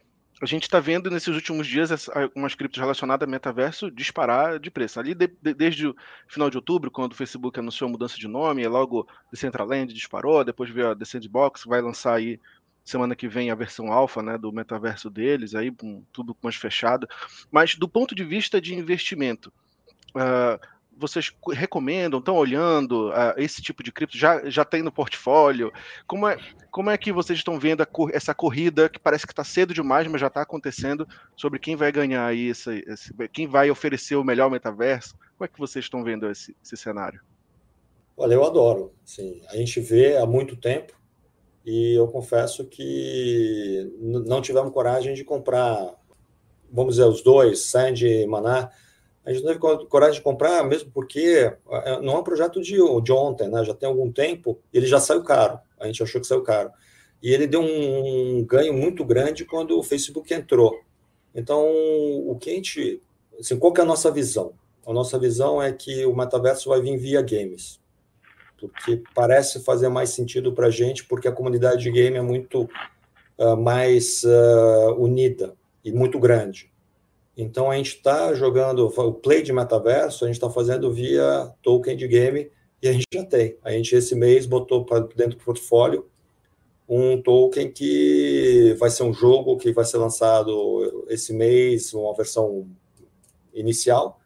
a 0.41 0.45
gente 0.45 0.63
está 0.63 0.79
vendo 0.79 1.09
nesses 1.09 1.33
últimos 1.33 1.65
dias 1.65 2.09
algumas 2.09 2.53
criptos 2.53 2.79
relacionadas 2.79 3.27
a 3.27 3.31
metaverso 3.31 3.89
disparar 3.89 4.59
de 4.59 4.69
preço. 4.69 4.99
Ali, 4.99 5.15
de, 5.15 5.27
de, 5.27 5.53
desde 5.53 5.87
o 5.87 5.95
final 6.27 6.49
de 6.49 6.57
outubro, 6.57 6.91
quando 6.91 7.13
o 7.13 7.15
Facebook 7.15 7.59
anunciou 7.59 7.87
a 7.87 7.91
mudança 7.91 8.17
de 8.17 8.27
nome, 8.27 8.63
é 8.63 8.69
logo 8.69 9.07
Decentraland 9.31 9.91
disparou, 9.93 10.43
depois 10.43 10.69
veio 10.69 10.91
a 10.91 10.95
The 10.95 11.05
Sandbox, 11.05 11.63
vai 11.65 11.81
lançar 11.81 12.15
aí 12.15 12.39
semana 12.85 13.15
que 13.15 13.27
vem 13.27 13.51
a 13.51 13.55
versão 13.55 13.91
alfa 13.91 14.21
né, 14.21 14.37
do 14.37 14.51
metaverso 14.51 15.09
deles, 15.09 15.55
aí 15.55 15.75
um, 15.83 16.03
tudo 16.13 16.37
mais 16.41 16.55
fechado. 16.55 17.07
Mas 17.51 17.75
do 17.75 17.89
ponto 17.89 18.13
de 18.13 18.23
vista 18.23 18.61
de 18.61 18.75
investimento, 18.75 19.51
uh, 20.15 20.76
vocês 20.97 21.31
recomendam, 21.51 22.19
estão 22.19 22.35
olhando 22.35 23.09
uh, 23.09 23.33
esse 23.37 23.61
tipo 23.61 23.83
de 23.83 23.91
cripto? 23.91 24.17
Já, 24.17 24.49
já 24.49 24.65
tem 24.65 24.81
no 24.81 24.91
portfólio? 24.91 25.71
Como 26.05 26.27
é, 26.27 26.37
como 26.71 26.89
é 26.89 26.97
que 26.97 27.11
vocês 27.11 27.39
estão 27.39 27.59
vendo 27.59 27.85
cor, 27.85 28.11
essa 28.13 28.33
corrida 28.33 28.89
que 28.89 28.99
parece 28.99 29.25
que 29.25 29.33
está 29.33 29.43
cedo 29.43 29.73
demais, 29.73 30.07
mas 30.07 30.21
já 30.21 30.27
está 30.27 30.41
acontecendo 30.41 31.07
sobre 31.35 31.59
quem 31.59 31.75
vai 31.75 31.91
ganhar 31.91 32.25
aí, 32.25 32.51
quem 33.31 33.47
vai 33.47 33.69
oferecer 33.69 34.15
o 34.15 34.23
melhor 34.23 34.49
metaverso? 34.49 35.15
Como 35.37 35.45
é 35.45 35.47
que 35.47 35.59
vocês 35.59 35.85
estão 35.85 36.03
vendo 36.03 36.29
esse, 36.29 36.55
esse 36.63 36.75
cenário? 36.75 37.21
Olha, 38.15 38.33
eu 38.33 38.43
adoro. 38.43 38.93
Sim, 39.05 39.41
a 39.49 39.55
gente 39.55 39.79
vê 39.79 40.17
há 40.17 40.25
muito 40.25 40.55
tempo 40.55 40.93
e 41.63 41.93
eu 41.93 42.07
confesso 42.07 42.65
que 42.65 43.93
não 43.99 44.41
tivemos 44.41 44.73
coragem 44.73 45.13
de 45.13 45.23
comprar, 45.23 45.93
vamos 46.71 46.95
dizer, 46.95 47.07
os 47.07 47.21
dois, 47.21 47.65
Sand 47.65 48.01
e 48.01 48.25
Maná, 48.25 48.71
a 49.27 49.33
gente 49.33 49.43
não 49.43 49.51
teve 49.51 49.85
coragem 49.87 50.15
de 50.15 50.21
comprar, 50.21 50.63
mesmo 50.63 50.89
porque 50.89 51.53
é, 51.69 52.01
não 52.01 52.13
é 52.13 52.19
um 52.19 52.23
projeto 52.23 52.61
de, 52.61 52.77
de 53.03 53.11
ontem, 53.11 53.49
né? 53.49 53.61
já 53.65 53.73
tem 53.73 53.89
algum 53.89 54.09
tempo, 54.09 54.57
ele 54.73 54.85
já 54.85 55.01
saiu 55.01 55.21
caro, 55.21 55.59
a 55.77 55.85
gente 55.85 56.01
achou 56.01 56.21
que 56.21 56.25
saiu 56.25 56.41
caro. 56.41 56.71
E 57.21 57.33
ele 57.33 57.45
deu 57.45 57.59
um 57.61 58.45
ganho 58.45 58.73
muito 58.73 59.03
grande 59.03 59.43
quando 59.43 59.77
o 59.77 59.83
Facebook 59.83 60.33
entrou. 60.33 60.79
Então, 61.35 61.61
o 61.61 62.37
que 62.39 62.49
a 62.49 62.53
gente. 62.53 63.01
Assim, 63.37 63.59
qual 63.59 63.73
é 63.77 63.81
a 63.81 63.85
nossa 63.85 64.09
visão? 64.09 64.53
A 64.85 64.93
nossa 64.93 65.19
visão 65.19 65.61
é 65.61 65.73
que 65.73 66.05
o 66.05 66.15
metaverso 66.15 66.69
vai 66.69 66.79
vir 66.79 66.97
via 66.97 67.21
games. 67.21 67.81
Porque 68.57 69.03
parece 69.13 69.59
fazer 69.61 69.89
mais 69.89 70.11
sentido 70.11 70.53
para 70.53 70.67
a 70.67 70.71
gente, 70.71 71.03
porque 71.03 71.27
a 71.27 71.33
comunidade 71.33 71.83
de 71.83 71.91
game 71.91 72.15
é 72.15 72.21
muito 72.21 72.69
uh, 73.37 73.57
mais 73.57 74.23
uh, 74.23 74.93
unida 74.97 75.53
e 75.83 75.91
muito 75.91 76.17
grande. 76.17 76.71
Então 77.37 77.69
a 77.69 77.77
gente 77.77 77.95
está 77.95 78.33
jogando 78.33 78.87
o 78.87 79.13
play 79.13 79.43
de 79.43 79.53
metaverso, 79.53 80.25
a 80.25 80.27
gente 80.27 80.37
está 80.37 80.49
fazendo 80.49 80.91
via 80.91 81.53
token 81.61 81.95
de 81.95 82.07
game 82.07 82.49
e 82.81 82.89
a 82.89 82.91
gente 82.91 83.05
já 83.13 83.23
tem. 83.23 83.55
A 83.63 83.71
gente 83.71 83.95
esse 83.95 84.15
mês 84.15 84.47
botou 84.47 84.83
para 84.83 85.01
dentro 85.01 85.37
do 85.37 85.43
portfólio 85.43 86.09
um 86.89 87.21
token 87.21 87.71
que 87.71 88.75
vai 88.79 88.89
ser 88.89 89.03
um 89.03 89.13
jogo 89.13 89.57
que 89.57 89.71
vai 89.71 89.85
ser 89.85 89.97
lançado 89.97 91.05
esse 91.09 91.33
mês, 91.33 91.93
uma 91.93 92.15
versão 92.15 92.67
inicial, 93.53 94.19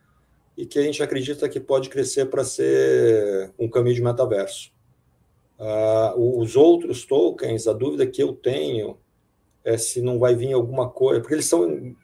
e 0.55 0.65
que 0.65 0.77
a 0.77 0.83
gente 0.83 1.01
acredita 1.01 1.49
que 1.49 1.59
pode 1.59 1.89
crescer 1.89 2.27
para 2.27 2.43
ser 2.43 3.51
um 3.57 3.67
caminho 3.67 3.95
de 3.95 4.03
metaverso. 4.03 4.71
Uh, 5.59 6.39
os 6.39 6.55
outros 6.55 7.03
tokens, 7.05 7.67
a 7.67 7.73
dúvida 7.73 8.05
que 8.05 8.21
eu 8.21 8.33
tenho 8.33 8.97
é 9.63 9.77
se 9.77 10.01
não 10.01 10.19
vai 10.19 10.35
vir 10.35 10.53
alguma 10.53 10.89
coisa, 10.89 11.19
porque 11.19 11.33
eles 11.33 11.45
são 11.45 11.95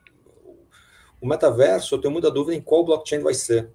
o 1.19 1.27
metaverso, 1.27 1.95
eu 1.95 1.99
tenho 1.99 2.11
muita 2.11 2.29
dúvida 2.29 2.55
em 2.55 2.61
qual 2.61 2.85
blockchain 2.85 3.19
vai 3.19 3.33
ser, 3.33 3.69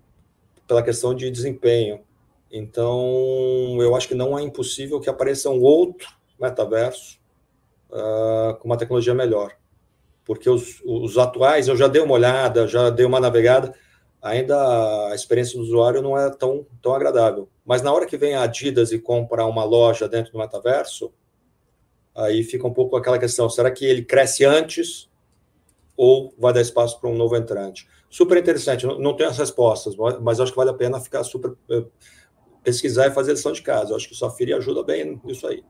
pela 0.67 0.83
questão 0.83 1.15
de 1.15 1.31
desempenho. 1.31 2.01
Então, 2.51 3.79
eu 3.81 3.97
acho 3.97 4.07
que 4.07 4.15
não 4.15 4.39
é 4.39 4.43
impossível 4.43 5.01
que 5.01 5.09
apareça 5.09 5.51
um 5.51 5.61
outro 5.61 6.09
metaverso 6.39 7.19
uh, 7.91 8.55
com 8.59 8.69
uma 8.69 8.77
tecnologia 8.77 9.15
melhor. 9.15 9.57
Porque 10.25 10.49
os, 10.49 10.81
os 10.85 11.19
atuais, 11.19 11.67
eu 11.67 11.77
já 11.77 11.89
dei 11.89 12.01
uma 12.01 12.15
olhada, 12.15 12.69
já 12.69 12.91
dei 12.91 13.05
uma 13.05 13.19
navegada, 13.19 13.75
ainda 14.21 15.09
a 15.09 15.15
experiência 15.15 15.59
do 15.59 15.65
usuário 15.65 16.01
não 16.01 16.17
é 16.17 16.31
tão, 16.31 16.65
tão 16.81 16.95
agradável. 16.95 17.49
Mas 17.65 17.83
na 17.83 17.93
hora 17.93 18.07
que 18.07 18.17
vem 18.17 18.35
a 18.35 18.43
Adidas 18.43 18.93
e 18.93 18.99
compra 18.99 19.45
uma 19.47 19.65
loja 19.65 20.09
dentro 20.09 20.33
do 20.33 20.39
metaverso, 20.39 21.13
aí 22.15 22.45
fica 22.45 22.67
um 22.67 22.73
pouco 22.73 22.97
aquela 22.97 23.19
questão: 23.19 23.51
será 23.51 23.71
que 23.71 23.85
ele 23.85 24.05
cresce 24.05 24.45
antes 24.45 25.11
ou 26.03 26.35
vai 26.37 26.53
dar 26.53 26.61
espaço 26.61 27.01
para 27.01 27.09
um 27.09 27.15
novo 27.15 27.37
entrante. 27.37 27.87
Super 28.11 28.37
interessante, 28.37 28.85
não, 28.85 29.15
tenho 29.15 29.31
as 29.31 29.39
respostas, 29.39 29.95
mas 30.21 30.41
acho 30.41 30.51
que 30.51 30.57
vale 30.57 30.71
a 30.71 30.75
pena 30.75 30.99
ficar 30.99 31.23
super 31.23 31.55
eh, 31.71 31.85
pesquisar 32.65 33.07
e 33.07 33.13
fazer 33.13 33.31
lição 33.31 33.53
de 33.53 33.63
casa. 33.63 33.93
Eu 33.93 33.97
acho 33.97 34.09
que 34.09 34.13
o 34.13 34.17
Safiri 34.17 34.53
ajuda 34.53 34.83
bem 34.83 35.21
nisso 35.23 35.47
aí. 35.47 35.63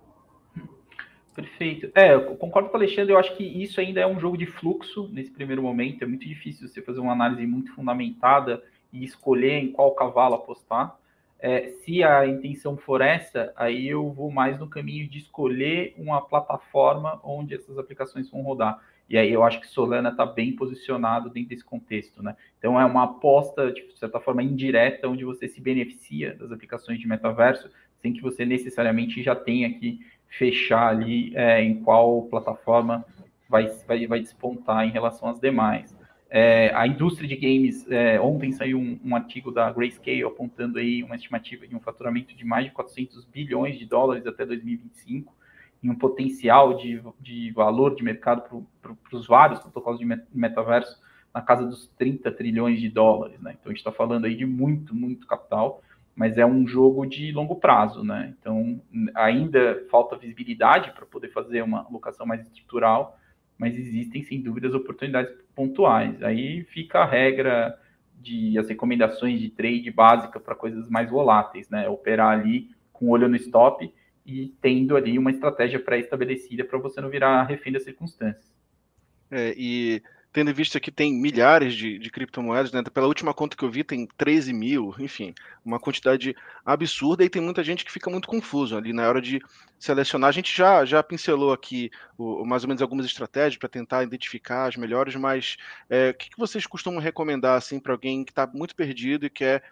Perfeito. 1.34 1.90
É, 1.94 2.14
eu 2.14 2.34
concordo 2.36 2.70
com 2.70 2.78
o 2.78 2.80
Alexandre, 2.80 3.12
eu 3.12 3.18
acho 3.18 3.36
que 3.36 3.44
isso 3.44 3.78
ainda 3.78 4.00
é 4.00 4.06
um 4.06 4.18
jogo 4.18 4.38
de 4.38 4.46
fluxo 4.46 5.06
nesse 5.12 5.30
primeiro 5.30 5.62
momento. 5.62 6.02
É 6.02 6.06
muito 6.06 6.26
difícil 6.26 6.66
você 6.66 6.80
fazer 6.80 7.00
uma 7.00 7.12
análise 7.12 7.46
muito 7.46 7.74
fundamentada 7.74 8.62
e 8.90 9.04
escolher 9.04 9.58
em 9.58 9.70
qual 9.70 9.94
cavalo 9.94 10.36
apostar. 10.36 10.96
É, 11.38 11.68
se 11.84 12.02
a 12.02 12.26
intenção 12.26 12.78
for 12.78 13.02
essa, 13.02 13.52
aí 13.54 13.86
eu 13.86 14.10
vou 14.10 14.30
mais 14.30 14.58
no 14.58 14.66
caminho 14.66 15.06
de 15.06 15.18
escolher 15.18 15.94
uma 15.98 16.22
plataforma 16.22 17.20
onde 17.22 17.54
essas 17.54 17.76
aplicações 17.76 18.30
vão 18.30 18.40
rodar. 18.40 18.80
E 19.12 19.18
aí 19.18 19.30
eu 19.30 19.44
acho 19.44 19.60
que 19.60 19.68
Solana 19.68 20.08
está 20.08 20.24
bem 20.24 20.56
posicionado 20.56 21.28
dentro 21.28 21.50
desse 21.50 21.62
contexto, 21.62 22.22
né? 22.22 22.34
Então 22.58 22.80
é 22.80 22.84
uma 22.86 23.04
aposta, 23.04 23.70
de 23.70 23.86
certa 23.98 24.18
forma, 24.18 24.42
indireta, 24.42 25.06
onde 25.06 25.22
você 25.22 25.46
se 25.46 25.60
beneficia 25.60 26.32
das 26.32 26.50
aplicações 26.50 26.98
de 26.98 27.06
metaverso, 27.06 27.68
sem 28.00 28.14
que 28.14 28.22
você 28.22 28.46
necessariamente 28.46 29.22
já 29.22 29.34
tenha 29.36 29.70
que 29.70 30.00
fechar 30.28 30.88
ali 30.88 31.30
é, 31.36 31.62
em 31.62 31.82
qual 31.82 32.22
plataforma 32.22 33.04
vai, 33.50 33.66
vai, 33.86 34.06
vai 34.06 34.20
despontar 34.20 34.88
em 34.88 34.90
relação 34.90 35.28
às 35.28 35.38
demais. 35.38 35.94
É, 36.30 36.72
a 36.74 36.86
indústria 36.86 37.28
de 37.28 37.36
games, 37.36 37.86
é, 37.90 38.18
ontem 38.18 38.50
saiu 38.50 38.78
um, 38.78 38.98
um, 39.04 39.14
artigo 39.14 39.52
da 39.52 39.70
Grayscale 39.70 40.22
apontando 40.22 40.78
aí 40.78 41.02
uma 41.02 41.16
estimativa 41.16 41.66
de 41.66 41.76
um 41.76 41.80
faturamento 41.80 42.34
de 42.34 42.46
mais 42.46 42.64
de 42.64 42.70
400 42.70 43.26
bilhões 43.26 43.78
de 43.78 43.84
dólares 43.84 44.26
até 44.26 44.46
2025 44.46 45.41
em 45.82 45.90
um 45.90 45.94
potencial 45.94 46.74
de, 46.74 47.02
de 47.20 47.50
valor 47.50 47.94
de 47.94 48.04
mercado 48.04 48.66
para 48.80 49.18
os 49.18 49.26
vários 49.26 49.60
protocolos 49.60 49.98
de 49.98 50.06
metaverso 50.32 51.00
na 51.34 51.42
casa 51.42 51.66
dos 51.66 51.88
30 51.98 52.30
trilhões 52.32 52.80
de 52.80 52.88
dólares, 52.88 53.40
né? 53.40 53.56
Então 53.58 53.70
a 53.70 53.72
gente 53.72 53.78
está 53.78 53.90
falando 53.90 54.26
aí 54.26 54.36
de 54.36 54.46
muito, 54.46 54.94
muito 54.94 55.26
capital, 55.26 55.82
mas 56.14 56.38
é 56.38 56.46
um 56.46 56.66
jogo 56.66 57.06
de 57.06 57.32
longo 57.32 57.56
prazo, 57.56 58.04
né? 58.04 58.34
Então 58.38 58.80
ainda 59.14 59.84
falta 59.90 60.16
visibilidade 60.16 60.92
para 60.92 61.06
poder 61.06 61.28
fazer 61.28 61.62
uma 61.62 61.84
alocação 61.86 62.26
mais 62.26 62.42
estrutural, 62.42 63.18
mas 63.58 63.76
existem 63.76 64.22
sem 64.22 64.40
dúvidas 64.40 64.74
oportunidades 64.74 65.34
pontuais. 65.54 66.22
Aí 66.22 66.64
fica 66.64 67.00
a 67.00 67.06
regra 67.06 67.76
de 68.20 68.56
as 68.56 68.68
recomendações 68.68 69.40
de 69.40 69.50
trade 69.50 69.90
básica 69.90 70.38
para 70.38 70.54
coisas 70.54 70.88
mais 70.88 71.10
voláteis, 71.10 71.68
né? 71.68 71.88
Operar 71.88 72.38
ali 72.38 72.70
com 72.92 73.08
olho 73.08 73.28
no 73.28 73.36
stop 73.36 73.92
e 74.24 74.54
tendo 74.60 74.96
ali 74.96 75.18
uma 75.18 75.30
estratégia 75.30 75.80
pré-estabelecida 75.80 76.64
para 76.64 76.78
você 76.78 77.00
não 77.00 77.10
virar 77.10 77.42
refém 77.44 77.72
das 77.72 77.82
circunstâncias. 77.82 78.52
É, 79.30 79.54
e 79.56 80.02
tendo 80.32 80.50
em 80.50 80.54
vista 80.54 80.80
que 80.80 80.90
tem 80.90 81.12
milhares 81.12 81.74
de, 81.74 81.98
de 81.98 82.10
criptomoedas, 82.10 82.72
né? 82.72 82.82
Pela 82.82 83.06
última 83.06 83.34
conta 83.34 83.56
que 83.56 83.62
eu 83.62 83.70
vi, 83.70 83.84
tem 83.84 84.08
13 84.16 84.52
mil, 84.52 84.94
enfim, 84.98 85.34
uma 85.62 85.78
quantidade 85.78 86.34
absurda, 86.64 87.22
e 87.22 87.28
tem 87.28 87.42
muita 87.42 87.62
gente 87.62 87.84
que 87.84 87.92
fica 87.92 88.08
muito 88.08 88.26
confuso 88.26 88.76
ali 88.76 88.92
na 88.94 89.06
hora 89.06 89.20
de 89.20 89.42
selecionar. 89.78 90.30
A 90.30 90.32
gente 90.32 90.56
já, 90.56 90.84
já 90.86 91.02
pincelou 91.02 91.52
aqui 91.52 91.90
o, 92.16 92.46
mais 92.46 92.64
ou 92.64 92.68
menos 92.68 92.80
algumas 92.80 93.04
estratégias 93.04 93.58
para 93.58 93.68
tentar 93.68 94.02
identificar 94.02 94.66
as 94.66 94.76
melhores, 94.76 95.14
mas 95.16 95.58
é, 95.90 96.10
o 96.10 96.14
que, 96.14 96.30
que 96.30 96.38
vocês 96.38 96.66
costumam 96.66 97.00
recomendar 97.00 97.58
assim, 97.58 97.78
para 97.78 97.92
alguém 97.92 98.24
que 98.24 98.32
está 98.32 98.46
muito 98.46 98.74
perdido 98.74 99.26
e 99.26 99.30
quer 99.30 99.62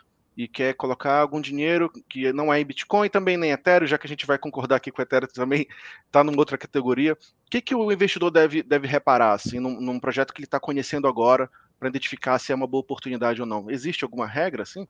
e 0.43 0.49
quer 0.49 0.73
colocar 0.73 1.21
algum 1.21 1.39
dinheiro 1.39 1.93
que 2.09 2.33
não 2.33 2.51
é 2.51 2.59
em 2.59 2.65
Bitcoin, 2.65 3.11
também 3.11 3.37
nem 3.37 3.51
Ethereum, 3.51 3.87
já 3.87 3.99
que 3.99 4.07
a 4.07 4.09
gente 4.09 4.25
vai 4.25 4.39
concordar 4.39 4.77
aqui 4.77 4.91
com 4.91 5.03
o 5.03 5.05
Ethereum 5.05 5.29
também 5.29 5.67
está 6.07 6.25
numa 6.25 6.39
outra 6.39 6.57
categoria. 6.57 7.13
O 7.13 7.19
que, 7.51 7.61
que 7.61 7.75
o 7.75 7.93
investidor 7.93 8.31
deve, 8.31 8.63
deve 8.63 8.87
reparar 8.87 9.35
assim, 9.35 9.61
num, 9.61 9.79
num 9.79 10.01
projeto 10.01 10.33
que 10.33 10.41
ele 10.41 10.47
está 10.47 10.59
conhecendo 10.59 11.07
agora 11.07 11.51
para 11.79 11.91
identificar 11.91 12.39
se 12.39 12.53
é 12.53 12.55
uma 12.55 12.67
boa 12.67 12.81
oportunidade 12.81 13.43
ou 13.43 13.47
não? 13.47 13.71
Existe 13.71 14.03
alguma 14.03 14.27
regra 14.27 14.63
assim? 14.63 14.89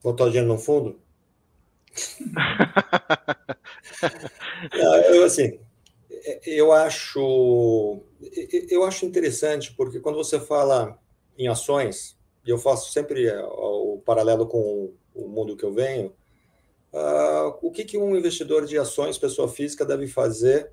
Botar 0.00 0.26
o 0.26 0.28
dinheiro 0.28 0.46
no 0.46 0.58
fundo? 0.58 1.00
eu, 5.12 5.24
assim, 5.24 5.58
eu 6.46 6.70
acho 6.70 8.00
eu 8.70 8.84
acho 8.84 9.04
interessante 9.04 9.72
porque 9.72 9.98
quando 9.98 10.14
você 10.14 10.38
fala 10.38 10.96
em 11.36 11.48
ações 11.48 12.16
e 12.44 12.50
eu 12.50 12.58
faço 12.58 12.92
sempre 12.92 13.26
é, 13.26 13.42
o 13.44 14.00
paralelo 14.04 14.46
com 14.46 14.92
o 15.14 15.28
mundo 15.28 15.56
que 15.56 15.64
eu 15.64 15.72
venho, 15.72 16.12
uh, 16.92 17.56
o 17.60 17.70
que, 17.70 17.84
que 17.84 17.98
um 17.98 18.16
investidor 18.16 18.66
de 18.66 18.78
ações, 18.78 19.18
pessoa 19.18 19.48
física, 19.48 19.84
deve 19.84 20.06
fazer 20.06 20.72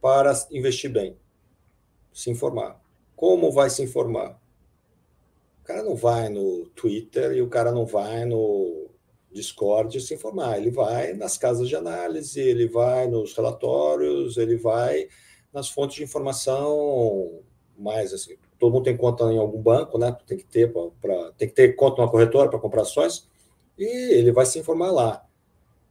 para 0.00 0.32
investir 0.50 0.90
bem? 0.90 1.16
Se 2.12 2.30
informar. 2.30 2.80
Como 3.16 3.50
vai 3.50 3.70
se 3.70 3.82
informar? 3.82 4.40
O 5.60 5.64
cara 5.64 5.82
não 5.82 5.94
vai 5.94 6.28
no 6.28 6.66
Twitter 6.70 7.32
e 7.32 7.42
o 7.42 7.48
cara 7.48 7.72
não 7.72 7.86
vai 7.86 8.24
no 8.24 8.90
Discord 9.32 10.00
se 10.00 10.14
informar. 10.14 10.58
Ele 10.58 10.70
vai 10.70 11.14
nas 11.14 11.38
casas 11.38 11.68
de 11.68 11.76
análise, 11.76 12.40
ele 12.40 12.68
vai 12.68 13.06
nos 13.06 13.34
relatórios, 13.34 14.36
ele 14.36 14.56
vai 14.56 15.08
nas 15.52 15.70
fontes 15.70 15.96
de 15.96 16.02
informação 16.02 17.42
mais 17.78 18.12
assim, 18.12 18.36
todo 18.62 18.72
mundo 18.72 18.84
tem 18.84 18.96
conta 18.96 19.24
em 19.24 19.38
algum 19.38 19.60
banco, 19.60 19.98
né? 19.98 20.16
Tem 20.24 20.38
que 20.38 20.44
ter 20.44 20.72
para 20.72 21.32
tem 21.32 21.48
que 21.48 21.54
ter 21.54 21.74
conta 21.74 22.00
numa 22.00 22.08
corretora 22.08 22.48
para 22.48 22.60
comprar 22.60 22.82
ações 22.82 23.28
e 23.76 23.84
ele 23.84 24.30
vai 24.30 24.46
se 24.46 24.56
informar 24.56 24.92
lá. 24.92 25.26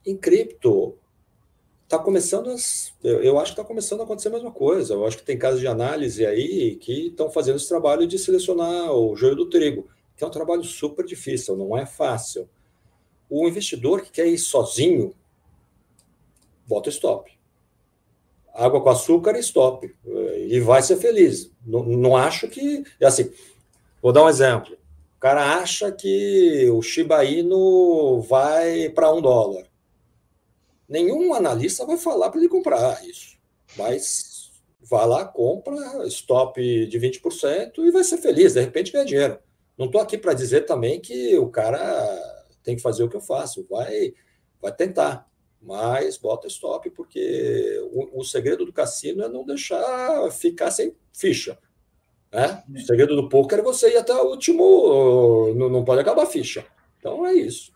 Em 0.06 0.16
cripto 0.16 0.98
está 1.84 2.00
começando 2.00 2.50
as, 2.50 2.94
eu, 3.04 3.22
eu 3.22 3.38
acho 3.38 3.54
que 3.54 3.60
está 3.60 3.68
começando 3.68 4.00
a 4.00 4.04
acontecer 4.06 4.30
a 4.30 4.32
mesma 4.32 4.54
coisa. 4.54 4.94
Eu 4.94 5.06
acho 5.06 5.18
que 5.18 5.26
tem 5.26 5.38
casos 5.38 5.60
de 5.60 5.68
análise 5.68 6.26
aí 6.26 6.78
que 6.78 7.08
estão 7.08 7.30
fazendo 7.30 7.58
esse 7.58 7.68
trabalho 7.68 8.08
de 8.08 8.18
selecionar 8.18 8.94
o 8.94 9.18
joio 9.18 9.36
do 9.36 9.50
trigo, 9.50 9.90
que 10.16 10.24
é 10.24 10.28
um 10.28 10.32
trabalho 10.32 10.64
super 10.64 11.06
difícil, 11.06 11.58
não 11.58 11.78
é 11.78 11.86
fácil. 11.86 12.50
O 13.30 13.46
investidor 13.50 14.02
que 14.02 14.12
quer 14.12 14.28
ir 14.28 14.38
sozinho, 14.38 15.14
bota 16.66 16.88
stop 16.88 17.30
água 18.54 18.82
com 18.82 18.90
açúcar 18.90 19.36
e 19.36 19.40
stop. 19.40 19.94
E 20.48 20.60
vai 20.60 20.82
ser 20.82 20.98
feliz. 20.98 21.52
Não, 21.66 21.84
não 21.84 22.18
acho 22.18 22.48
que. 22.48 22.84
É 23.00 23.06
assim, 23.06 23.32
vou 24.02 24.12
dar 24.12 24.24
um 24.24 24.30
exemplo. 24.30 24.74
O 25.18 25.20
cara 25.20 25.60
acha 25.60 25.92
que 25.92 26.68
o 26.72 26.82
Shiba 26.82 27.24
Inu 27.24 28.22
vai 28.22 28.90
para 28.90 29.14
um 29.14 29.22
dólar. 29.22 29.68
Nenhum 30.90 31.34
analista 31.34 31.86
vai 31.86 31.98
falar 31.98 32.30
para 32.30 32.40
ele 32.40 32.50
comprar 32.50 33.04
isso. 33.06 33.38
Mas 33.78 34.52
vai 34.82 35.08
lá, 35.08 35.24
compra, 35.24 36.06
stop 36.08 36.60
de 36.88 37.00
20% 37.00 37.78
e 37.78 37.92
vai 37.92 38.04
ser 38.04 38.18
feliz. 38.18 38.54
De 38.54 38.62
repente 38.62 38.92
ganha 38.92 39.06
dinheiro. 39.06 39.40
Não 39.78 39.86
estou 39.86 40.02
aqui 40.02 40.18
para 40.18 40.34
dizer 40.34 40.62
também 40.62 41.00
que 41.00 41.38
o 41.38 41.48
cara 41.50 41.80
tem 42.64 42.76
que 42.76 42.82
fazer 42.82 43.04
o 43.04 43.10
que 43.10 43.16
eu 43.16 43.22
faço. 43.22 43.66
Vai, 43.70 44.14
vai 44.62 44.74
tentar 44.74 45.31
mas 45.62 46.18
bota 46.18 46.48
stop, 46.48 46.90
porque 46.90 47.80
o, 47.92 48.22
o, 48.22 48.24
segredo 48.24 48.66
do 48.66 48.74
cassino 48.74 49.24
é 49.24 49.30
não 49.30 49.46
deixar 49.46 50.32
ficar 50.32 50.72
sem 50.72 50.96
ficha. 51.14 51.58
Né? 52.32 52.64
O 52.74 52.80
segredo 52.80 53.16
do 53.16 53.30
poker 53.30 53.60
é 53.60 53.62
você 53.64 53.94
ir 53.94 53.98
até 53.98 54.14
o 54.14 54.30
último, 54.30 55.54
não, 55.56 55.70
não 55.70 55.86
pode 55.86 56.02
acabar 56.02 56.24
a 56.24 56.28
ficha. 56.28 56.66
Então 56.98 57.26
é 57.26 57.34
isso. 57.34 57.72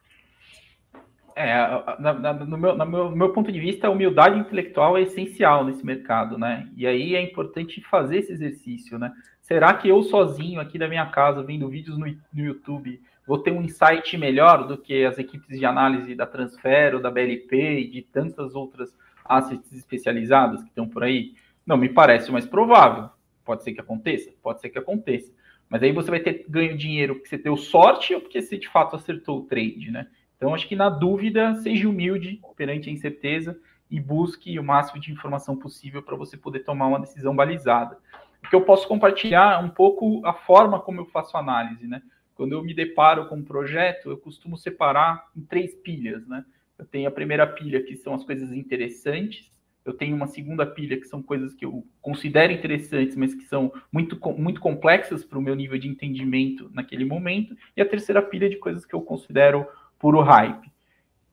É, 1.37 1.53
na, 1.99 2.13
na, 2.13 2.33
no, 2.33 2.57
meu, 2.57 2.77
no 2.77 2.85
meu, 2.85 3.11
meu, 3.11 3.33
ponto 3.33 3.51
de 3.51 3.59
vista, 3.59 3.87
a 3.87 3.91
humildade 3.91 4.39
intelectual 4.39 4.97
é 4.97 5.01
essencial 5.01 5.65
nesse 5.65 5.85
mercado, 5.85 6.37
né? 6.37 6.69
E 6.77 6.87
aí 6.87 7.13
é 7.13 7.21
importante 7.21 7.81
fazer 7.81 8.19
esse 8.19 8.31
exercício, 8.31 8.97
né? 8.97 9.11
Será 9.41 9.73
que 9.73 9.89
eu 9.89 10.01
sozinho 10.01 10.61
aqui 10.61 10.79
da 10.79 10.87
minha 10.87 11.05
casa, 11.07 11.43
vendo 11.43 11.67
vídeos 11.67 11.97
no, 11.97 12.05
no 12.05 12.45
YouTube, 12.45 13.01
vou 13.25 13.39
ter 13.39 13.51
um 13.51 13.61
insight 13.61 14.17
melhor 14.17 14.67
do 14.67 14.77
que 14.77 15.03
as 15.03 15.17
equipes 15.17 15.57
de 15.57 15.65
análise 15.65 16.15
da 16.15 16.25
Transfero, 16.25 17.01
da 17.01 17.09
BLP 17.09 17.79
e 17.79 17.89
de 17.89 18.01
tantas 18.01 18.55
outras 18.55 18.95
assets 19.23 19.71
especializadas 19.73 20.61
que 20.61 20.69
estão 20.69 20.87
por 20.87 21.03
aí? 21.03 21.33
Não 21.65 21.77
me 21.77 21.89
parece 21.89 22.31
mais 22.31 22.45
provável. 22.45 23.09
Pode 23.43 23.63
ser 23.63 23.73
que 23.73 23.81
aconteça? 23.81 24.31
Pode 24.41 24.61
ser 24.61 24.69
que 24.69 24.79
aconteça. 24.79 25.33
Mas 25.69 25.81
aí 25.81 25.91
você 25.91 26.11
vai 26.11 26.19
ter 26.19 26.45
ganho 26.47 26.77
dinheiro 26.77 27.15
porque 27.15 27.29
você 27.29 27.37
deu 27.37 27.57
sorte 27.57 28.13
ou 28.13 28.21
porque 28.21 28.41
você 28.41 28.57
de 28.57 28.69
fato 28.69 28.95
acertou 28.95 29.39
o 29.39 29.43
trade, 29.45 29.91
né? 29.91 30.07
Então, 30.37 30.53
acho 30.53 30.67
que 30.67 30.75
na 30.75 30.89
dúvida, 30.89 31.55
seja 31.55 31.89
humilde 31.89 32.41
perante 32.55 32.89
a 32.89 32.93
incerteza 32.93 33.57
e 33.89 33.99
busque 33.99 34.59
o 34.59 34.63
máximo 34.63 34.99
de 34.99 35.11
informação 35.11 35.55
possível 35.55 36.03
para 36.03 36.15
você 36.15 36.35
poder 36.35 36.59
tomar 36.59 36.87
uma 36.87 36.99
decisão 36.99 37.35
balizada. 37.35 37.97
Porque 38.41 38.55
eu 38.55 38.61
posso 38.61 38.87
compartilhar 38.87 39.63
um 39.63 39.69
pouco 39.69 40.21
a 40.25 40.33
forma 40.33 40.79
como 40.79 41.01
eu 41.01 41.05
faço 41.05 41.37
análise, 41.37 41.87
né? 41.87 42.01
Quando 42.35 42.51
eu 42.51 42.63
me 42.63 42.73
deparo 42.73 43.27
com 43.27 43.37
um 43.37 43.43
projeto, 43.43 44.09
eu 44.09 44.17
costumo 44.17 44.57
separar 44.57 45.29
em 45.35 45.41
três 45.41 45.73
pilhas, 45.73 46.27
né? 46.27 46.45
Eu 46.77 46.85
tenho 46.85 47.07
a 47.07 47.11
primeira 47.11 47.47
pilha, 47.47 47.81
que 47.81 47.95
são 47.95 48.13
as 48.13 48.25
coisas 48.25 48.51
interessantes, 48.51 49.49
eu 49.85 49.93
tenho 49.93 50.15
uma 50.15 50.27
segunda 50.27 50.65
pilha, 50.65 50.99
que 50.99 51.07
são 51.07 51.21
coisas 51.21 51.53
que 51.53 51.63
eu 51.63 51.85
considero 52.01 52.51
interessantes, 52.51 53.15
mas 53.15 53.35
que 53.35 53.43
são 53.43 53.71
muito, 53.91 54.19
muito 54.33 54.59
complexas 54.59 55.23
para 55.23 55.37
o 55.37 55.41
meu 55.41 55.55
nível 55.55 55.77
de 55.77 55.87
entendimento 55.87 56.69
naquele 56.73 57.05
momento, 57.05 57.55
e 57.77 57.81
a 57.81 57.87
terceira 57.87 58.21
pilha 58.21 58.49
de 58.49 58.57
coisas 58.57 58.83
que 58.83 58.95
eu 58.95 59.01
considero 59.01 59.65
puro 59.99 60.21
hype. 60.21 60.69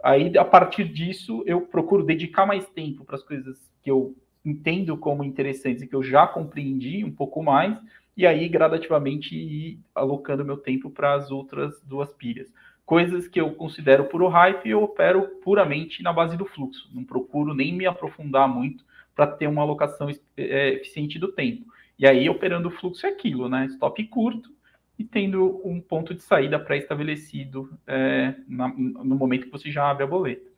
Aí, 0.03 0.37
a 0.37 0.45
partir 0.45 0.85
disso, 0.85 1.43
eu 1.47 1.63
procuro 1.63 2.05
dedicar 2.05 2.45
mais 2.45 2.69
tempo 2.69 3.05
para 3.05 3.17
as 3.17 3.23
coisas 3.23 3.59
que 3.83 3.91
eu 3.91 4.15
entendo 4.45 4.97
como 4.97 5.25
interessantes 5.25 5.83
e 5.83 5.87
que 5.87 5.95
eu 5.95 6.03
já 6.03 6.27
compreendi 6.27 7.05
um 7.05 7.13
pouco 7.13 7.43
mais, 7.43 7.79
e 8.17 8.27
aí 8.27 8.49
gradativamente 8.49 9.35
ir 9.35 9.81
alocando 9.95 10.45
meu 10.45 10.57
tempo 10.57 10.91
para 10.91 11.15
as 11.15 11.31
outras 11.31 11.81
duas 11.83 12.13
pilhas. 12.13 12.49
Coisas 12.85 13.29
que 13.29 13.41
eu 13.41 13.53
considero 13.55 14.05
puro 14.05 14.29
hype, 14.29 14.69
eu 14.69 14.83
opero 14.83 15.29
puramente 15.43 16.03
na 16.03 16.13
base 16.13 16.37
do 16.37 16.45
fluxo. 16.45 16.91
Não 16.93 17.05
procuro 17.05 17.55
nem 17.55 17.73
me 17.73 17.87
aprofundar 17.87 18.49
muito 18.49 18.85
para 19.15 19.27
ter 19.27 19.47
uma 19.47 19.63
alocação 19.63 20.09
é, 20.37 20.75
eficiente 20.75 21.19
do 21.19 21.29
tempo. 21.33 21.65
E 21.99 22.07
aí, 22.07 22.29
operando 22.29 22.69
o 22.69 22.73
fluxo 22.73 23.07
é 23.07 23.11
aquilo, 23.11 23.49
né? 23.49 23.67
Stop 23.67 24.03
curto 24.09 24.51
e 24.99 25.05
tendo 25.05 25.61
um 25.65 25.81
ponto 25.81 26.13
de 26.13 26.23
saída 26.23 26.59
pré-estabelecido 26.59 27.71
é, 27.87 28.35
no 28.49 29.17
momento 29.17 29.47
que 29.47 29.53
você 29.53 29.71
já 29.71 29.89
abre 29.89 30.05
a 30.05 30.07
boleta. 30.07 30.51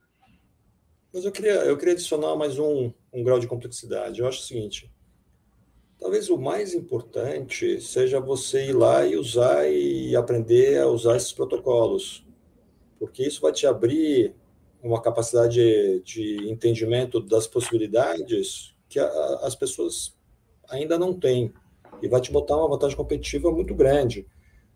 Mas 1.12 1.24
eu 1.24 1.30
queria, 1.30 1.54
eu 1.64 1.76
queria 1.76 1.94
adicionar 1.94 2.34
mais 2.34 2.58
um, 2.58 2.92
um 3.12 3.22
grau 3.22 3.38
de 3.38 3.46
complexidade. 3.46 4.20
Eu 4.20 4.26
acho 4.26 4.40
o 4.40 4.42
seguinte: 4.42 4.90
Talvez 6.04 6.28
o 6.28 6.36
mais 6.36 6.74
importante 6.74 7.80
seja 7.80 8.20
você 8.20 8.66
ir 8.66 8.74
lá 8.74 9.06
e 9.06 9.16
usar 9.16 9.66
e 9.66 10.14
aprender 10.14 10.78
a 10.78 10.86
usar 10.86 11.16
esses 11.16 11.32
protocolos, 11.32 12.26
porque 12.98 13.22
isso 13.26 13.40
vai 13.40 13.52
te 13.52 13.66
abrir 13.66 14.34
uma 14.82 15.00
capacidade 15.00 16.02
de, 16.04 16.50
entendimento 16.50 17.20
das 17.20 17.46
possibilidades 17.46 18.76
que 18.86 18.98
a, 18.98 19.06
as 19.44 19.54
pessoas 19.54 20.14
ainda 20.68 20.98
não 20.98 21.18
têm 21.18 21.54
e 22.02 22.06
vai 22.06 22.20
te 22.20 22.30
botar 22.30 22.58
uma 22.58 22.68
vantagem 22.68 22.98
competitiva 22.98 23.50
muito 23.50 23.74
grande. 23.74 24.26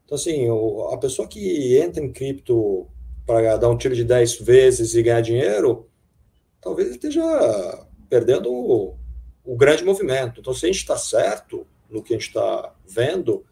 Então, 0.06 0.16
assim, 0.16 0.46
a 0.90 0.96
pessoa 0.96 1.28
que 1.28 1.76
entra 1.76 2.02
em 2.02 2.10
cripto 2.10 2.88
para 3.26 3.58
dar 3.58 3.68
um 3.68 3.76
tiro 3.76 3.94
de 3.94 4.02
10 4.02 4.40
vezes 4.40 4.94
e 4.94 5.02
ganhar 5.02 5.20
dinheiro, 5.20 5.90
talvez 6.58 6.88
esteja 6.88 7.86
perdendo 8.08 8.96
o 9.48 9.56
grande 9.56 9.82
movimento. 9.82 10.40
Então, 10.40 10.52
se 10.52 10.66
a 10.66 10.68
gente 10.68 10.80
está 10.80 10.98
certo 10.98 11.66
no 11.88 12.02
que 12.02 12.12
a 12.12 12.18
gente 12.18 12.28
está 12.28 12.74
vendo, 12.86 13.46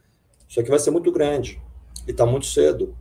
isso 0.47 0.61
aqui 0.61 0.69
vai 0.69 0.79
ser 0.79 0.91
muito 0.91 1.11
grande 1.11 1.59
e 2.07 2.11
está 2.11 2.27
muito 2.27 2.45
cedo. 2.45 2.95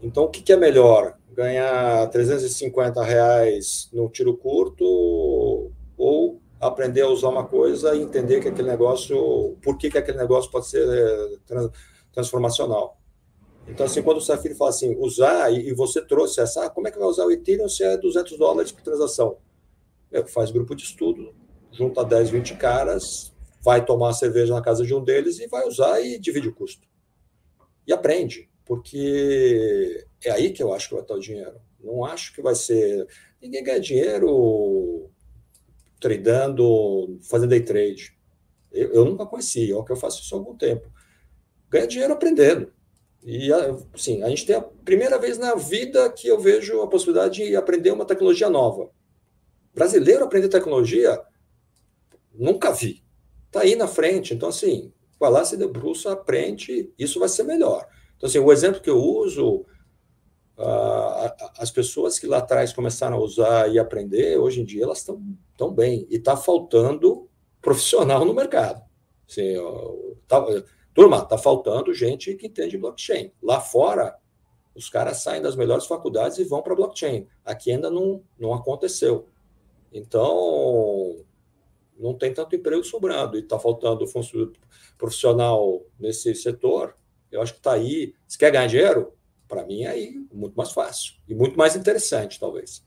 Então, 0.00 0.24
o 0.24 0.28
que, 0.30 0.40
que, 0.40 0.54
é 0.54 0.56
melhor? 0.56 1.18
Ganhar 1.30 2.08
350 2.08 3.04
reais 3.04 3.90
no 3.92 4.08
tiro 4.08 4.34
curto 4.34 5.70
ou 5.94 6.40
aprender 6.58 7.02
a 7.02 7.10
usar 7.10 7.28
uma 7.28 7.44
coisa 7.44 7.94
e 7.94 8.00
entender 8.00 8.40
que 8.40 8.48
aquele 8.48 8.68
negócio, 8.68 9.54
por 9.62 9.76
que, 9.76 9.90
que 9.90 9.98
aquele 9.98 10.16
negócio 10.16 10.50
pode 10.50 10.68
ser 10.68 10.88
é, 10.88 11.68
transformacional? 12.10 12.98
Então, 13.68 13.84
assim, 13.84 14.00
quando 14.00 14.16
o 14.16 14.22
Safir 14.22 14.56
fala 14.56 14.70
assim, 14.70 14.96
usar, 14.98 15.52
e, 15.52 15.74
você 15.74 16.00
trouxe 16.00 16.40
essa, 16.40 16.64
ah, 16.64 16.70
como 16.70 16.88
é 16.88 16.90
que 16.90 16.98
vai 16.98 17.06
usar 17.06 17.26
o 17.26 17.30
Ethereum 17.30 17.68
se 17.68 17.84
é 17.84 17.94
200 17.98 18.38
dólares 18.38 18.72
por 18.72 18.80
transação? 18.80 19.36
faz 20.28 20.50
grupo 20.50 20.74
de 20.74 20.84
estudo, 20.84 21.34
junta 21.72 22.04
10, 22.04 22.30
20 22.30 22.54
caras, 22.56 23.32
vai 23.62 23.84
tomar 23.84 24.12
cerveja 24.12 24.54
na 24.54 24.62
casa 24.62 24.84
de 24.84 24.94
um 24.94 25.02
deles 25.02 25.38
e 25.38 25.46
vai 25.46 25.66
usar 25.66 26.00
e 26.00 26.18
divide 26.18 26.48
o 26.48 26.54
custo. 26.54 26.86
E 27.86 27.92
aprende, 27.92 28.48
porque 28.64 30.06
é 30.24 30.30
aí 30.30 30.50
que 30.50 30.62
eu 30.62 30.72
acho 30.72 30.88
que 30.88 30.94
vai 30.94 31.02
estar 31.02 31.14
o 31.14 31.20
dinheiro. 31.20 31.60
Não 31.80 32.04
acho 32.04 32.34
que 32.34 32.42
vai 32.42 32.54
ser. 32.54 33.06
Ninguém 33.40 33.62
ganha 33.62 33.80
dinheiro 33.80 35.10
tradando, 36.00 37.18
fazendo 37.22 37.50
day 37.50 37.60
trade. 37.60 38.16
Eu, 38.70 38.92
eu 38.92 39.04
nunca 39.04 39.26
conheci, 39.26 39.70
é 39.70 39.76
o 39.76 39.84
que 39.84 39.92
eu 39.92 39.96
faço 39.96 40.22
isso 40.22 40.34
há 40.34 40.38
algum 40.38 40.56
tempo. 40.56 40.90
Ganha 41.70 41.86
dinheiro 41.86 42.12
aprendendo. 42.12 42.72
E 43.22 43.50
assim, 43.94 44.22
a 44.22 44.28
gente 44.28 44.46
tem 44.46 44.56
a 44.56 44.62
primeira 44.62 45.18
vez 45.18 45.38
na 45.38 45.54
vida 45.54 46.10
que 46.10 46.28
eu 46.28 46.38
vejo 46.38 46.80
a 46.80 46.86
possibilidade 46.86 47.44
de 47.44 47.56
aprender 47.56 47.90
uma 47.90 48.04
tecnologia 48.04 48.48
nova. 48.48 48.90
Brasileiro 49.74 50.24
aprender 50.24 50.48
tecnologia, 50.48 51.20
nunca 52.38 52.72
vi. 52.72 53.04
Está 53.46 53.60
aí 53.60 53.74
na 53.74 53.88
frente. 53.88 54.32
Então, 54.32 54.48
assim, 54.48 54.92
vai 55.18 55.30
lá, 55.30 55.44
se 55.44 55.56
debruça, 55.56 56.12
aprende, 56.12 56.92
isso 56.98 57.18
vai 57.18 57.28
ser 57.28 57.42
melhor. 57.42 57.86
Então, 58.16 58.28
assim, 58.28 58.38
o 58.38 58.52
exemplo 58.52 58.80
que 58.80 58.90
eu 58.90 58.98
uso, 58.98 59.66
uh, 60.56 61.34
as 61.58 61.70
pessoas 61.70 62.18
que 62.18 62.26
lá 62.26 62.38
atrás 62.38 62.72
começaram 62.72 63.16
a 63.16 63.20
usar 63.20 63.72
e 63.72 63.78
aprender, 63.78 64.38
hoje 64.38 64.60
em 64.60 64.64
dia 64.64 64.84
elas 64.84 64.98
estão 64.98 65.20
tão 65.56 65.72
bem. 65.72 66.06
E 66.08 66.16
está 66.16 66.36
faltando 66.36 67.28
profissional 67.60 68.24
no 68.24 68.34
mercado. 68.34 68.82
Assim, 69.28 69.54
tá, 70.26 70.44
turma, 70.94 71.18
está 71.18 71.36
faltando 71.36 71.92
gente 71.92 72.34
que 72.34 72.46
entende 72.46 72.78
blockchain. 72.78 73.32
Lá 73.42 73.60
fora, 73.60 74.16
os 74.74 74.88
caras 74.88 75.18
saem 75.18 75.42
das 75.42 75.56
melhores 75.56 75.86
faculdades 75.86 76.38
e 76.38 76.44
vão 76.44 76.62
para 76.62 76.74
blockchain. 76.74 77.26
Aqui 77.44 77.72
ainda 77.72 77.90
não, 77.90 78.22
não 78.38 78.54
aconteceu. 78.54 79.28
Então, 79.92 80.26
não 81.98 82.14
tem 82.14 82.32
tanto 82.32 82.54
emprego 82.54 82.84
sobrando 82.84 83.36
e 83.36 83.40
está 83.40 83.58
faltando 83.58 84.04
profissional 84.96 85.82
nesse 85.98 86.34
setor. 86.34 86.96
Eu 87.30 87.42
acho 87.42 87.52
que 87.52 87.58
está 87.58 87.72
aí. 87.72 88.14
Se 88.26 88.38
quer 88.38 88.50
ganhar 88.50 88.66
dinheiro, 88.66 89.12
para 89.48 89.64
mim 89.64 89.82
é 89.82 89.88
aí 89.88 90.14
muito 90.32 90.54
mais 90.54 90.72
fácil 90.72 91.14
e 91.28 91.34
muito 91.34 91.56
mais 91.56 91.74
interessante, 91.76 92.38
talvez. 92.38 92.86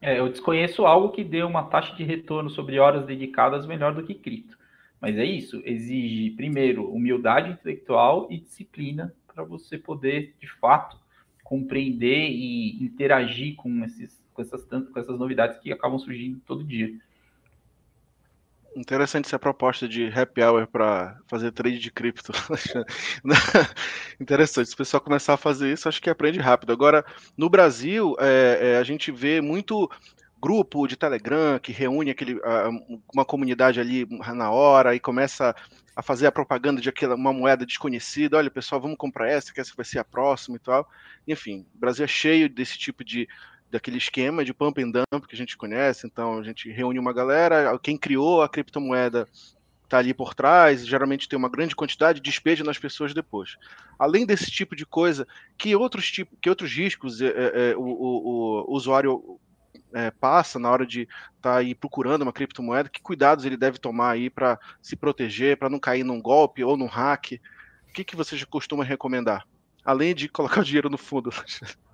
É, 0.00 0.18
eu 0.18 0.28
desconheço 0.28 0.86
algo 0.86 1.10
que 1.10 1.24
dê 1.24 1.42
uma 1.42 1.64
taxa 1.64 1.94
de 1.96 2.04
retorno 2.04 2.48
sobre 2.50 2.78
horas 2.78 3.04
dedicadas 3.04 3.66
melhor 3.66 3.94
do 3.94 4.04
que 4.04 4.14
cripto. 4.14 4.56
Mas 5.00 5.16
é 5.16 5.24
isso, 5.24 5.62
exige, 5.64 6.30
primeiro, 6.30 6.90
humildade 6.90 7.50
intelectual 7.50 8.26
e 8.30 8.38
disciplina 8.38 9.14
para 9.32 9.44
você 9.44 9.78
poder, 9.78 10.34
de 10.40 10.48
fato, 10.58 10.98
compreender 11.44 12.28
e 12.30 12.82
interagir 12.82 13.54
com, 13.56 13.84
esses, 13.84 14.20
com, 14.34 14.42
essas, 14.42 14.64
com 14.64 14.98
essas 14.98 15.18
novidades 15.18 15.58
que 15.58 15.72
acabam 15.72 15.98
surgindo 15.98 16.40
todo 16.44 16.64
dia. 16.64 16.92
Interessante 18.78 19.26
essa 19.26 19.40
proposta 19.40 19.88
de 19.88 20.06
happy 20.06 20.40
hour 20.40 20.64
para 20.68 21.18
fazer 21.26 21.50
trade 21.50 21.80
de 21.80 21.90
cripto. 21.90 22.32
Interessante. 24.20 24.68
Se 24.68 24.74
o 24.74 24.76
pessoal 24.76 25.00
começar 25.00 25.34
a 25.34 25.36
fazer 25.36 25.72
isso, 25.72 25.88
acho 25.88 26.00
que 26.00 26.08
aprende 26.08 26.38
rápido. 26.38 26.72
Agora, 26.72 27.04
no 27.36 27.50
Brasil, 27.50 28.14
é, 28.20 28.74
é, 28.74 28.78
a 28.78 28.84
gente 28.84 29.10
vê 29.10 29.40
muito 29.40 29.90
grupo 30.40 30.86
de 30.86 30.96
Telegram 30.96 31.58
que 31.58 31.72
reúne 31.72 32.12
aquele, 32.12 32.40
uma 33.12 33.24
comunidade 33.24 33.80
ali 33.80 34.06
na 34.32 34.52
hora 34.52 34.94
e 34.94 35.00
começa 35.00 35.56
a 35.96 36.00
fazer 36.00 36.28
a 36.28 36.32
propaganda 36.32 36.80
de 36.80 36.88
aquela, 36.88 37.16
uma 37.16 37.32
moeda 37.32 37.66
desconhecida. 37.66 38.36
Olha, 38.36 38.48
pessoal, 38.48 38.80
vamos 38.80 38.96
comprar 38.96 39.28
essa, 39.28 39.52
que 39.52 39.60
essa 39.60 39.72
vai 39.76 39.84
ser 39.84 39.98
a 39.98 40.04
próxima 40.04 40.56
e 40.56 40.60
tal. 40.60 40.88
Enfim, 41.26 41.66
o 41.74 41.78
Brasil 41.80 42.04
é 42.04 42.08
cheio 42.08 42.48
desse 42.48 42.78
tipo 42.78 43.02
de 43.02 43.28
daquele 43.70 43.98
esquema 43.98 44.44
de 44.44 44.54
pump 44.54 44.82
and 44.82 44.90
dump 44.90 45.26
que 45.26 45.34
a 45.34 45.38
gente 45.38 45.56
conhece. 45.56 46.06
Então 46.06 46.38
a 46.38 46.42
gente 46.42 46.70
reúne 46.70 46.98
uma 46.98 47.12
galera, 47.12 47.78
quem 47.78 47.96
criou 47.96 48.42
a 48.42 48.48
criptomoeda 48.48 49.26
está 49.88 49.98
ali 49.98 50.12
por 50.12 50.34
trás, 50.34 50.86
geralmente 50.86 51.28
tem 51.28 51.38
uma 51.38 51.48
grande 51.48 51.74
quantidade, 51.74 52.20
despeja 52.20 52.62
nas 52.62 52.78
pessoas 52.78 53.14
depois. 53.14 53.56
Além 53.98 54.26
desse 54.26 54.50
tipo 54.50 54.76
de 54.76 54.84
coisa, 54.84 55.26
que 55.56 55.74
outros 55.74 56.10
tipos, 56.10 56.38
que 56.40 56.48
outros 56.50 56.70
riscos 56.70 57.20
é, 57.22 57.32
é, 57.72 57.76
o, 57.76 57.80
o, 57.80 58.64
o, 58.68 58.76
usuário 58.76 59.40
é, 59.94 60.10
passa 60.10 60.58
na 60.58 60.70
hora 60.70 60.86
de 60.86 61.02
estar 61.02 61.54
tá 61.54 61.56
aí 61.56 61.74
procurando 61.74 62.22
uma 62.22 62.32
criptomoeda, 62.32 62.90
que 62.90 63.00
cuidados 63.00 63.46
ele 63.46 63.56
deve 63.56 63.78
tomar 63.78 64.10
aí 64.10 64.28
para 64.28 64.58
se 64.82 64.94
proteger, 64.94 65.56
para 65.56 65.70
não 65.70 65.80
cair 65.80 66.04
num 66.04 66.20
golpe 66.20 66.62
ou 66.62 66.76
num 66.76 66.86
hack? 66.86 67.40
O 67.88 67.92
que, 67.94 68.04
que 68.04 68.14
você 68.14 68.44
costuma 68.44 68.84
recomendar? 68.84 69.46
Além 69.82 70.14
de 70.14 70.28
colocar 70.28 70.60
o 70.60 70.64
dinheiro 70.64 70.90
no 70.90 70.98
fundo. 70.98 71.30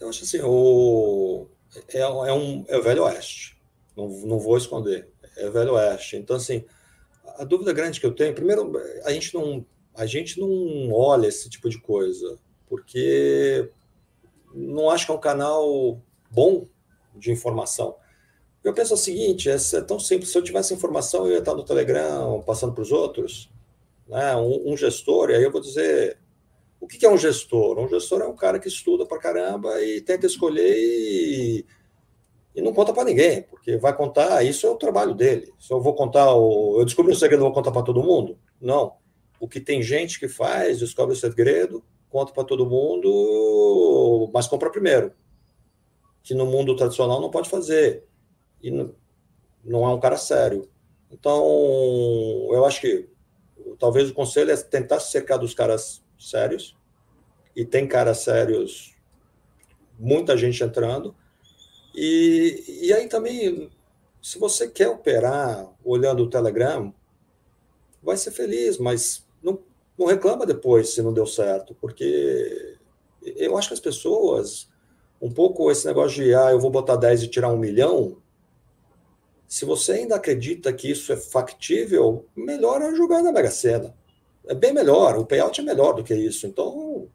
Eu 0.00 0.08
acho 0.08 0.24
assim, 0.24 0.40
o, 0.42 1.46
é, 1.92 2.00
é, 2.00 2.08
um, 2.08 2.64
é 2.66 2.76
o 2.76 2.82
Velho 2.82 3.04
Oeste. 3.04 3.60
Não, 3.96 4.08
não 4.08 4.38
vou 4.38 4.56
esconder. 4.56 5.08
É 5.36 5.48
o 5.48 5.52
Velho 5.52 5.74
Oeste. 5.74 6.16
Então, 6.16 6.36
assim, 6.36 6.64
a 7.36 7.44
dúvida 7.44 7.72
grande 7.72 8.00
que 8.00 8.06
eu 8.06 8.14
tenho, 8.14 8.34
primeiro, 8.34 8.72
a 9.04 9.12
gente 9.12 9.34
não, 9.34 9.64
a 9.94 10.06
gente 10.06 10.40
não 10.40 10.92
olha 10.92 11.26
esse 11.26 11.48
tipo 11.50 11.68
de 11.68 11.78
coisa, 11.78 12.38
porque 12.68 13.70
não 14.54 14.90
acho 14.90 15.06
que 15.06 15.12
é 15.12 15.14
um 15.14 15.20
canal 15.20 16.00
bom 16.30 16.66
de 17.14 17.30
informação. 17.30 17.96
Eu 18.62 18.72
penso 18.72 18.94
o 18.94 18.96
seguinte: 18.96 19.48
é, 19.48 19.54
é 19.54 19.80
tão 19.82 19.98
simples. 19.98 20.30
Se 20.30 20.38
eu 20.38 20.42
tivesse 20.42 20.74
informação, 20.74 21.26
eu 21.26 21.32
ia 21.32 21.38
estar 21.38 21.54
no 21.54 21.64
Telegram 21.64 22.42
passando 22.42 22.72
para 22.72 22.82
os 22.82 22.92
outros, 22.92 23.50
né? 24.08 24.34
um, 24.36 24.72
um 24.72 24.76
gestor, 24.76 25.30
e 25.30 25.36
aí 25.36 25.42
eu 25.42 25.52
vou 25.52 25.60
dizer 25.60 26.18
o 26.80 26.86
que 26.86 27.04
é 27.04 27.10
um 27.10 27.18
gestor? 27.18 27.78
Um 27.78 27.88
gestor 27.88 28.22
é 28.22 28.26
um 28.26 28.34
cara 28.34 28.58
que 28.58 28.68
estuda 28.68 29.04
para 29.04 29.18
caramba 29.18 29.80
e 29.82 30.00
tenta 30.00 30.26
escolher 30.26 30.74
e, 30.76 31.66
e 32.54 32.62
não 32.62 32.72
conta 32.72 32.92
para 32.92 33.04
ninguém, 33.04 33.42
porque 33.42 33.76
vai 33.76 33.94
contar, 33.94 34.42
isso 34.42 34.66
é 34.66 34.70
o 34.70 34.76
trabalho 34.76 35.14
dele. 35.14 35.52
Se 35.58 35.72
eu 35.72 35.80
vou 35.80 35.94
contar, 35.94 36.34
o, 36.34 36.80
eu 36.80 36.84
descobri 36.86 37.12
um 37.12 37.16
segredo, 37.16 37.42
vou 37.42 37.52
contar 37.52 37.70
para 37.70 37.82
todo 37.82 38.02
mundo? 38.02 38.38
Não. 38.58 38.94
O 39.38 39.46
que 39.46 39.60
tem 39.60 39.82
gente 39.82 40.18
que 40.18 40.26
faz, 40.26 40.78
descobre 40.78 41.14
o 41.14 41.18
segredo, 41.18 41.84
conta 42.08 42.32
para 42.32 42.44
todo 42.44 42.68
mundo, 42.68 44.30
mas 44.32 44.46
compra 44.46 44.70
primeiro. 44.70 45.12
Que 46.22 46.34
no 46.34 46.46
mundo 46.46 46.76
tradicional 46.76 47.20
não 47.20 47.30
pode 47.30 47.48
fazer. 47.48 48.04
E 48.62 48.70
não, 48.70 48.94
não 49.62 49.84
é 49.84 49.94
um 49.94 50.00
cara 50.00 50.16
sério. 50.16 50.68
Então, 51.10 51.42
eu 52.52 52.64
acho 52.64 52.80
que 52.80 53.08
talvez 53.78 54.10
o 54.10 54.14
conselho 54.14 54.50
é 54.50 54.56
tentar 54.56 55.00
se 55.00 55.10
cercar 55.10 55.38
dos 55.38 55.54
caras 55.54 56.02
sérios, 56.28 56.76
e 57.54 57.64
tem 57.64 57.86
caras 57.86 58.18
sérios, 58.18 58.94
muita 59.98 60.36
gente 60.36 60.62
entrando. 60.62 61.14
E, 61.94 62.64
e 62.82 62.92
aí 62.92 63.08
também, 63.08 63.70
se 64.22 64.38
você 64.38 64.68
quer 64.68 64.88
operar 64.88 65.68
olhando 65.84 66.22
o 66.22 66.30
Telegram, 66.30 66.94
vai 68.02 68.16
ser 68.16 68.30
feliz, 68.30 68.78
mas 68.78 69.26
não, 69.42 69.58
não 69.98 70.06
reclama 70.06 70.46
depois 70.46 70.90
se 70.94 71.02
não 71.02 71.12
deu 71.12 71.26
certo, 71.26 71.74
porque 71.80 72.78
eu 73.22 73.56
acho 73.58 73.68
que 73.68 73.74
as 73.74 73.80
pessoas, 73.80 74.68
um 75.20 75.30
pouco 75.30 75.70
esse 75.70 75.86
negócio 75.86 76.22
de, 76.22 76.34
ah, 76.34 76.50
eu 76.50 76.60
vou 76.60 76.70
botar 76.70 76.96
10 76.96 77.24
e 77.24 77.28
tirar 77.28 77.52
um 77.52 77.58
milhão, 77.58 78.16
se 79.46 79.64
você 79.64 79.92
ainda 79.92 80.14
acredita 80.14 80.72
que 80.72 80.90
isso 80.90 81.12
é 81.12 81.16
factível, 81.16 82.24
melhor 82.36 82.80
é 82.80 82.94
jogar 82.94 83.22
na 83.22 83.32
Mega 83.32 83.50
Sena 83.50 83.99
é 84.46 84.54
bem 84.54 84.72
melhor, 84.72 85.18
o 85.18 85.26
payout 85.26 85.60
é 85.60 85.64
melhor 85.64 85.94
do 85.94 86.04
que 86.04 86.14
isso. 86.14 86.46
Então, 86.46 87.08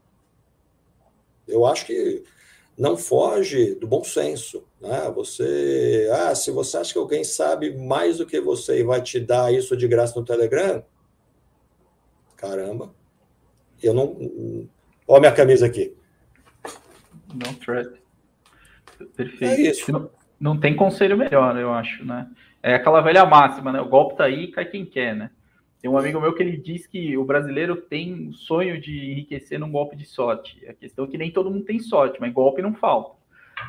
eu 1.48 1.66
acho 1.66 1.86
que 1.86 2.24
não 2.78 2.98
foge 2.98 3.76
do 3.76 3.88
bom 3.88 4.04
senso. 4.04 4.68
Né? 4.82 5.12
Você, 5.16 6.10
ah, 6.12 6.36
se 6.36 6.52
você 6.52 6.78
acha 6.78 6.94
que 6.94 7.00
alguém 7.00 7.24
sabe 7.24 7.76
mais 7.76 8.18
do 8.18 8.26
que 8.26 8.40
você 8.40 8.80
e 8.80 8.84
vai 8.84 9.02
te 9.02 9.20
dar 9.20 9.54
isso 9.54 9.76
de 9.78 9.88
graça 9.88 10.20
no 10.20 10.26
Telegram, 10.26 10.84
caramba, 12.36 12.94
eu 13.82 13.94
não. 13.94 14.68
Olha 15.08 15.18
a 15.18 15.20
minha 15.20 15.32
camisa 15.32 15.66
aqui. 15.66 15.96
Não 17.34 17.54
threat. 17.54 17.92
Perfeito. 19.16 19.44
É 19.44 19.62
isso. 19.62 19.92
Não, 19.92 20.10
não 20.40 20.60
tem 20.60 20.76
conselho 20.76 21.18
melhor, 21.18 21.58
eu 21.58 21.72
acho, 21.74 22.04
né? 22.06 22.30
É 22.64 22.76
aquela 22.76 23.02
velha 23.02 23.26
máxima, 23.26 23.72
né? 23.72 23.80
O 23.80 23.90
golpe 23.90 24.18
tá 24.18 24.24
aí, 24.24 24.52
cai 24.52 24.66
quem 24.66 24.86
quer, 24.86 25.16
né? 25.16 25.30
Tem 25.86 25.92
um 25.92 26.00
amigo 26.00 26.20
meu 26.20 26.34
que 26.34 26.42
ele 26.42 26.58
diz 26.58 26.88
que 26.88 27.16
o 27.16 27.24
brasileiro 27.24 27.76
tem 27.76 28.30
o 28.30 28.34
sonho 28.34 28.82
de 28.82 29.12
enriquecer 29.12 29.60
num 29.60 29.70
golpe 29.70 29.96
de 29.96 30.04
sorte. 30.04 30.68
A 30.68 30.74
questão 30.74 31.06
é 31.06 31.08
que 31.08 31.16
nem 31.16 31.30
todo 31.30 31.52
mundo 31.52 31.64
tem 31.64 31.78
sorte, 31.78 32.20
mas 32.20 32.34
golpe 32.34 32.60
não 32.60 32.74
falta. 32.74 33.16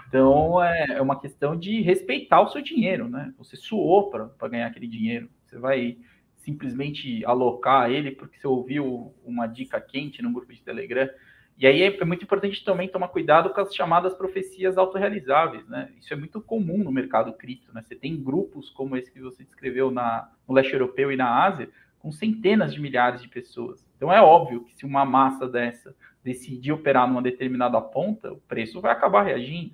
Então 0.09 0.65
é, 0.65 0.93
é 0.93 1.03
uma 1.03 1.21
questão 1.21 1.55
de 1.55 1.83
respeitar 1.83 2.41
o 2.41 2.49
seu 2.49 2.63
dinheiro, 2.63 3.07
né? 3.07 3.35
Você 3.37 3.55
suou 3.55 4.09
para 4.09 4.49
ganhar 4.49 4.67
aquele 4.67 4.87
dinheiro. 4.87 5.29
Você 5.45 5.59
vai 5.59 5.99
simplesmente 6.39 7.23
alocar 7.27 7.91
ele 7.91 8.13
porque 8.13 8.39
você 8.39 8.47
ouviu 8.47 9.13
uma 9.23 9.47
dica 9.47 9.79
quente 9.79 10.23
no 10.23 10.33
grupo 10.33 10.55
de 10.55 10.63
Telegram. 10.63 11.11
E 11.59 11.67
aí 11.67 11.83
é 11.83 12.05
muito 12.07 12.25
importante 12.25 12.65
também 12.65 12.89
tomar 12.89 13.09
cuidado 13.09 13.51
com 13.51 13.61
as 13.61 13.75
chamadas 13.75 14.15
profecias 14.15 14.79
autorrealizáveis, 14.79 15.69
né? 15.69 15.91
Isso 16.01 16.15
é 16.15 16.17
muito 16.17 16.41
comum 16.41 16.79
no 16.79 16.91
mercado 16.91 17.35
cripto, 17.35 17.75
né? 17.75 17.83
Você 17.87 17.95
tem 17.95 18.17
grupos 18.17 18.71
como 18.71 18.97
esse 18.97 19.13
que 19.13 19.21
você 19.21 19.45
descreveu 19.45 19.91
na, 19.91 20.31
no 20.49 20.55
leste 20.55 20.73
europeu 20.73 21.13
e 21.13 21.17
na 21.17 21.45
Ásia, 21.45 21.69
com 22.07 22.13
centenas 22.13 22.73
de 22.73 22.81
milhares 22.81 23.21
de 23.21 23.27
pessoas. 23.27 23.85
Então 23.97 24.13
é 24.13 24.23
óbvio 24.23 24.63
que 24.63 24.77
se 24.77 24.87
uma 24.87 25.05
massa 25.05 25.49
dessa 25.49 25.93
decidir 26.23 26.71
operar 26.71 27.09
numa 27.09 27.21
determinada 27.21 27.81
ponta, 27.81 28.33
o 28.33 28.37
preço 28.47 28.81
vai 28.81 28.93
acabar 28.93 29.25
reagindo. 29.25 29.73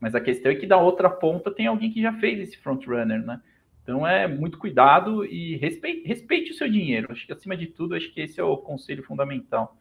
Mas 0.00 0.12
a 0.12 0.20
questão 0.20 0.50
é 0.50 0.56
que 0.56 0.66
da 0.66 0.76
outra 0.76 1.08
ponta 1.08 1.52
tem 1.52 1.68
alguém 1.68 1.92
que 1.92 2.02
já 2.02 2.12
fez 2.14 2.40
esse 2.40 2.58
front 2.58 2.84
runner, 2.84 3.24
né? 3.24 3.40
Então 3.80 4.04
é 4.04 4.26
muito 4.26 4.58
cuidado 4.58 5.24
e 5.24 5.56
respeite, 5.58 6.08
respeite 6.08 6.50
o 6.50 6.54
seu 6.54 6.68
dinheiro. 6.68 7.12
Acho 7.12 7.24
que 7.24 7.32
acima 7.32 7.56
de 7.56 7.68
tudo, 7.68 7.94
acho 7.94 8.12
que 8.12 8.22
esse 8.22 8.40
é 8.40 8.44
o 8.44 8.56
conselho 8.56 9.04
fundamental. 9.04 9.76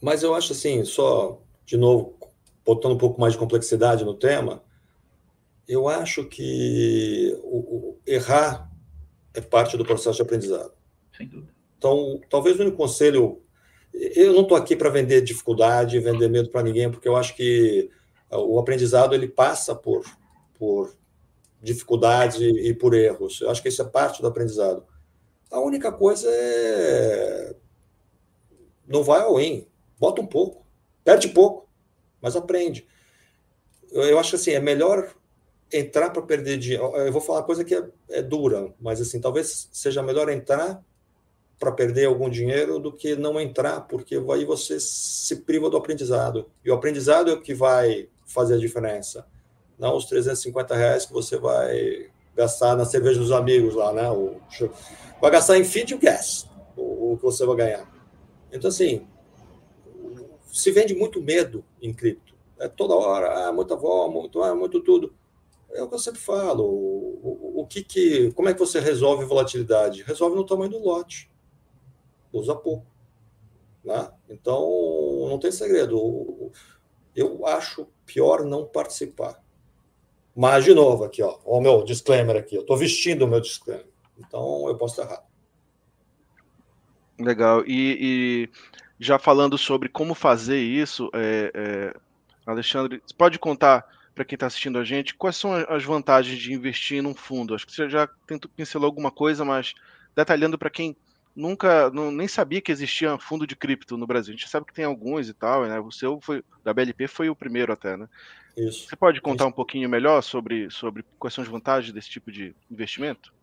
Mas 0.00 0.22
eu 0.22 0.34
acho 0.34 0.52
assim, 0.52 0.82
só 0.82 1.42
de 1.66 1.76
novo, 1.76 2.18
botando 2.64 2.92
um 2.92 2.98
pouco 2.98 3.20
mais 3.20 3.34
de 3.34 3.38
complexidade 3.38 4.02
no 4.02 4.14
tema, 4.14 4.62
eu 5.68 5.88
acho 5.88 6.24
que 6.24 7.38
o, 7.42 7.58
o, 7.58 8.00
errar 8.06 8.70
é 9.34 9.42
parte 9.42 9.76
do 9.76 9.84
processo 9.84 10.16
de 10.16 10.22
aprendizado. 10.22 10.75
Sem 11.16 11.26
dúvida. 11.26 11.52
Então, 11.78 12.20
talvez 12.28 12.58
o 12.58 12.62
único 12.62 12.76
conselho. 12.76 13.42
Eu 13.92 14.34
não 14.34 14.42
estou 14.42 14.56
aqui 14.56 14.76
para 14.76 14.90
vender 14.90 15.22
dificuldade, 15.22 15.98
vender 16.00 16.28
medo 16.28 16.50
para 16.50 16.62
ninguém, 16.62 16.90
porque 16.90 17.08
eu 17.08 17.16
acho 17.16 17.34
que 17.34 17.90
o 18.30 18.58
aprendizado 18.58 19.14
ele 19.14 19.26
passa 19.26 19.74
por, 19.74 20.04
por 20.58 20.94
dificuldades 21.62 22.38
e, 22.40 22.68
e 22.68 22.74
por 22.74 22.94
erros. 22.94 23.40
Eu 23.40 23.50
acho 23.50 23.62
que 23.62 23.68
isso 23.68 23.80
é 23.80 23.84
parte 23.86 24.20
do 24.20 24.28
aprendizado. 24.28 24.84
A 25.50 25.60
única 25.60 25.90
coisa 25.92 26.28
é. 26.30 27.54
Não 28.86 29.02
vai 29.02 29.22
ao 29.22 29.40
in. 29.40 29.66
Bota 29.98 30.20
um 30.20 30.26
pouco. 30.26 30.66
Perde 31.02 31.28
pouco, 31.28 31.68
mas 32.20 32.36
aprende. 32.36 32.86
Eu, 33.90 34.02
eu 34.02 34.18
acho 34.18 34.36
assim, 34.36 34.50
é 34.50 34.60
melhor 34.60 35.14
entrar 35.72 36.10
para 36.10 36.22
perder 36.22 36.58
dinheiro. 36.58 36.84
Eu 36.96 37.12
vou 37.12 37.20
falar 37.20 37.40
uma 37.40 37.46
coisa 37.46 37.64
que 37.64 37.74
é, 37.74 37.88
é, 38.10 38.22
dura, 38.22 38.74
mas 38.80 39.00
assim, 39.00 39.20
talvez 39.20 39.68
seja 39.72 40.02
melhor 40.02 40.28
entrar 40.28 40.84
para 41.58 41.72
perder 41.72 42.06
algum 42.06 42.28
dinheiro 42.28 42.78
do 42.78 42.92
que 42.92 43.16
não 43.16 43.40
entrar, 43.40 43.82
porque 43.82 44.16
aí 44.16 44.44
você 44.44 44.78
se 44.78 45.36
priva 45.36 45.70
do 45.70 45.76
aprendizado. 45.76 46.50
E 46.64 46.70
o 46.70 46.74
aprendizado 46.74 47.30
é 47.30 47.34
o 47.34 47.40
que 47.40 47.54
vai 47.54 48.08
fazer 48.26 48.54
a 48.54 48.58
diferença. 48.58 49.26
Não 49.78 49.96
os 49.96 50.04
350 50.06 50.74
reais 50.74 51.06
que 51.06 51.12
você 51.12 51.38
vai 51.38 52.10
gastar 52.34 52.76
na 52.76 52.84
cerveja 52.84 53.18
dos 53.18 53.32
amigos 53.32 53.74
lá, 53.74 53.92
né? 53.92 54.10
O, 54.10 54.36
vai 55.20 55.30
gastar 55.30 55.58
em 55.58 55.64
feed 55.64 55.94
e 55.94 55.98
gas, 55.98 56.46
o, 56.76 57.16
que 57.16 57.22
você 57.22 57.46
vai 57.46 57.56
ganhar. 57.56 57.90
Então, 58.52 58.68
assim, 58.68 59.06
se 60.52 60.70
vende 60.70 60.94
muito 60.94 61.22
medo 61.22 61.64
em 61.80 61.92
cripto. 61.92 62.34
É 62.58 62.68
toda 62.68 62.94
hora, 62.94 63.48
ah, 63.48 63.52
muita 63.52 63.76
vol, 63.76 64.10
muito, 64.10 64.42
ah, 64.42 64.54
muito 64.54 64.80
tudo. 64.80 65.14
É 65.72 65.82
o 65.82 65.88
que 65.88 65.94
eu 65.94 65.98
sempre 65.98 66.20
falo. 66.20 66.64
O, 66.64 67.20
o, 67.22 67.60
o, 67.62 67.66
que 67.66 67.82
que, 67.82 68.32
como 68.32 68.48
é 68.48 68.54
que 68.54 68.60
você 68.60 68.80
resolve 68.80 69.24
volatilidade? 69.24 70.02
Resolve 70.02 70.36
no 70.36 70.46
tamanho 70.46 70.70
do 70.70 70.78
lote. 70.78 71.30
Usa 72.38 72.54
pouco. 72.54 72.86
Né? 73.84 74.10
Então, 74.28 75.26
não 75.28 75.38
tem 75.38 75.52
segredo. 75.52 76.50
Eu 77.14 77.46
acho 77.46 77.86
pior 78.04 78.44
não 78.44 78.66
participar. 78.66 79.42
Mas, 80.34 80.64
de 80.64 80.74
novo, 80.74 81.04
aqui, 81.04 81.22
ó, 81.22 81.38
o 81.44 81.60
meu 81.60 81.82
disclaimer 81.82 82.36
aqui. 82.36 82.56
Eu 82.56 82.60
estou 82.60 82.76
vestindo 82.76 83.24
o 83.24 83.28
meu 83.28 83.40
disclaimer. 83.40 83.86
Então, 84.18 84.68
eu 84.68 84.76
posso 84.76 85.00
estar 85.00 85.12
errado. 85.12 85.26
Legal. 87.18 87.64
E, 87.66 88.48
e, 88.48 88.50
já 88.98 89.18
falando 89.18 89.56
sobre 89.56 89.88
como 89.88 90.14
fazer 90.14 90.58
isso, 90.58 91.08
é, 91.14 91.50
é, 91.54 91.96
Alexandre, 92.46 93.02
você 93.04 93.14
pode 93.14 93.38
contar 93.38 93.86
para 94.14 94.24
quem 94.24 94.36
está 94.36 94.46
assistindo 94.46 94.78
a 94.78 94.84
gente, 94.84 95.14
quais 95.14 95.36
são 95.36 95.52
as 95.52 95.84
vantagens 95.84 96.38
de 96.38 96.52
investir 96.52 97.02
num 97.02 97.14
fundo? 97.14 97.54
Acho 97.54 97.66
que 97.66 97.72
você 97.72 97.88
já 97.88 98.08
pincelar 98.56 98.86
alguma 98.86 99.10
coisa, 99.10 99.44
mas 99.44 99.74
detalhando 100.14 100.58
para 100.58 100.70
quem 100.70 100.96
nunca, 101.36 101.90
não, 101.90 102.10
nem 102.10 102.26
sabia 102.26 102.62
que 102.62 102.72
existia 102.72 103.18
fundo 103.18 103.46
de 103.46 103.54
cripto 103.54 103.98
no 103.98 104.06
Brasil. 104.06 104.32
A 104.32 104.36
gente 104.36 104.48
sabe 104.48 104.66
que 104.66 104.72
tem 104.72 104.86
alguns 104.86 105.28
e 105.28 105.34
tal, 105.34 105.66
né? 105.66 105.78
O 105.78 105.92
seu 105.92 106.18
foi, 106.20 106.42
da 106.64 106.72
BLP 106.72 107.06
foi 107.06 107.28
o 107.28 107.36
primeiro 107.36 107.72
até, 107.72 107.96
né? 107.96 108.08
Isso. 108.56 108.88
Você 108.88 108.96
pode 108.96 109.20
contar 109.20 109.44
Isso. 109.44 109.50
um 109.50 109.52
pouquinho 109.52 109.88
melhor 109.88 110.22
sobre, 110.22 110.70
sobre 110.70 111.04
quais 111.18 111.34
são 111.34 111.44
as 111.44 111.50
vantagens 111.50 111.92
desse 111.92 112.08
tipo 112.08 112.32
de 112.32 112.56
investimento? 112.70 113.34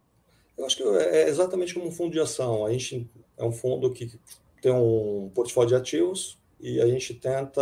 Eu 0.57 0.65
acho 0.65 0.77
que 0.77 0.83
é 0.83 1.29
exatamente 1.29 1.73
como 1.73 1.87
um 1.87 1.91
fundo 1.91 2.11
de 2.11 2.19
ação. 2.19 2.65
A 2.65 2.71
gente 2.71 3.07
é 3.37 3.43
um 3.43 3.51
fundo 3.51 3.91
que 3.91 4.19
tem 4.59 4.71
um 4.71 5.31
portfólio 5.33 5.69
de 5.69 5.75
ativos 5.75 6.39
e 6.59 6.81
a 6.81 6.87
gente 6.87 7.13
tenta 7.13 7.61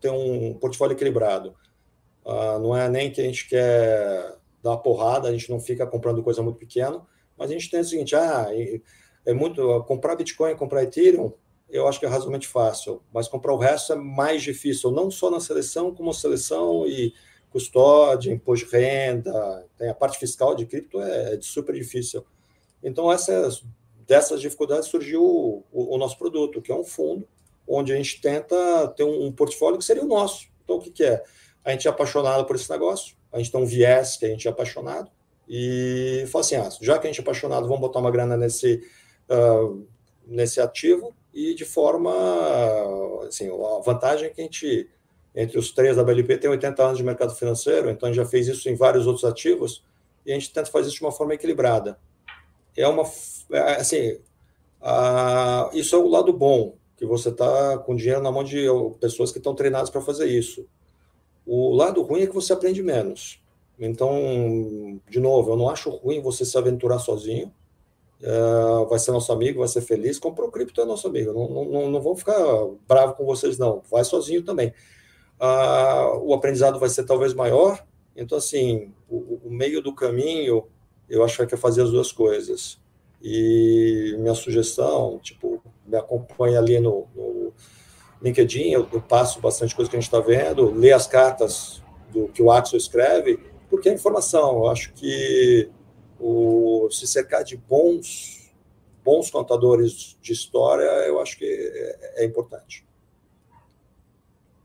ter 0.00 0.10
um 0.10 0.54
portfólio 0.54 0.94
equilibrado. 0.94 1.54
Uh, 2.24 2.58
não 2.58 2.76
é 2.76 2.88
nem 2.88 3.10
que 3.10 3.20
a 3.20 3.24
gente 3.24 3.48
quer 3.48 4.36
dar 4.62 4.76
porrada, 4.78 5.28
a 5.28 5.32
gente 5.32 5.48
não 5.48 5.60
fica 5.60 5.86
comprando 5.86 6.22
coisa 6.22 6.42
muito 6.42 6.58
pequena, 6.58 7.00
mas 7.36 7.50
a 7.50 7.52
gente 7.52 7.70
tem 7.70 7.80
o 7.80 7.84
seguinte, 7.84 8.16
ah, 8.16 8.48
é 9.28 9.34
muito 9.34 9.84
comprar 9.84 10.16
Bitcoin, 10.16 10.56
comprar 10.56 10.82
Ethereum, 10.82 11.32
eu 11.68 11.86
acho 11.86 12.00
que 12.00 12.06
é 12.06 12.08
razoavelmente 12.08 12.48
fácil, 12.48 13.02
mas 13.12 13.28
comprar 13.28 13.52
o 13.52 13.58
resto 13.58 13.92
é 13.92 13.96
mais 13.96 14.42
difícil, 14.42 14.90
não 14.90 15.10
só 15.10 15.30
na 15.30 15.38
seleção, 15.38 15.94
como 15.94 16.14
seleção 16.14 16.86
e 16.86 17.12
custódia, 17.50 18.32
imposto 18.32 18.66
de 18.66 18.72
renda, 18.72 19.66
tem 19.76 19.90
a 19.90 19.94
parte 19.94 20.18
fiscal 20.18 20.54
de 20.54 20.64
cripto 20.64 21.00
é, 21.00 21.34
é 21.34 21.38
super 21.42 21.74
difícil. 21.74 22.24
Então 22.82 23.12
essas 23.12 23.62
dessas 24.06 24.40
dificuldades 24.40 24.88
surgiu 24.88 25.22
o, 25.22 25.64
o, 25.70 25.94
o, 25.94 25.98
nosso 25.98 26.16
produto, 26.16 26.62
que 26.62 26.72
é 26.72 26.74
um 26.74 26.84
fundo 26.84 27.28
onde 27.66 27.92
a 27.92 27.96
gente 27.96 28.22
tenta 28.22 28.88
ter 28.96 29.04
um, 29.04 29.26
um 29.26 29.32
portfólio 29.32 29.78
que 29.78 29.84
seria 29.84 30.02
o 30.02 30.08
nosso. 30.08 30.48
Então 30.64 30.76
o 30.76 30.80
que, 30.80 30.90
que 30.90 31.04
é? 31.04 31.22
a 31.62 31.72
gente 31.72 31.86
é 31.86 31.90
apaixonado 31.90 32.46
por 32.46 32.56
esse 32.56 32.70
negócio, 32.70 33.14
a 33.30 33.36
gente 33.36 33.52
tem 33.52 33.60
um 33.60 33.66
viés 33.66 34.16
que 34.16 34.24
a 34.24 34.28
gente 34.28 34.48
é 34.48 34.50
apaixonado, 34.50 35.10
e 35.46 36.24
fala 36.28 36.44
assim, 36.44 36.56
ah, 36.56 36.68
já 36.80 36.98
que 36.98 37.06
a 37.06 37.10
gente 37.10 37.20
é 37.20 37.22
apaixonado, 37.22 37.66
vamos 37.66 37.80
botar 37.80 37.98
uma 38.00 38.10
grana 38.10 38.36
nesse, 38.36 38.82
uh, 39.30 39.86
nesse 40.26 40.60
ativo, 40.60 41.14
e 41.32 41.54
de 41.54 41.64
forma, 41.64 42.12
assim, 43.26 43.48
a 43.48 43.82
vantagem 43.82 44.26
é 44.26 44.30
que 44.30 44.40
a 44.40 44.44
gente, 44.44 44.88
entre 45.34 45.58
os 45.58 45.70
três 45.70 45.96
da 45.96 46.02
BLP, 46.02 46.38
tem 46.38 46.50
80 46.50 46.82
anos 46.82 46.98
de 46.98 47.04
mercado 47.04 47.34
financeiro, 47.34 47.90
então 47.90 48.08
a 48.08 48.12
gente 48.12 48.22
já 48.22 48.28
fez 48.28 48.48
isso 48.48 48.68
em 48.68 48.74
vários 48.74 49.06
outros 49.06 49.24
ativos, 49.24 49.84
e 50.26 50.32
a 50.32 50.34
gente 50.34 50.52
tenta 50.52 50.70
fazer 50.70 50.88
isso 50.88 50.96
de 50.96 51.04
uma 51.04 51.12
forma 51.12 51.34
equilibrada. 51.34 51.98
É 52.76 52.86
uma, 52.86 53.04
é, 53.52 53.76
assim, 53.76 54.12
uh, 54.82 55.70
isso 55.72 55.94
é 55.94 55.98
o 55.98 56.08
lado 56.08 56.32
bom, 56.32 56.74
que 56.96 57.06
você 57.06 57.28
está 57.28 57.78
com 57.78 57.94
dinheiro 57.94 58.20
na 58.20 58.32
mão 58.32 58.42
de 58.42 58.66
pessoas 59.00 59.30
que 59.30 59.38
estão 59.38 59.54
treinadas 59.54 59.88
para 59.88 60.00
fazer 60.00 60.26
isso. 60.26 60.66
O 61.46 61.74
lado 61.74 62.02
ruim 62.02 62.22
é 62.22 62.26
que 62.26 62.34
você 62.34 62.52
aprende 62.52 62.82
menos. 62.82 63.40
Então, 63.78 65.00
de 65.08 65.20
novo, 65.20 65.52
eu 65.52 65.56
não 65.56 65.70
acho 65.70 65.88
ruim 65.88 66.20
você 66.20 66.44
se 66.44 66.58
aventurar 66.58 66.98
sozinho. 66.98 67.52
É, 68.20 68.84
vai 68.88 68.98
ser 68.98 69.12
nosso 69.12 69.32
amigo, 69.32 69.60
vai 69.60 69.68
ser 69.68 69.80
feliz. 69.80 70.18
Comprou 70.18 70.50
cripto 70.50 70.80
é 70.80 70.84
nosso 70.84 71.06
amigo. 71.06 71.32
Não, 71.32 71.64
não, 71.64 71.90
não 71.90 72.00
vão 72.00 72.16
ficar 72.16 72.38
bravo 72.86 73.14
com 73.14 73.24
vocês, 73.24 73.58
não. 73.58 73.82
Vai 73.90 74.04
sozinho 74.04 74.42
também. 74.42 74.72
Ah, 75.38 76.12
o 76.20 76.34
aprendizado 76.34 76.78
vai 76.78 76.88
ser 76.88 77.04
talvez 77.04 77.32
maior. 77.34 77.84
Então, 78.16 78.38
assim, 78.38 78.92
o, 79.08 79.40
o 79.44 79.50
meio 79.50 79.80
do 79.80 79.94
caminho, 79.94 80.64
eu 81.08 81.24
acho 81.24 81.46
que 81.46 81.54
é 81.54 81.58
fazer 81.58 81.82
as 81.82 81.90
duas 81.90 82.10
coisas. 82.10 82.80
E 83.22 84.16
minha 84.18 84.34
sugestão, 84.34 85.18
tipo, 85.22 85.62
me 85.86 85.96
acompanha 85.96 86.58
ali 86.58 86.78
no, 86.80 87.06
no 87.14 87.52
LinkedIn, 88.22 88.70
eu, 88.70 88.88
eu, 88.92 89.00
passo 89.00 89.40
bastante 89.40 89.74
coisa 89.74 89.90
que 89.90 89.96
a 89.96 90.00
gente 90.00 90.08
está 90.08 90.20
vendo, 90.20 90.72
lê 90.72 90.92
as 90.92 91.06
cartas 91.06 91.82
do 92.12 92.28
que 92.28 92.42
o 92.42 92.50
Axel 92.50 92.76
escreve, 92.76 93.38
porque 93.70 93.88
é 93.88 93.92
informação. 93.92 94.58
Eu 94.58 94.68
acho 94.68 94.92
que 94.92 95.70
o, 96.18 96.88
se 96.90 97.06
cercar 97.06 97.44
de 97.44 97.56
bons, 97.56 98.52
bons 99.04 99.30
contadores 99.30 100.18
de 100.20 100.32
história, 100.32 100.84
eu 101.06 101.20
acho 101.20 101.36
que 101.38 101.44
é, 101.44 102.22
é 102.22 102.26
importante. 102.26 102.84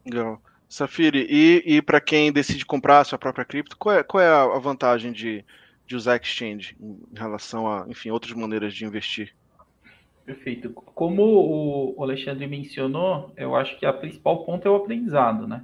Legal. 0.06 0.42
Safiri, 0.68 1.28
e, 1.30 1.76
e 1.76 1.82
para 1.82 2.02
quem 2.02 2.32
decide 2.32 2.66
comprar 2.66 3.02
a 3.02 3.04
sua 3.04 3.20
própria 3.20 3.46
cripto, 3.46 3.78
qual 3.78 3.96
é, 3.96 4.04
qual 4.04 4.24
é 4.24 4.28
a 4.28 4.58
vantagem 4.58 5.12
de, 5.12 5.46
de 5.86 5.96
usar 5.96 6.16
exchange 6.16 6.76
em 6.82 7.00
relação 7.14 7.72
a, 7.72 7.86
enfim, 7.88 8.10
outras 8.10 8.34
maneiras 8.34 8.74
de 8.74 8.84
investir? 8.84 9.36
Perfeito. 10.26 10.72
Como 10.72 11.94
o 11.96 12.02
Alexandre 12.02 12.48
mencionou, 12.48 13.32
eu 13.38 13.56
acho 13.56 13.78
que 13.78 13.86
a 13.86 13.94
principal 13.94 14.46
ponto 14.46 14.68
é 14.68 14.72
o 14.72 14.76
aprendizado, 14.76 15.48
né? 15.48 15.64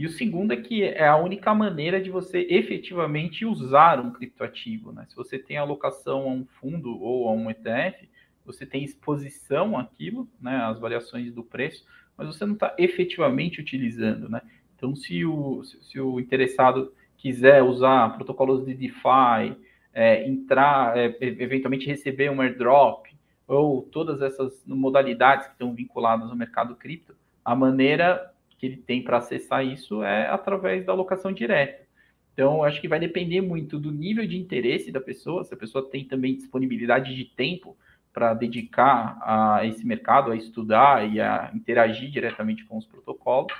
E 0.00 0.06
o 0.06 0.08
segundo 0.08 0.54
é 0.54 0.56
que 0.56 0.82
é 0.82 1.06
a 1.06 1.18
única 1.18 1.54
maneira 1.54 2.00
de 2.00 2.08
você 2.08 2.46
efetivamente 2.48 3.44
usar 3.44 4.00
um 4.00 4.10
criptoativo, 4.10 4.92
né? 4.92 5.04
Se 5.06 5.14
você 5.14 5.38
tem 5.38 5.58
alocação 5.58 6.22
a 6.22 6.32
um 6.32 6.46
fundo 6.58 6.98
ou 6.98 7.28
a 7.28 7.32
um 7.32 7.50
ETF, 7.50 8.08
você 8.42 8.64
tem 8.64 8.82
exposição 8.82 9.76
àquilo, 9.76 10.26
né? 10.40 10.56
As 10.56 10.80
variações 10.80 11.34
do 11.34 11.44
preço, 11.44 11.84
mas 12.16 12.28
você 12.28 12.46
não 12.46 12.54
está 12.54 12.74
efetivamente 12.78 13.60
utilizando, 13.60 14.26
né? 14.26 14.40
Então, 14.74 14.96
se 14.96 15.22
o, 15.26 15.62
se 15.64 16.00
o 16.00 16.18
interessado 16.18 16.94
quiser 17.18 17.62
usar 17.62 18.16
protocolos 18.16 18.64
de 18.64 18.72
DeFi, 18.72 19.54
é, 19.92 20.26
entrar, 20.26 20.96
é, 20.96 21.14
eventualmente 21.20 21.84
receber 21.86 22.30
um 22.30 22.40
airdrop, 22.40 23.04
ou 23.46 23.82
todas 23.82 24.22
essas 24.22 24.64
modalidades 24.66 25.48
que 25.48 25.52
estão 25.52 25.74
vinculadas 25.74 26.30
ao 26.30 26.36
mercado 26.36 26.74
cripto, 26.74 27.14
a 27.44 27.54
maneira 27.54 28.32
que 28.60 28.66
ele 28.66 28.76
tem 28.76 29.02
para 29.02 29.16
acessar 29.16 29.64
isso 29.64 30.02
é 30.04 30.28
através 30.28 30.84
da 30.84 30.92
alocação 30.92 31.32
direta. 31.32 31.88
Então, 32.34 32.62
acho 32.62 32.78
que 32.80 32.88
vai 32.88 33.00
depender 33.00 33.40
muito 33.40 33.78
do 33.78 33.90
nível 33.90 34.26
de 34.26 34.36
interesse 34.36 34.92
da 34.92 35.00
pessoa, 35.00 35.42
se 35.44 35.54
a 35.54 35.56
pessoa 35.56 35.88
tem 35.90 36.04
também 36.04 36.36
disponibilidade 36.36 37.14
de 37.14 37.24
tempo 37.24 37.76
para 38.12 38.34
dedicar 38.34 39.18
a 39.22 39.64
esse 39.64 39.86
mercado, 39.86 40.30
a 40.30 40.36
estudar 40.36 41.10
e 41.10 41.20
a 41.20 41.50
interagir 41.54 42.10
diretamente 42.10 42.64
com 42.64 42.76
os 42.76 42.86
protocolos. 42.86 43.52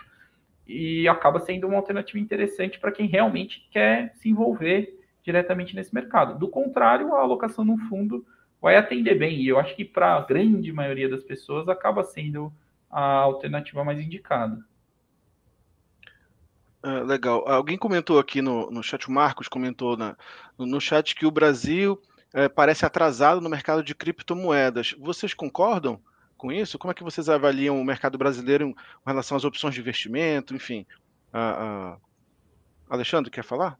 e 0.67 1.09
acaba 1.09 1.41
sendo 1.41 1.67
uma 1.67 1.77
alternativa 1.79 2.19
interessante 2.19 2.79
para 2.79 2.93
quem 2.93 3.07
realmente 3.07 3.67
quer 3.73 4.15
se 4.15 4.29
envolver 4.29 4.97
diretamente 5.23 5.75
nesse 5.75 5.93
mercado. 5.93 6.39
Do 6.39 6.49
contrário, 6.49 7.13
a 7.15 7.21
alocação 7.21 7.65
no 7.65 7.77
fundo 7.89 8.25
vai 8.61 8.77
atender 8.77 9.17
bem, 9.17 9.41
e 9.41 9.49
eu 9.49 9.59
acho 9.59 9.75
que 9.75 9.85
para 9.85 10.17
a 10.17 10.21
grande 10.21 10.73
maioria 10.73 11.09
das 11.09 11.25
pessoas 11.25 11.69
acaba 11.69 12.05
sendo 12.05 12.53
a 12.91 13.01
alternativa 13.03 13.83
mais 13.83 13.99
indicada. 14.01 14.65
Ah, 16.83 17.01
legal. 17.01 17.47
Alguém 17.47 17.76
comentou 17.76 18.18
aqui 18.18 18.41
no, 18.41 18.70
no 18.70 18.83
chat, 18.83 19.07
o 19.09 19.12
Marcos 19.12 19.49
comentou 19.49 19.97
na, 19.97 20.16
no 20.59 20.81
chat 20.81 21.14
que 21.14 21.26
o 21.26 21.31
Brasil 21.31 22.01
é, 22.33 22.49
parece 22.49 22.87
atrasado 22.87 23.41
no 23.41 23.51
mercado 23.51 23.83
de 23.83 23.95
criptomoedas. 23.95 24.95
Vocês 24.99 25.35
concordam 25.35 26.01
com 26.39 26.51
isso? 26.51 26.78
Como 26.78 26.91
é 26.91 26.95
que 26.95 27.05
vocês 27.05 27.28
avaliam 27.28 27.78
o 27.78 27.85
mercado 27.85 28.16
brasileiro 28.16 28.68
em 28.68 28.74
relação 29.07 29.37
às 29.37 29.45
opções 29.45 29.74
de 29.74 29.81
investimento, 29.81 30.55
enfim? 30.55 30.87
Uh, 31.35 31.95
uh, 31.95 32.01
Alexandre, 32.89 33.31
quer 33.31 33.45
falar? 33.45 33.78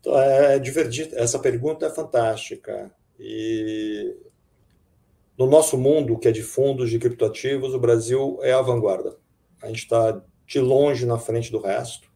Então, 0.00 0.18
é, 0.18 0.56
é 0.56 0.58
divertido. 0.58 1.16
Essa 1.16 1.38
pergunta 1.38 1.86
é 1.86 1.90
fantástica. 1.90 2.90
E 3.18 4.16
no 5.38 5.46
nosso 5.46 5.78
mundo, 5.78 6.18
que 6.18 6.26
é 6.26 6.32
de 6.32 6.42
fundos 6.42 6.90
de 6.90 6.98
criptoativos, 6.98 7.72
o 7.72 7.78
Brasil 7.78 8.38
é 8.42 8.52
a 8.52 8.60
vanguarda. 8.60 9.16
A 9.62 9.68
gente 9.68 9.84
está 9.84 10.20
de 10.50 10.58
longe 10.58 11.06
na 11.06 11.16
frente 11.16 11.52
do 11.52 11.60
resto, 11.60 12.10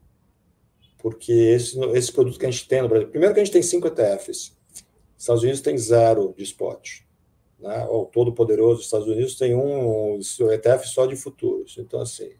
porque 0.98 1.32
esse, 1.32 1.78
esse 1.94 2.12
produto 2.12 2.36
que 2.36 2.44
a 2.44 2.50
gente 2.50 2.66
tem 2.66 2.82
no 2.82 2.88
Brasil. 2.88 3.08
Primeiro, 3.08 3.32
que 3.32 3.40
a 3.40 3.44
gente 3.44 3.52
tem 3.52 3.62
cinco 3.62 3.86
ETFs. 3.86 4.58
Estados 5.16 5.44
Unidos 5.44 5.60
tem 5.60 5.78
zero 5.78 6.34
de 6.36 6.42
spot. 6.42 7.02
Né? 7.60 7.86
O 7.88 8.06
todo 8.06 8.34
poderoso 8.34 8.82
Estados 8.82 9.06
Unidos 9.06 9.36
tem 9.36 9.54
um 9.54 10.18
ETF 10.52 10.88
só 10.88 11.06
de 11.06 11.14
futuros. 11.14 11.76
Então, 11.78 12.00
assim. 12.00 12.32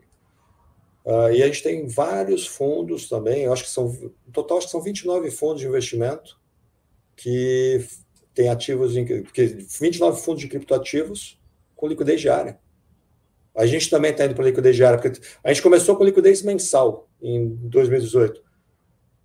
Uh, 1.05 1.31
e 1.33 1.43
a 1.45 1.47
gente 1.47 1.63
tem 1.63 1.87
vários 1.87 2.45
fundos 2.45 3.09
também, 3.09 3.43
eu 3.43 3.53
acho 3.53 3.65
que 3.65 3.71
são, 3.71 3.89
no 3.93 4.33
total, 4.33 4.57
acho 4.57 4.69
que 4.69 4.73
são 4.73 4.81
29 4.81 5.31
fundos 5.31 5.61
de 5.61 5.69
investimento 5.69 6.41
que 7.15 7.87
tem 8.33 8.49
ativos, 8.49 8.97
em, 8.97 9.23
porque 9.23 9.45
29 9.45 10.21
fundos 10.23 10.41
de 10.41 10.49
criptoativos 10.49 11.39
com 11.77 11.87
liquidez 11.87 12.23
diária. 12.23 12.59
A 13.57 13.67
gente 13.67 13.89
também 13.89 14.11
está 14.11 14.25
indo 14.25 14.35
para 14.35 14.45
liquidez 14.45 14.75
diária, 14.75 14.99
porque 14.99 15.21
a 15.43 15.53
gente 15.53 15.63
começou 15.63 15.97
com 15.97 16.05
liquidez 16.05 16.43
mensal 16.43 17.09
em 17.23 17.49
2018. 17.49 18.43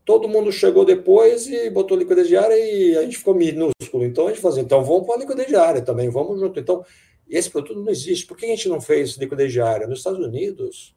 Todo 0.06 0.28
mundo 0.28 0.52
chegou 0.52 0.86
depois 0.86 1.48
e 1.48 1.70
botou 1.70 1.98
liquidez 1.98 2.28
diária 2.28 2.56
e 2.58 2.98
a 2.98 3.02
gente 3.04 3.18
ficou 3.18 3.34
minúsculo. 3.34 4.06
Então 4.06 4.28
a 4.28 4.30
gente 4.30 4.42
fazia, 4.42 4.62
então 4.62 4.84
vamos 4.84 5.06
para 5.06 5.16
a 5.16 5.20
liquidez 5.20 5.48
diária 5.48 5.82
também, 5.82 6.10
vamos 6.10 6.40
junto. 6.40 6.60
Então, 6.60 6.84
esse 7.28 7.50
produto 7.50 7.80
não 7.80 7.90
existe. 7.90 8.26
Por 8.26 8.38
que 8.38 8.46
a 8.46 8.50
gente 8.50 8.70
não 8.70 8.82
fez 8.82 9.18
liquidez 9.18 9.52
diária? 9.52 9.88
Nos 9.88 10.00
Estados 10.00 10.20
Unidos, 10.20 10.96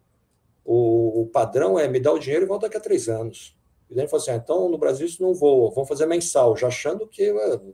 o, 0.65 1.23
o 1.23 1.27
padrão 1.27 1.79
é 1.79 1.89
me 1.89 2.01
dar 2.01 2.13
o 2.13 2.19
dinheiro 2.19 2.45
e 2.45 2.49
volta 2.49 2.67
daqui 2.67 2.77
a 2.77 2.81
três 2.81 3.09
anos. 3.09 3.57
E 3.91 3.95
daí 3.95 4.03
gente 4.03 4.11
falou 4.11 4.23
assim: 4.23 4.31
ah, 4.31 4.37
então 4.37 4.69
no 4.69 4.79
Brasil 4.79 5.07
isso 5.07 5.23
não 5.23 5.35
voa, 5.35 5.71
vamos 5.71 5.89
fazer 5.89 6.07
mensal, 6.07 6.57
já 6.57 6.69
achando 6.69 7.07
que 7.07 7.23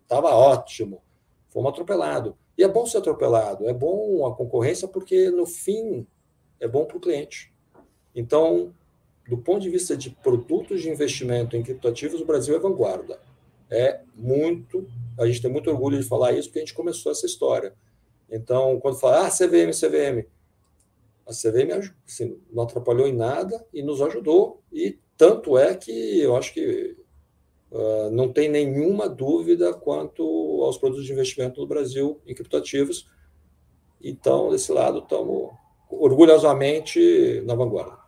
estava 0.03 0.35
ótimo. 0.35 1.03
Fomos 1.49 1.71
atropelados. 1.71 2.35
E 2.57 2.65
é 2.65 2.69
bom 2.69 2.85
ser 2.87 2.99
atropelado, 2.99 3.69
é 3.69 3.73
bom 3.73 4.27
a 4.27 4.35
concorrência, 4.35 4.89
porque 4.89 5.31
no 5.31 5.47
fim 5.47 6.07
é 6.59 6.67
bom 6.67 6.85
para 6.85 6.97
o 6.97 7.01
cliente. 7.01 7.53
Então, 8.15 8.75
do 9.29 9.39
ponto 9.39 9.61
de 9.61 9.71
vista 9.71 9.97
de 9.97 10.11
produtos 10.11 10.83
de 10.83 10.91
investimento 10.91 11.57
em 11.57 11.63
criptoativos, 11.63 12.21
o 12.21 12.25
Brasil 12.25 12.57
é 12.57 12.59
vanguarda. 12.59 13.21
É 13.71 14.01
muito, 14.17 14.89
a 15.19 15.27
gente 15.27 15.43
tem 15.43 15.51
muito 15.51 15.71
orgulho 15.71 16.01
de 16.01 16.09
falar 16.09 16.33
isso, 16.33 16.49
porque 16.49 16.59
a 16.59 16.63
gente 16.63 16.75
começou 16.75 17.13
essa 17.13 17.27
história. 17.27 17.75
Então, 18.31 18.81
quando 18.81 18.99
fala, 18.99 19.27
ah, 19.27 19.31
CVM, 19.31 19.71
CVM, 19.73 20.27
a 21.27 21.33
CVM 21.33 21.93
assim, 22.07 22.41
não 22.51 22.63
atrapalhou 22.65 23.07
em 23.07 23.15
nada 23.15 23.65
e 23.73 23.83
nos 23.83 24.01
ajudou. 24.01 24.63
E 24.73 24.99
tanto 25.17 25.59
é 25.59 25.77
que 25.77 26.21
eu 26.21 26.35
acho 26.37 26.55
que 26.55 26.97
Uh, 27.71 28.11
não 28.11 28.33
tem 28.33 28.49
nenhuma 28.49 29.09
dúvida 29.09 29.75
quanto 29.75 30.23
aos 30.63 30.79
produtos 30.79 31.05
de 31.05 31.13
investimento 31.13 31.61
no 31.61 31.67
Brasil 31.67 32.21
em 32.27 32.35
criptoativos. 32.35 33.11
Então, 34.03 34.51
desse 34.51 34.73
lado, 34.73 35.01
estamos 35.01 35.51
orgulhosamente 35.91 37.43
na 37.45 37.55
vanguarda. 37.55 37.99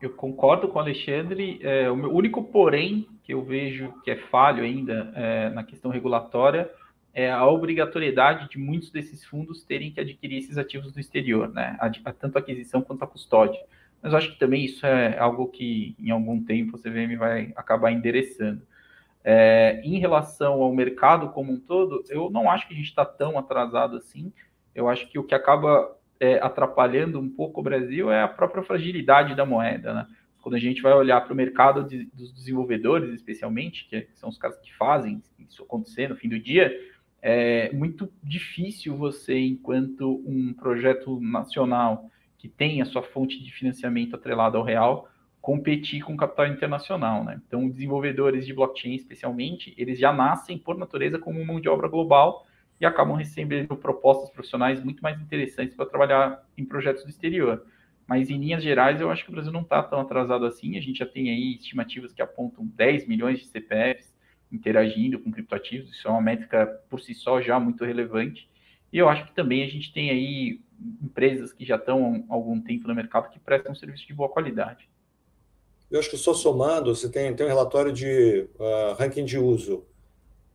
Eu 0.00 0.10
concordo 0.10 0.68
com 0.68 0.78
o 0.78 0.82
Alexandre. 0.82 1.58
É, 1.62 1.90
o 1.90 1.96
meu 1.96 2.12
único 2.12 2.44
porém 2.44 3.08
que 3.24 3.34
eu 3.34 3.42
vejo 3.42 3.92
que 4.04 4.10
é 4.10 4.16
falho 4.16 4.64
ainda 4.64 5.12
é, 5.14 5.50
na 5.50 5.62
questão 5.62 5.90
regulatória 5.90 6.70
é 7.14 7.30
a 7.30 7.46
obrigatoriedade 7.46 8.48
de 8.48 8.58
muitos 8.58 8.90
desses 8.90 9.24
fundos 9.24 9.62
terem 9.62 9.92
que 9.92 10.00
adquirir 10.00 10.38
esses 10.38 10.56
ativos 10.56 10.92
do 10.92 10.98
exterior, 10.98 11.48
né? 11.48 11.78
Tanto 12.18 12.36
a 12.36 12.40
aquisição 12.40 12.80
quanto 12.80 13.04
a 13.04 13.06
custódia 13.06 13.60
mas 14.02 14.12
eu 14.12 14.18
acho 14.18 14.32
que 14.32 14.38
também 14.38 14.64
isso 14.64 14.84
é 14.84 15.16
algo 15.16 15.46
que 15.46 15.94
em 15.98 16.10
algum 16.10 16.42
tempo 16.42 16.76
o 16.76 16.80
CVM 16.80 17.16
vai 17.16 17.52
acabar 17.54 17.92
endereçando. 17.92 18.66
É, 19.24 19.80
em 19.84 20.00
relação 20.00 20.60
ao 20.60 20.74
mercado 20.74 21.28
como 21.28 21.52
um 21.52 21.60
todo, 21.60 22.02
eu 22.08 22.28
não 22.28 22.50
acho 22.50 22.66
que 22.66 22.74
a 22.74 22.76
gente 22.76 22.88
está 22.88 23.04
tão 23.04 23.38
atrasado 23.38 23.96
assim. 23.96 24.32
Eu 24.74 24.88
acho 24.88 25.08
que 25.08 25.18
o 25.18 25.22
que 25.22 25.34
acaba 25.34 25.96
é, 26.18 26.40
atrapalhando 26.42 27.20
um 27.20 27.28
pouco 27.28 27.60
o 27.60 27.62
Brasil 27.62 28.10
é 28.10 28.22
a 28.22 28.28
própria 28.28 28.64
fragilidade 28.64 29.36
da 29.36 29.46
moeda. 29.46 29.94
Né? 29.94 30.06
Quando 30.42 30.56
a 30.56 30.58
gente 30.58 30.82
vai 30.82 30.92
olhar 30.92 31.20
para 31.20 31.32
o 31.32 31.36
mercado 31.36 31.84
de, 31.84 32.06
dos 32.06 32.32
desenvolvedores, 32.32 33.14
especialmente, 33.14 33.86
que 33.88 34.08
são 34.14 34.28
os 34.28 34.36
caras 34.36 34.58
que 34.58 34.74
fazem 34.74 35.22
isso 35.38 35.62
acontecer 35.62 36.08
no 36.08 36.16
fim 36.16 36.28
do 36.28 36.40
dia, 36.40 36.72
é 37.20 37.72
muito 37.72 38.12
difícil 38.20 38.96
você, 38.96 39.38
enquanto 39.38 40.20
um 40.26 40.52
projeto 40.52 41.20
nacional, 41.20 42.10
que 42.42 42.48
tem 42.48 42.82
a 42.82 42.84
sua 42.84 43.04
fonte 43.04 43.40
de 43.40 43.52
financiamento 43.52 44.16
atrelada 44.16 44.58
ao 44.58 44.64
real, 44.64 45.08
competir 45.40 46.02
com 46.02 46.14
o 46.14 46.16
capital 46.16 46.48
internacional, 46.48 47.22
né? 47.22 47.40
Então, 47.46 47.68
desenvolvedores 47.68 48.44
de 48.44 48.52
blockchain, 48.52 48.96
especialmente, 48.96 49.72
eles 49.78 49.96
já 49.96 50.12
nascem 50.12 50.58
por 50.58 50.76
natureza 50.76 51.20
como 51.20 51.44
mão 51.46 51.60
de 51.60 51.68
obra 51.68 51.86
global 51.86 52.44
e 52.80 52.84
acabam 52.84 53.14
recebendo 53.14 53.76
propostas 53.76 54.28
profissionais 54.28 54.82
muito 54.82 55.00
mais 55.04 55.20
interessantes 55.20 55.76
para 55.76 55.86
trabalhar 55.86 56.44
em 56.58 56.64
projetos 56.64 57.04
do 57.04 57.10
exterior. 57.10 57.64
Mas, 58.08 58.28
em 58.28 58.38
linhas 58.38 58.60
gerais, 58.60 59.00
eu 59.00 59.08
acho 59.08 59.22
que 59.22 59.30
o 59.30 59.32
Brasil 59.32 59.52
não 59.52 59.62
está 59.62 59.80
tão 59.80 60.00
atrasado 60.00 60.44
assim. 60.44 60.76
A 60.76 60.80
gente 60.80 60.98
já 60.98 61.06
tem 61.06 61.30
aí 61.30 61.54
estimativas 61.54 62.12
que 62.12 62.20
apontam 62.20 62.66
10 62.66 63.06
milhões 63.06 63.38
de 63.38 63.46
CPFs 63.46 64.12
interagindo 64.50 65.20
com 65.20 65.30
criptoativos. 65.30 65.92
Isso 65.92 66.08
é 66.08 66.10
uma 66.10 66.20
métrica, 66.20 66.66
por 66.90 67.00
si 67.00 67.14
só, 67.14 67.40
já 67.40 67.60
muito 67.60 67.84
relevante. 67.84 68.50
E 68.92 68.98
eu 68.98 69.08
acho 69.08 69.26
que 69.26 69.32
também 69.32 69.62
a 69.62 69.68
gente 69.68 69.92
tem 69.92 70.10
aí 70.10 70.60
empresas 71.02 71.52
que 71.52 71.64
já 71.64 71.76
estão 71.76 72.24
há 72.28 72.34
algum 72.34 72.60
tempo 72.60 72.88
no 72.88 72.94
mercado 72.94 73.30
que 73.30 73.38
prestam 73.38 73.72
um 73.72 73.74
serviço 73.74 74.06
de 74.06 74.14
boa 74.14 74.28
qualidade. 74.28 74.88
Eu 75.90 75.98
acho 75.98 76.08
que 76.08 76.16
só 76.16 76.32
somando, 76.32 76.94
você 76.94 77.08
tem, 77.08 77.34
tem 77.34 77.44
um 77.44 77.48
relatório 77.48 77.92
de 77.92 78.48
uh, 78.58 78.94
ranking 78.98 79.24
de 79.24 79.38
uso. 79.38 79.84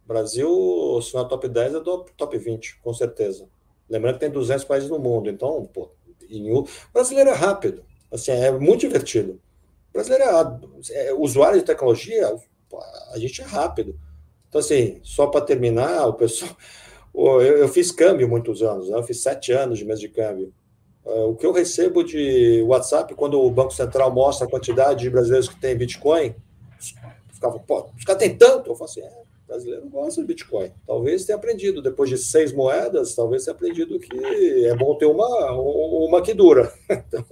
Brasil, 0.05 0.99
se 1.01 1.13
não 1.13 1.21
é 1.21 1.27
top 1.27 1.47
10, 1.47 1.75
é 1.75 1.79
top, 1.79 2.11
top 2.17 2.37
20, 2.37 2.79
com 2.81 2.93
certeza. 2.93 3.47
Lembrando 3.89 4.15
que 4.15 4.21
tem 4.21 4.31
200 4.31 4.65
países 4.65 4.89
no 4.89 4.97
mundo, 4.97 5.29
então, 5.29 5.65
pô, 5.65 5.91
em, 6.29 6.51
o 6.51 6.65
brasileiro 6.93 7.29
é 7.29 7.33
rápido, 7.33 7.83
assim, 8.11 8.31
é 8.31 8.51
muito 8.51 8.81
divertido. 8.81 9.39
O 9.89 9.93
brasileiro 9.93 10.23
é, 10.23 11.07
é 11.07 11.13
usuário 11.13 11.59
de 11.59 11.65
tecnologia, 11.65 12.35
a 13.11 13.19
gente 13.19 13.41
é 13.41 13.45
rápido. 13.45 13.99
Então, 14.49 14.59
assim, 14.59 14.99
só 15.03 15.27
para 15.27 15.41
terminar, 15.41 16.07
o 16.07 16.13
pessoal, 16.13 16.55
eu, 17.25 17.57
eu 17.57 17.67
fiz 17.67 17.91
câmbio 17.91 18.27
muitos 18.27 18.61
anos, 18.61 18.89
né? 18.89 18.97
eu 18.97 19.03
fiz 19.03 19.21
sete 19.21 19.51
anos 19.51 19.79
de 19.79 19.85
mês 19.85 19.99
de 19.99 20.07
câmbio. 20.07 20.53
Uh, 21.03 21.29
o 21.29 21.35
que 21.35 21.45
eu 21.45 21.53
recebo 21.53 22.03
de 22.03 22.61
WhatsApp, 22.63 23.15
quando 23.15 23.39
o 23.39 23.49
Banco 23.49 23.71
Central 23.71 24.13
mostra 24.13 24.45
a 24.45 24.49
quantidade 24.49 25.01
de 25.01 25.09
brasileiros 25.09 25.47
que 25.47 25.59
tem 25.59 25.75
Bitcoin, 25.75 26.35
ficava, 27.33 27.57
pô, 27.59 27.87
os 27.97 28.03
caras 28.03 28.21
têm 28.21 28.35
tanto? 28.35 28.69
Eu 28.69 28.75
falo 28.75 28.89
assim, 28.89 29.01
é, 29.01 29.11
brasileiro 29.47 29.87
gosta 29.89 30.21
de 30.21 30.27
Bitcoin. 30.27 30.71
Talvez 30.85 31.25
tenha 31.25 31.37
aprendido, 31.37 31.81
depois 31.81 32.09
de 32.09 32.17
seis 32.17 32.51
moedas, 32.51 33.15
talvez 33.15 33.45
tenha 33.45 33.55
aprendido 33.55 33.97
que 33.99 34.65
é 34.65 34.75
bom 34.75 34.95
ter 34.95 35.05
uma, 35.05 35.51
uma 35.53 36.21
que 36.21 36.33
dura. 36.33 36.71
Então, 37.07 37.25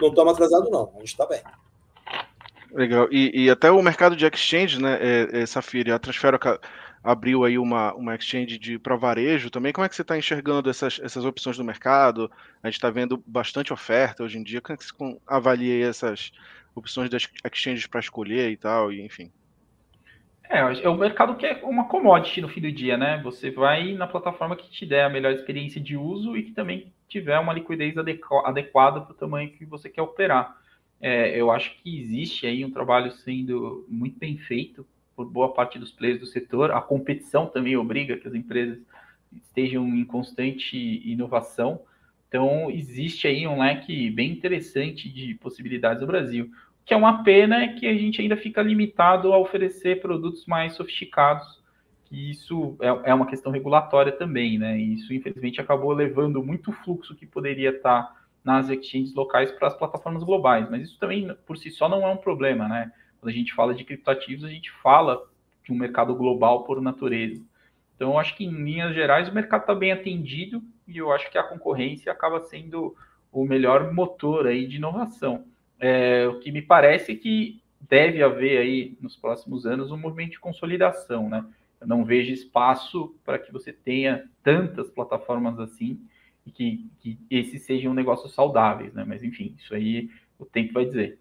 não 0.00 0.08
estamos 0.08 0.32
atrasados, 0.32 0.70
não, 0.70 0.90
a 0.96 0.98
gente 0.98 1.08
está 1.08 1.26
bem. 1.26 1.40
Legal. 2.72 3.08
E, 3.10 3.44
e, 3.44 3.50
até 3.50 3.70
o 3.70 3.82
mercado 3.82 4.16
de 4.16 4.26
exchange, 4.26 4.80
né, 4.80 4.98
é, 5.00 5.40
é, 5.40 5.46
Safira, 5.46 5.94
a 5.94 5.98
Transfero 5.98 6.38
abriu 7.02 7.44
aí 7.44 7.58
uma, 7.58 7.94
uma 7.94 8.14
exchange 8.14 8.58
de 8.58 8.78
para 8.78 8.96
varejo 8.96 9.50
também. 9.50 9.72
Como 9.72 9.84
é 9.84 9.88
que 9.88 9.96
você 9.96 10.02
está 10.02 10.16
enxergando 10.16 10.68
essas, 10.68 11.00
essas 11.00 11.24
opções 11.24 11.56
do 11.56 11.64
mercado? 11.64 12.30
A 12.62 12.68
gente 12.68 12.76
está 12.76 12.90
vendo 12.90 13.22
bastante 13.26 13.72
oferta 13.72 14.22
hoje 14.22 14.38
em 14.38 14.42
dia. 14.42 14.60
Como 14.60 14.74
é 14.74 14.76
que 14.76 14.84
você 14.84 15.18
avalia 15.26 15.86
essas 15.86 16.30
opções 16.74 17.10
das 17.10 17.28
exchanges 17.44 17.86
para 17.86 18.00
escolher 18.00 18.50
e 18.50 18.56
tal, 18.56 18.92
e 18.92 19.00
enfim? 19.00 19.32
É, 20.48 20.58
é 20.58 20.88
o 20.88 20.96
mercado 20.96 21.36
que 21.36 21.46
é 21.46 21.60
uma 21.62 21.86
commodity 21.86 22.40
no 22.40 22.48
fim 22.48 22.60
do 22.60 22.72
dia, 22.72 22.96
né? 22.96 23.20
Você 23.22 23.50
vai 23.50 23.94
na 23.94 24.06
plataforma 24.06 24.56
que 24.56 24.68
te 24.68 24.84
der 24.84 25.04
a 25.04 25.08
melhor 25.08 25.32
experiência 25.32 25.80
de 25.80 25.96
uso 25.96 26.36
e 26.36 26.42
que 26.42 26.52
também 26.52 26.92
tiver 27.08 27.38
uma 27.38 27.52
liquidez 27.52 27.94
adequada 27.96 29.00
para 29.00 29.12
o 29.12 29.14
tamanho 29.14 29.50
que 29.50 29.64
você 29.64 29.88
quer 29.88 30.02
operar. 30.02 30.56
É, 31.00 31.40
eu 31.40 31.50
acho 31.50 31.74
que 31.76 31.98
existe 31.98 32.46
aí 32.46 32.64
um 32.64 32.70
trabalho 32.70 33.10
sendo 33.10 33.86
muito 33.88 34.18
bem 34.18 34.36
feito 34.36 34.86
por 35.20 35.30
boa 35.30 35.52
parte 35.52 35.78
dos 35.78 35.92
players 35.92 36.18
do 36.18 36.26
setor. 36.26 36.70
A 36.70 36.80
competição 36.80 37.46
também 37.46 37.76
obriga 37.76 38.16
que 38.16 38.26
as 38.26 38.34
empresas 38.34 38.78
estejam 39.30 39.86
em 39.86 40.04
constante 40.04 40.76
inovação. 41.06 41.82
Então, 42.26 42.70
existe 42.70 43.26
aí 43.26 43.46
um 43.46 43.60
leque 43.60 44.10
bem 44.10 44.30
interessante 44.30 45.10
de 45.10 45.34
possibilidades 45.34 46.00
no 46.00 46.06
Brasil. 46.06 46.46
O 46.46 46.86
que 46.86 46.94
é 46.94 46.96
uma 46.96 47.22
pena 47.22 47.62
é 47.62 47.68
que 47.68 47.86
a 47.86 47.92
gente 47.92 48.22
ainda 48.22 48.36
fica 48.36 48.62
limitado 48.62 49.30
a 49.32 49.38
oferecer 49.38 50.00
produtos 50.00 50.46
mais 50.46 50.72
sofisticados, 50.72 51.60
que 52.06 52.30
isso 52.30 52.76
é, 52.80 53.10
é 53.10 53.14
uma 53.14 53.26
questão 53.26 53.52
regulatória 53.52 54.12
também, 54.12 54.58
né? 54.58 54.78
Isso, 54.78 55.12
infelizmente, 55.12 55.60
acabou 55.60 55.92
levando 55.92 56.42
muito 56.42 56.72
fluxo 56.72 57.14
que 57.14 57.26
poderia 57.26 57.70
estar 57.70 58.16
nas 58.42 58.70
exchanges 58.70 59.14
locais 59.14 59.52
para 59.52 59.68
as 59.68 59.76
plataformas 59.76 60.24
globais. 60.24 60.70
Mas 60.70 60.84
isso 60.84 60.98
também, 60.98 61.30
por 61.46 61.58
si 61.58 61.70
só, 61.70 61.90
não 61.90 62.02
é 62.02 62.10
um 62.10 62.16
problema, 62.16 62.66
né? 62.66 62.90
Quando 63.20 63.32
a 63.32 63.36
gente 63.36 63.54
fala 63.54 63.74
de 63.74 63.84
criptoativos, 63.84 64.44
a 64.44 64.48
gente 64.48 64.70
fala 64.82 65.22
de 65.64 65.72
um 65.72 65.76
mercado 65.76 66.14
global 66.14 66.64
por 66.64 66.80
natureza. 66.80 67.42
Então, 67.94 68.12
eu 68.12 68.18
acho 68.18 68.34
que, 68.34 68.44
em 68.44 68.64
linhas 68.64 68.94
gerais, 68.94 69.28
o 69.28 69.34
mercado 69.34 69.60
está 69.60 69.74
bem 69.74 69.92
atendido 69.92 70.62
e 70.88 70.96
eu 70.96 71.12
acho 71.12 71.30
que 71.30 71.36
a 71.36 71.42
concorrência 71.42 72.10
acaba 72.10 72.40
sendo 72.40 72.96
o 73.30 73.44
melhor 73.44 73.92
motor 73.92 74.46
aí 74.46 74.66
de 74.66 74.76
inovação. 74.76 75.44
É, 75.78 76.26
o 76.26 76.38
que 76.38 76.50
me 76.50 76.62
parece 76.62 77.12
é 77.12 77.16
que 77.16 77.62
deve 77.80 78.22
haver 78.22 78.58
aí, 78.58 78.96
nos 79.00 79.16
próximos 79.16 79.66
anos, 79.66 79.90
um 79.90 79.96
movimento 79.96 80.32
de 80.32 80.40
consolidação, 80.40 81.28
né? 81.28 81.44
Eu 81.80 81.86
não 81.86 82.04
vejo 82.04 82.32
espaço 82.32 83.14
para 83.24 83.38
que 83.38 83.52
você 83.52 83.72
tenha 83.72 84.28
tantas 84.42 84.90
plataformas 84.90 85.58
assim 85.58 86.00
e 86.44 86.50
que, 86.50 86.90
que 87.00 87.18
esses 87.30 87.62
sejam 87.62 87.94
negócios 87.94 88.34
saudáveis, 88.34 88.92
né? 88.92 89.04
Mas, 89.06 89.22
enfim, 89.22 89.54
isso 89.58 89.74
aí 89.74 90.10
o 90.38 90.44
tempo 90.44 90.72
vai 90.72 90.84
dizer. 90.84 91.18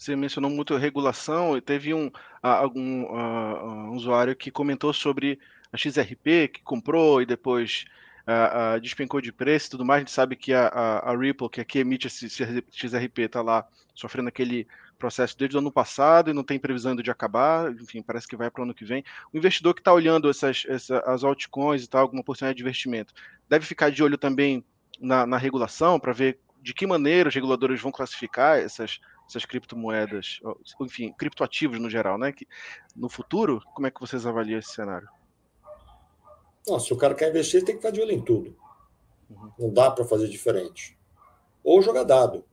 Você 0.00 0.16
mencionou 0.16 0.50
muito 0.50 0.74
regulação, 0.78 1.58
e 1.58 1.60
teve 1.60 1.92
um, 1.92 2.10
algum 2.42 3.04
um 3.04 3.90
usuário 3.90 4.34
que 4.34 4.50
comentou 4.50 4.94
sobre 4.94 5.38
a 5.70 5.76
XRP, 5.76 6.48
que 6.54 6.62
comprou 6.64 7.20
e 7.20 7.26
depois 7.26 7.84
uh, 8.26 8.76
uh, 8.76 8.80
despencou 8.80 9.20
de 9.20 9.30
preço 9.30 9.66
e 9.66 9.70
tudo 9.72 9.84
mais. 9.84 9.98
A 9.98 10.00
gente 10.00 10.10
sabe 10.10 10.36
que 10.36 10.54
a, 10.54 10.68
a, 10.68 11.10
a 11.10 11.14
Ripple, 11.14 11.50
que 11.50 11.60
aqui 11.60 11.80
emite 11.80 12.06
esse 12.06 12.30
XRP, 12.30 13.24
está 13.24 13.42
lá 13.42 13.68
sofrendo 13.94 14.30
aquele 14.30 14.66
processo 14.98 15.36
desde 15.36 15.56
o 15.56 15.58
ano 15.58 15.70
passado 15.70 16.30
e 16.30 16.32
não 16.32 16.44
tem 16.44 16.58
previsão 16.58 16.96
de 16.96 17.10
acabar, 17.10 17.70
enfim, 17.70 18.00
parece 18.00 18.26
que 18.26 18.36
vai 18.36 18.50
para 18.50 18.62
o 18.62 18.64
ano 18.64 18.72
que 18.72 18.86
vem. 18.86 19.04
O 19.34 19.36
investidor 19.36 19.74
que 19.74 19.82
está 19.82 19.92
olhando 19.92 20.30
essas, 20.30 20.64
essas, 20.66 21.02
as 21.06 21.22
altcoins 21.22 21.84
e 21.84 21.86
tal, 21.90 22.00
alguma 22.00 22.22
oportunidade 22.22 22.56
de 22.56 22.62
investimento, 22.62 23.12
deve 23.50 23.66
ficar 23.66 23.90
de 23.90 24.02
olho 24.02 24.16
também 24.16 24.64
na, 24.98 25.26
na 25.26 25.36
regulação 25.36 26.00
para 26.00 26.14
ver 26.14 26.38
de 26.62 26.72
que 26.72 26.86
maneira 26.86 27.28
os 27.28 27.34
reguladores 27.34 27.82
vão 27.82 27.92
classificar 27.92 28.58
essas, 28.58 28.98
essas 29.30 29.44
criptomoedas, 29.44 30.40
enfim, 30.80 31.12
criptoativos 31.16 31.80
no 31.80 31.88
geral, 31.88 32.18
né? 32.18 32.32
Que, 32.32 32.46
no 32.96 33.08
futuro, 33.08 33.62
como 33.74 33.86
é 33.86 33.90
que 33.90 34.00
vocês 34.00 34.26
avaliam 34.26 34.58
esse 34.58 34.72
cenário? 34.72 35.08
Se 36.80 36.92
o 36.92 36.96
cara 36.96 37.14
quer 37.14 37.30
investir, 37.30 37.64
tem 37.64 37.76
que 37.76 37.80
ficar 37.80 37.92
de 37.92 38.00
olho 38.00 38.12
em 38.12 38.20
tudo. 38.20 38.54
Uhum. 39.30 39.50
Não 39.58 39.72
dá 39.72 39.90
para 39.90 40.04
fazer 40.04 40.28
diferente. 40.28 40.98
Ou 41.62 41.80
jogar 41.80 42.04
dado. 42.04 42.44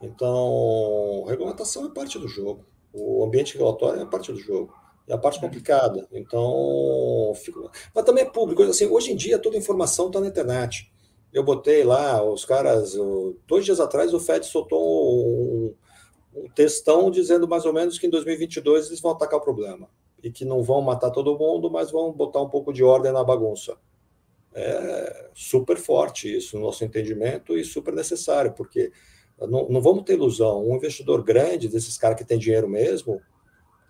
Então, 0.00 1.24
regulamentação 1.28 1.86
é 1.86 1.90
parte 1.90 2.18
do 2.18 2.28
jogo. 2.28 2.64
O 2.92 3.24
ambiente 3.24 3.54
regulatório 3.54 4.00
é 4.00 4.06
parte 4.06 4.32
do 4.32 4.38
jogo. 4.38 4.74
É 5.06 5.12
a 5.12 5.18
parte 5.18 5.36
uhum. 5.36 5.42
complicada. 5.42 6.08
Então, 6.12 7.32
fica... 7.34 7.60
mas 7.94 8.04
também 8.04 8.24
é 8.24 8.30
público. 8.30 8.62
Assim, 8.62 8.86
hoje 8.86 9.12
em 9.12 9.16
dia, 9.16 9.38
toda 9.38 9.56
informação 9.56 10.06
está 10.06 10.20
na 10.20 10.28
internet. 10.28 10.90
Eu 11.32 11.44
botei 11.44 11.84
lá, 11.84 12.22
os 12.24 12.44
caras, 12.44 12.94
dois 13.46 13.64
dias 13.64 13.78
atrás, 13.78 14.12
o 14.12 14.18
Fed 14.18 14.44
soltou 14.46 15.39
um, 16.44 16.48
textão 16.48 17.10
dizendo 17.10 17.48
mais 17.48 17.64
ou 17.64 17.72
menos 17.72 17.98
que 17.98 18.06
em 18.06 18.10
2022 18.10 18.88
eles 18.88 19.00
vão 19.00 19.12
atacar 19.12 19.38
o 19.38 19.42
problema 19.42 19.88
e 20.22 20.30
que 20.30 20.44
não 20.44 20.62
vão 20.62 20.82
matar 20.82 21.10
todo 21.10 21.38
mundo, 21.38 21.70
mas 21.70 21.90
vão 21.90 22.12
botar 22.12 22.40
um 22.40 22.48
pouco 22.48 22.72
de 22.72 22.84
ordem 22.84 23.12
na 23.12 23.24
bagunça. 23.24 23.76
É 24.54 25.30
super 25.32 25.76
forte 25.76 26.36
isso 26.36 26.56
no 26.56 26.64
nosso 26.64 26.84
entendimento 26.84 27.56
e 27.56 27.64
super 27.64 27.94
necessário, 27.94 28.52
porque 28.52 28.92
não, 29.38 29.68
não 29.68 29.80
vamos 29.80 30.04
ter 30.04 30.14
ilusão. 30.14 30.66
Um 30.66 30.76
investidor 30.76 31.22
grande, 31.22 31.68
desses 31.68 31.96
caras 31.96 32.18
que 32.18 32.24
tem 32.24 32.38
dinheiro 32.38 32.68
mesmo, 32.68 33.20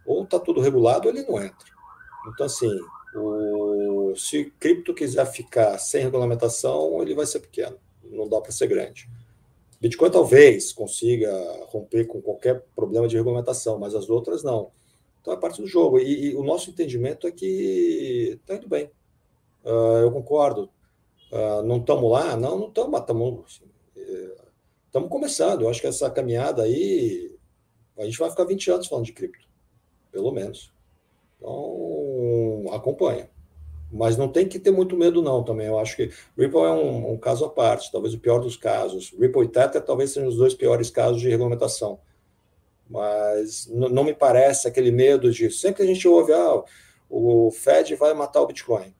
ou 0.07 0.23
está 0.23 0.39
tudo 0.39 0.61
regulado 0.61 1.09
ele 1.09 1.23
não 1.23 1.43
entra. 1.43 1.69
Então, 2.29 2.47
assim, 2.47 2.79
o, 3.15 4.15
se 4.17 4.53
cripto 4.59 4.95
quiser 4.95 5.27
ficar 5.27 5.79
sem 5.79 6.03
regulamentação, 6.03 7.01
ele 7.03 7.15
vai 7.15 7.27
ser 7.27 7.41
pequeno, 7.41 7.77
não 8.05 8.29
dá 8.29 8.41
para 8.41 8.53
ser 8.53 8.67
grande. 8.67 9.09
Bitcoin 9.81 10.11
talvez 10.11 10.73
consiga 10.73 11.33
romper 11.69 12.07
com 12.07 12.21
qualquer 12.21 12.63
problema 12.77 13.09
de 13.09 13.17
regulamentação, 13.17 13.79
mas 13.79 13.95
as 13.95 14.11
outras 14.11 14.43
não. 14.43 14.71
Então 15.21 15.33
é 15.33 15.37
parte 15.37 15.61
do 15.61 15.67
jogo. 15.67 15.99
E, 15.99 16.27
e 16.27 16.37
o 16.37 16.43
nosso 16.45 16.71
entendimento 16.71 17.27
é 17.27 17.33
que 17.33 18.39
está 18.41 18.57
indo 18.57 18.69
bem. 18.69 18.91
Uh, 19.65 20.03
eu 20.03 20.13
concordo. 20.13 20.71
Uh, 21.33 21.63
não 21.63 21.79
estamos 21.79 22.11
lá? 22.11 22.37
Não, 22.37 22.59
não 22.59 22.69
estamos, 22.69 22.91
mas 22.91 23.01
estamos 23.01 23.45
assim, 23.47 25.09
começando. 25.09 25.63
Eu 25.63 25.71
acho 25.71 25.81
que 25.81 25.87
essa 25.87 26.11
caminhada 26.11 26.63
aí, 26.63 27.35
a 27.97 28.05
gente 28.05 28.19
vai 28.19 28.29
ficar 28.31 28.45
20 28.45 28.71
anos 28.71 28.87
falando 28.87 29.07
de 29.07 29.13
cripto, 29.13 29.49
pelo 30.11 30.31
menos. 30.31 30.73
Então, 31.39 32.65
acompanha. 32.73 33.31
Mas 33.93 34.17
não 34.17 34.29
tem 34.29 34.47
que 34.47 34.59
ter 34.59 34.71
muito 34.71 34.97
medo, 34.97 35.21
não, 35.21 35.43
também. 35.43 35.67
Eu 35.67 35.79
acho 35.79 35.97
que 35.97 36.11
Ripple 36.39 36.61
é 36.61 36.71
um, 36.71 37.13
um 37.13 37.19
caso 37.19 37.45
à 37.45 37.51
parte, 37.51 37.91
talvez 37.91 38.15
o 38.15 38.21
pior 38.21 38.39
dos 38.39 38.57
casos. 38.57 39.13
Ripple 39.19 39.45
e 39.45 39.49
Tether 39.49 39.83
talvez 39.83 40.11
sejam 40.11 40.29
os 40.29 40.37
dois 40.37 40.55
piores 40.55 40.91
casos 40.91 41.21
de 41.21 41.29
regulamentação. 41.29 41.99
Mas 42.89 43.69
não 43.69 44.05
me 44.05 44.15
parece 44.15 44.69
aquele 44.69 44.91
medo 44.91 45.31
de. 45.31 45.51
Sempre 45.51 45.77
que 45.77 45.83
a 45.83 45.95
gente 45.95 46.07
ouve, 46.09 46.33
ah, 46.33 46.63
o 47.09 47.51
Fed 47.51 47.95
vai 47.97 48.15
matar 48.15 48.41
o 48.41 48.47
Bitcoin. 48.47 48.95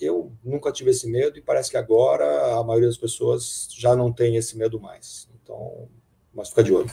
Eu 0.00 0.32
nunca 0.42 0.72
tive 0.72 0.90
esse 0.90 1.08
medo 1.08 1.38
e 1.38 1.42
parece 1.42 1.70
que 1.70 1.76
agora 1.76 2.56
a 2.56 2.64
maioria 2.64 2.88
das 2.88 2.96
pessoas 2.96 3.68
já 3.70 3.94
não 3.94 4.12
tem 4.12 4.36
esse 4.36 4.56
medo 4.58 4.80
mais. 4.80 5.28
Então, 5.42 5.88
mas 6.34 6.48
fica 6.48 6.64
de 6.64 6.72
olho. 6.72 6.90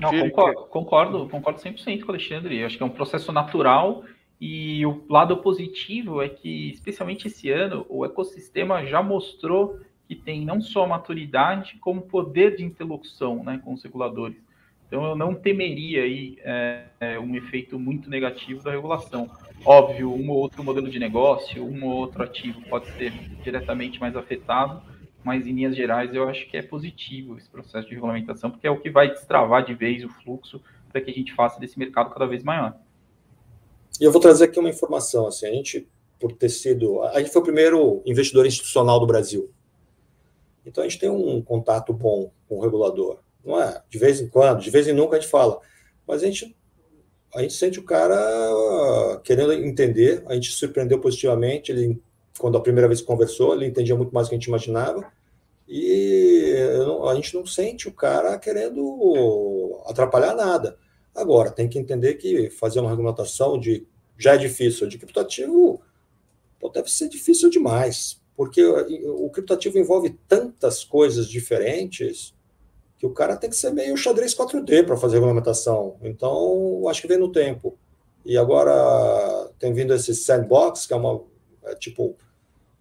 Não, 0.00 0.10
concordo, 0.10 0.66
concordo, 0.66 1.28
concordo 1.28 1.60
100% 1.60 2.00
com 2.00 2.08
o 2.08 2.10
Alexandre. 2.10 2.58
Eu 2.58 2.66
acho 2.66 2.76
que 2.76 2.82
é 2.82 2.86
um 2.86 2.90
processo 2.90 3.30
natural 3.30 4.02
e 4.40 4.84
o 4.84 5.02
lado 5.08 5.38
positivo 5.38 6.22
é 6.22 6.28
que, 6.28 6.70
especialmente 6.70 7.26
esse 7.26 7.50
ano, 7.50 7.86
o 7.88 8.04
ecossistema 8.04 8.84
já 8.84 9.02
mostrou 9.02 9.80
que 10.06 10.14
tem 10.14 10.44
não 10.44 10.60
só 10.60 10.86
maturidade, 10.86 11.78
como 11.80 12.02
poder 12.02 12.56
de 12.56 12.64
interlocução 12.64 13.42
né, 13.42 13.60
com 13.64 13.72
os 13.72 13.82
reguladores. 13.82 14.36
Então, 14.86 15.04
eu 15.04 15.16
não 15.16 15.34
temeria 15.34 16.02
aí 16.02 16.38
é, 16.42 16.84
é, 17.00 17.18
um 17.18 17.34
efeito 17.34 17.78
muito 17.78 18.08
negativo 18.08 18.62
da 18.62 18.70
regulação. 18.70 19.28
Óbvio, 19.64 20.12
um 20.12 20.30
ou 20.30 20.36
outro 20.36 20.62
modelo 20.62 20.88
de 20.88 20.98
negócio, 20.98 21.64
um 21.64 21.84
ou 21.84 21.92
outro 21.96 22.22
ativo 22.22 22.60
pode 22.68 22.86
ser 22.92 23.10
diretamente 23.42 23.98
mais 23.98 24.14
afetado, 24.14 24.80
mas 25.24 25.44
em 25.44 25.52
linhas 25.52 25.74
gerais 25.74 26.14
eu 26.14 26.28
acho 26.28 26.46
que 26.48 26.56
é 26.56 26.62
positivo 26.62 27.36
esse 27.36 27.50
processo 27.50 27.88
de 27.88 27.94
regulamentação, 27.94 28.48
porque 28.48 28.66
é 28.66 28.70
o 28.70 28.78
que 28.78 28.90
vai 28.90 29.08
destravar 29.08 29.64
de 29.64 29.74
vez 29.74 30.04
o 30.04 30.08
fluxo 30.08 30.62
para 30.92 31.00
que 31.00 31.10
a 31.10 31.14
gente 31.14 31.34
faça 31.34 31.58
desse 31.58 31.76
mercado 31.76 32.10
cada 32.10 32.26
vez 32.26 32.44
maior. 32.44 32.76
E 34.00 34.04
eu 34.04 34.12
vou 34.12 34.20
trazer 34.20 34.44
aqui 34.44 34.58
uma 34.58 34.68
informação, 34.68 35.26
assim, 35.26 35.46
a 35.46 35.52
gente, 35.52 35.88
por 36.20 36.32
ter 36.32 36.48
sido, 36.48 37.02
a 37.02 37.18
gente 37.18 37.32
foi 37.32 37.42
o 37.42 37.44
primeiro 37.44 38.02
investidor 38.04 38.46
institucional 38.46 39.00
do 39.00 39.06
Brasil. 39.06 39.50
Então 40.64 40.82
a 40.82 40.88
gente 40.88 40.98
tem 41.00 41.08
um 41.08 41.40
contato 41.40 41.92
bom 41.92 42.30
com 42.48 42.56
o 42.56 42.60
regulador 42.60 43.20
não 43.46 43.62
é? 43.62 43.80
De 43.88 43.96
vez 43.96 44.20
em 44.20 44.28
quando, 44.28 44.60
de 44.60 44.70
vez 44.70 44.88
em 44.88 44.92
nunca 44.92 45.16
a 45.16 45.20
gente 45.20 45.30
fala. 45.30 45.60
Mas 46.06 46.22
a 46.22 46.26
gente, 46.26 46.54
a 47.34 47.40
gente 47.40 47.54
sente 47.54 47.78
o 47.78 47.84
cara 47.84 48.16
querendo 49.22 49.52
entender, 49.52 50.24
a 50.26 50.34
gente 50.34 50.50
surpreendeu 50.50 50.98
positivamente, 50.98 51.70
ele, 51.70 52.02
quando 52.38 52.58
a 52.58 52.60
primeira 52.60 52.88
vez 52.88 53.00
conversou, 53.00 53.54
ele 53.54 53.66
entendia 53.66 53.94
muito 53.94 54.12
mais 54.12 54.26
do 54.26 54.30
que 54.30 54.34
a 54.34 54.38
gente 54.38 54.48
imaginava, 54.48 55.06
e 55.68 56.54
a 57.08 57.14
gente 57.14 57.34
não 57.34 57.46
sente 57.46 57.88
o 57.88 57.92
cara 57.92 58.38
querendo 58.38 59.80
atrapalhar 59.86 60.34
nada. 60.34 60.76
Agora, 61.16 61.50
tem 61.50 61.68
que 61.68 61.78
entender 61.78 62.14
que 62.14 62.50
fazer 62.50 62.80
uma 62.80 62.90
regulamentação 62.90 63.58
de 63.58 63.86
já 64.18 64.34
é 64.34 64.38
difícil, 64.38 64.86
de 64.86 64.98
criptativo 64.98 65.82
pô, 66.60 66.68
deve 66.68 66.90
ser 66.90 67.08
difícil 67.08 67.50
demais, 67.50 68.20
porque 68.36 68.62
o 68.64 69.30
criptativo 69.30 69.78
envolve 69.78 70.18
tantas 70.28 70.84
coisas 70.84 71.26
diferentes 71.26 72.34
que 72.98 73.06
o 73.06 73.10
cara 73.10 73.36
tem 73.36 73.50
que 73.50 73.56
ser 73.56 73.72
meio 73.72 73.96
xadrez 73.96 74.34
4D 74.34 74.84
para 74.84 74.96
fazer 74.96 75.16
regulamentação. 75.16 75.96
Então, 76.02 76.86
acho 76.88 77.02
que 77.02 77.08
vem 77.08 77.18
no 77.18 77.30
tempo. 77.30 77.78
E 78.24 78.36
agora 78.36 79.50
tem 79.58 79.72
vindo 79.72 79.94
esse 79.94 80.14
sandbox, 80.14 80.86
que 80.86 80.92
é 80.92 80.96
uma 80.96 81.22
é 81.64 81.74
tipo 81.74 82.16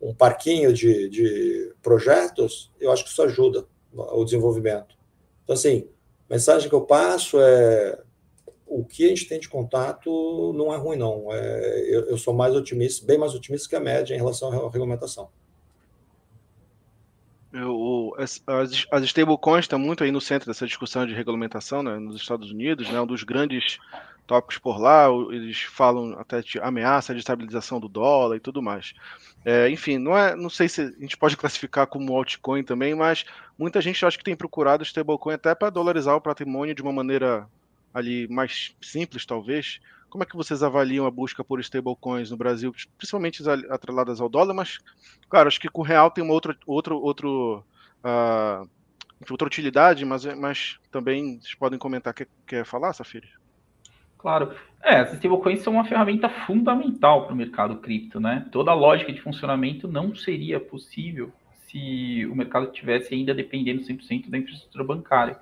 um 0.01 0.13
parquinho 0.13 0.71
de, 0.73 1.09
de 1.09 1.73
projetos, 1.81 2.71
eu 2.79 2.91
acho 2.91 3.03
que 3.03 3.09
isso 3.09 3.21
ajuda 3.23 3.65
o 3.93 4.23
desenvolvimento. 4.23 4.95
Então, 5.43 5.53
assim, 5.53 5.87
a 6.29 6.33
mensagem 6.33 6.69
que 6.69 6.75
eu 6.75 6.81
passo 6.81 7.39
é 7.39 7.97
o 8.67 8.83
que 8.83 9.05
a 9.05 9.09
gente 9.09 9.27
tem 9.27 9.39
de 9.39 9.47
contato 9.47 10.53
não 10.53 10.73
é 10.73 10.77
ruim, 10.77 10.97
não. 10.97 11.27
É, 11.31 11.79
eu, 11.87 12.05
eu 12.09 12.17
sou 12.17 12.33
mais 12.33 12.55
otimista, 12.55 13.05
bem 13.05 13.17
mais 13.17 13.33
otimista 13.33 13.69
que 13.69 13.75
a 13.75 13.79
média 13.79 14.13
em 14.13 14.17
relação 14.17 14.51
à 14.51 14.69
regulamentação. 14.69 15.29
As, 18.17 18.43
as 18.91 19.03
stablecoins 19.03 19.63
estão 19.63 19.79
muito 19.79 20.03
aí 20.03 20.11
no 20.11 20.19
centro 20.19 20.47
dessa 20.47 20.65
discussão 20.65 21.05
de 21.05 21.13
regulamentação 21.13 21.81
né, 21.81 21.97
nos 21.97 22.17
Estados 22.17 22.51
Unidos, 22.51 22.89
né, 22.89 22.99
um 22.99 23.07
dos 23.07 23.23
grandes 23.23 23.79
tópicos 24.27 24.57
por 24.57 24.79
lá, 24.79 25.07
eles 25.31 25.61
falam 25.61 26.17
até 26.19 26.41
de 26.41 26.59
ameaça 26.59 27.13
de 27.13 27.19
estabilização 27.19 27.79
do 27.79 27.87
dólar 27.87 28.35
e 28.35 28.39
tudo 28.39 28.61
mais. 28.61 28.93
É, 29.45 29.69
enfim, 29.69 29.97
não, 29.97 30.17
é, 30.17 30.35
não 30.35 30.49
sei 30.49 30.67
se 30.67 30.81
a 30.81 30.91
gente 30.99 31.15
pode 31.15 31.37
classificar 31.37 31.87
como 31.87 32.15
altcoin 32.15 32.63
também, 32.63 32.95
mas 32.95 33.23
muita 33.57 33.79
gente 33.79 34.05
acho 34.05 34.17
que 34.17 34.23
tem 34.23 34.35
procurado 34.35 34.83
stablecoin 34.83 35.35
até 35.35 35.53
para 35.55 35.69
dolarizar 35.69 36.15
o 36.15 36.21
patrimônio 36.21 36.75
de 36.75 36.81
uma 36.81 36.91
maneira 36.91 37.47
ali 37.95 38.27
mais 38.27 38.75
simples, 38.81 39.25
talvez. 39.25 39.79
Como 40.09 40.21
é 40.21 40.27
que 40.27 40.35
vocês 40.35 40.61
avaliam 40.61 41.05
a 41.05 41.11
busca 41.11 41.43
por 41.45 41.61
stablecoins 41.61 42.29
no 42.29 42.37
Brasil, 42.37 42.75
principalmente 42.97 43.41
atreladas 43.69 44.19
ao 44.19 44.27
dólar, 44.27 44.53
mas, 44.53 44.79
claro, 45.29 45.47
acho 45.47 45.59
que 45.59 45.69
com 45.69 45.81
o 45.81 45.85
real 45.85 46.11
tem 46.11 46.23
uma 46.23 46.33
outra, 46.33 46.57
outro, 46.67 47.63
uh, 48.03 48.69
outra 49.29 49.47
utilidade, 49.47 50.03
mas, 50.03 50.25
mas 50.35 50.77
também 50.91 51.39
vocês 51.39 51.55
podem 51.55 51.79
comentar. 51.79 52.13
Quer, 52.13 52.27
quer 52.45 52.65
falar, 52.65 52.91
Safiri? 52.93 53.29
Claro. 54.17 54.53
É, 54.83 54.97
as 54.97 55.13
stablecoins 55.13 55.61
são 55.61 55.73
uma 55.73 55.85
ferramenta 55.85 56.27
fundamental 56.27 57.25
para 57.25 57.33
o 57.33 57.37
mercado 57.37 57.77
cripto, 57.77 58.19
né? 58.19 58.45
Toda 58.51 58.71
a 58.71 58.75
lógica 58.75 59.11
de 59.11 59.21
funcionamento 59.21 59.87
não 59.87 60.13
seria 60.13 60.59
possível 60.59 61.31
se 61.67 62.25
o 62.25 62.35
mercado 62.35 62.71
tivesse 62.71 63.13
ainda 63.13 63.33
dependendo 63.33 63.81
100% 63.83 64.29
da 64.29 64.37
infraestrutura 64.37 64.83
bancária. 64.83 65.39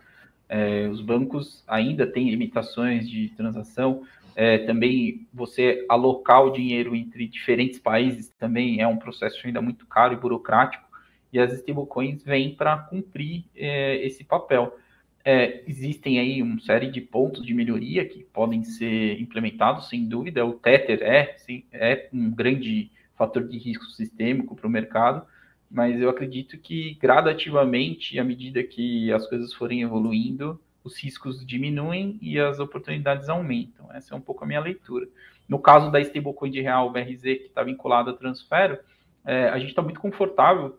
É, 0.56 0.88
os 0.88 1.02
bancos 1.02 1.64
ainda 1.68 2.06
têm 2.06 2.30
limitações 2.30 3.10
de 3.10 3.30
transação, 3.30 4.04
é, 4.36 4.60
também 4.60 5.26
você 5.34 5.84
alocar 5.90 6.46
o 6.46 6.52
dinheiro 6.52 6.96
entre 6.96 7.28
diferentes 7.28 7.80
países 7.80 8.30
também 8.38 8.80
é 8.80 8.88
um 8.88 8.98
processo 8.98 9.42
ainda 9.48 9.64
muito 9.64 9.88
caro 9.88 10.14
e 10.14 10.16
burocrático, 10.16 10.84
e 11.32 11.40
as 11.40 11.52
stablecoins 11.54 12.24
vêm 12.24 12.54
para 12.54 12.78
cumprir 12.78 13.46
é, 13.56 14.06
esse 14.06 14.24
papel. 14.24 14.78
É, 15.26 15.64
existem 15.68 16.20
aí 16.20 16.40
uma 16.40 16.60
série 16.60 16.92
de 16.92 17.02
pontos 17.02 17.44
de 17.44 17.52
melhoria 17.56 18.06
que 18.06 18.24
podem 18.24 18.64
ser 18.64 19.20
implementados, 19.20 19.90
sem 19.90 20.08
dúvida. 20.08 20.46
O 20.46 20.54
Tether 20.54 21.02
é, 21.02 21.34
sim, 21.38 21.64
é 21.72 22.10
um 22.14 22.30
grande 22.30 22.92
fator 23.16 23.48
de 23.48 23.58
risco 23.58 23.86
sistêmico 23.86 24.56
para 24.56 24.68
o 24.68 24.70
mercado, 24.70 25.26
mas 25.74 26.00
eu 26.00 26.08
acredito 26.08 26.56
que 26.60 26.94
gradativamente, 27.02 28.20
à 28.20 28.24
medida 28.24 28.62
que 28.62 29.12
as 29.12 29.28
coisas 29.28 29.52
forem 29.56 29.82
evoluindo, 29.82 30.62
os 30.84 31.02
riscos 31.02 31.44
diminuem 31.44 32.20
e 32.22 32.40
as 32.40 32.60
oportunidades 32.60 33.28
aumentam. 33.28 33.92
Essa 33.92 34.14
é 34.14 34.18
um 34.18 34.22
pouco 34.22 34.44
a 34.44 34.48
minha 34.48 34.60
leitura. 34.60 35.08
No 35.50 35.58
caso 35.58 35.92
da 35.92 36.00
stablecoin 36.00 36.52
de 36.52 36.62
real, 36.62 36.92
BRZ, 36.92 37.22
que 37.22 37.46
está 37.48 37.64
vinculada 37.64 38.12
a 38.12 38.14
Transfero, 38.14 38.78
é, 39.26 39.50
a 39.50 39.58
gente 39.58 39.70
está 39.70 39.82
muito 39.82 40.00
confortável 40.00 40.78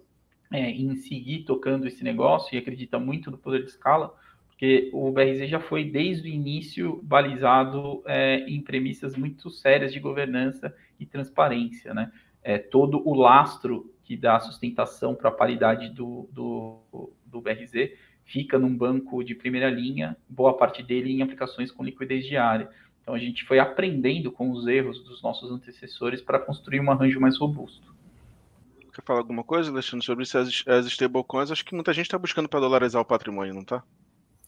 é, 0.52 0.70
em 0.70 0.94
seguir 0.94 1.42
tocando 1.42 1.88
esse 1.88 2.04
negócio 2.04 2.54
e 2.54 2.58
acredita 2.58 2.96
muito 2.96 3.32
no 3.32 3.38
poder 3.38 3.64
de 3.64 3.70
escala, 3.70 4.14
porque 4.46 4.90
o 4.92 5.10
BRZ 5.10 5.48
já 5.48 5.58
foi 5.58 5.90
desde 5.90 6.28
o 6.28 6.32
início 6.32 7.00
balizado 7.02 8.00
é, 8.06 8.46
em 8.48 8.60
premissas 8.60 9.16
muito 9.16 9.50
sérias 9.50 9.92
de 9.92 9.98
governança 9.98 10.72
e 11.00 11.04
transparência, 11.04 11.92
né? 11.92 12.12
É, 12.44 12.58
todo 12.58 13.02
o 13.08 13.14
lastro 13.14 13.93
que 14.04 14.16
dá 14.16 14.38
sustentação 14.38 15.14
para 15.14 15.30
a 15.30 15.32
paridade 15.32 15.88
do, 15.88 16.28
do, 16.30 17.10
do 17.26 17.40
BRZ 17.40 17.92
fica 18.24 18.58
num 18.58 18.74
banco 18.74 19.22
de 19.22 19.34
primeira 19.34 19.68
linha, 19.68 20.16
boa 20.28 20.56
parte 20.56 20.82
dele 20.82 21.10
em 21.12 21.22
aplicações 21.22 21.70
com 21.70 21.84
liquidez 21.84 22.24
diária. 22.26 22.68
Então 23.02 23.14
a 23.14 23.18
gente 23.18 23.44
foi 23.44 23.58
aprendendo 23.58 24.32
com 24.32 24.50
os 24.50 24.66
erros 24.66 25.02
dos 25.04 25.22
nossos 25.22 25.50
antecessores 25.50 26.22
para 26.22 26.38
construir 26.38 26.80
um 26.80 26.90
arranjo 26.90 27.20
mais 27.20 27.36
robusto. 27.38 27.94
Quer 28.94 29.02
falar 29.02 29.20
alguma 29.20 29.42
coisa, 29.42 29.70
Alexandre, 29.70 30.06
sobre 30.06 30.22
isso, 30.22 30.38
as, 30.38 30.62
as 30.66 30.86
stablecoins? 30.86 31.50
Acho 31.50 31.64
que 31.64 31.74
muita 31.74 31.92
gente 31.92 32.06
está 32.06 32.16
buscando 32.16 32.48
para 32.48 32.60
dolarizar 32.60 33.02
o 33.02 33.04
patrimônio, 33.04 33.52
não 33.52 33.62
está? 33.62 33.82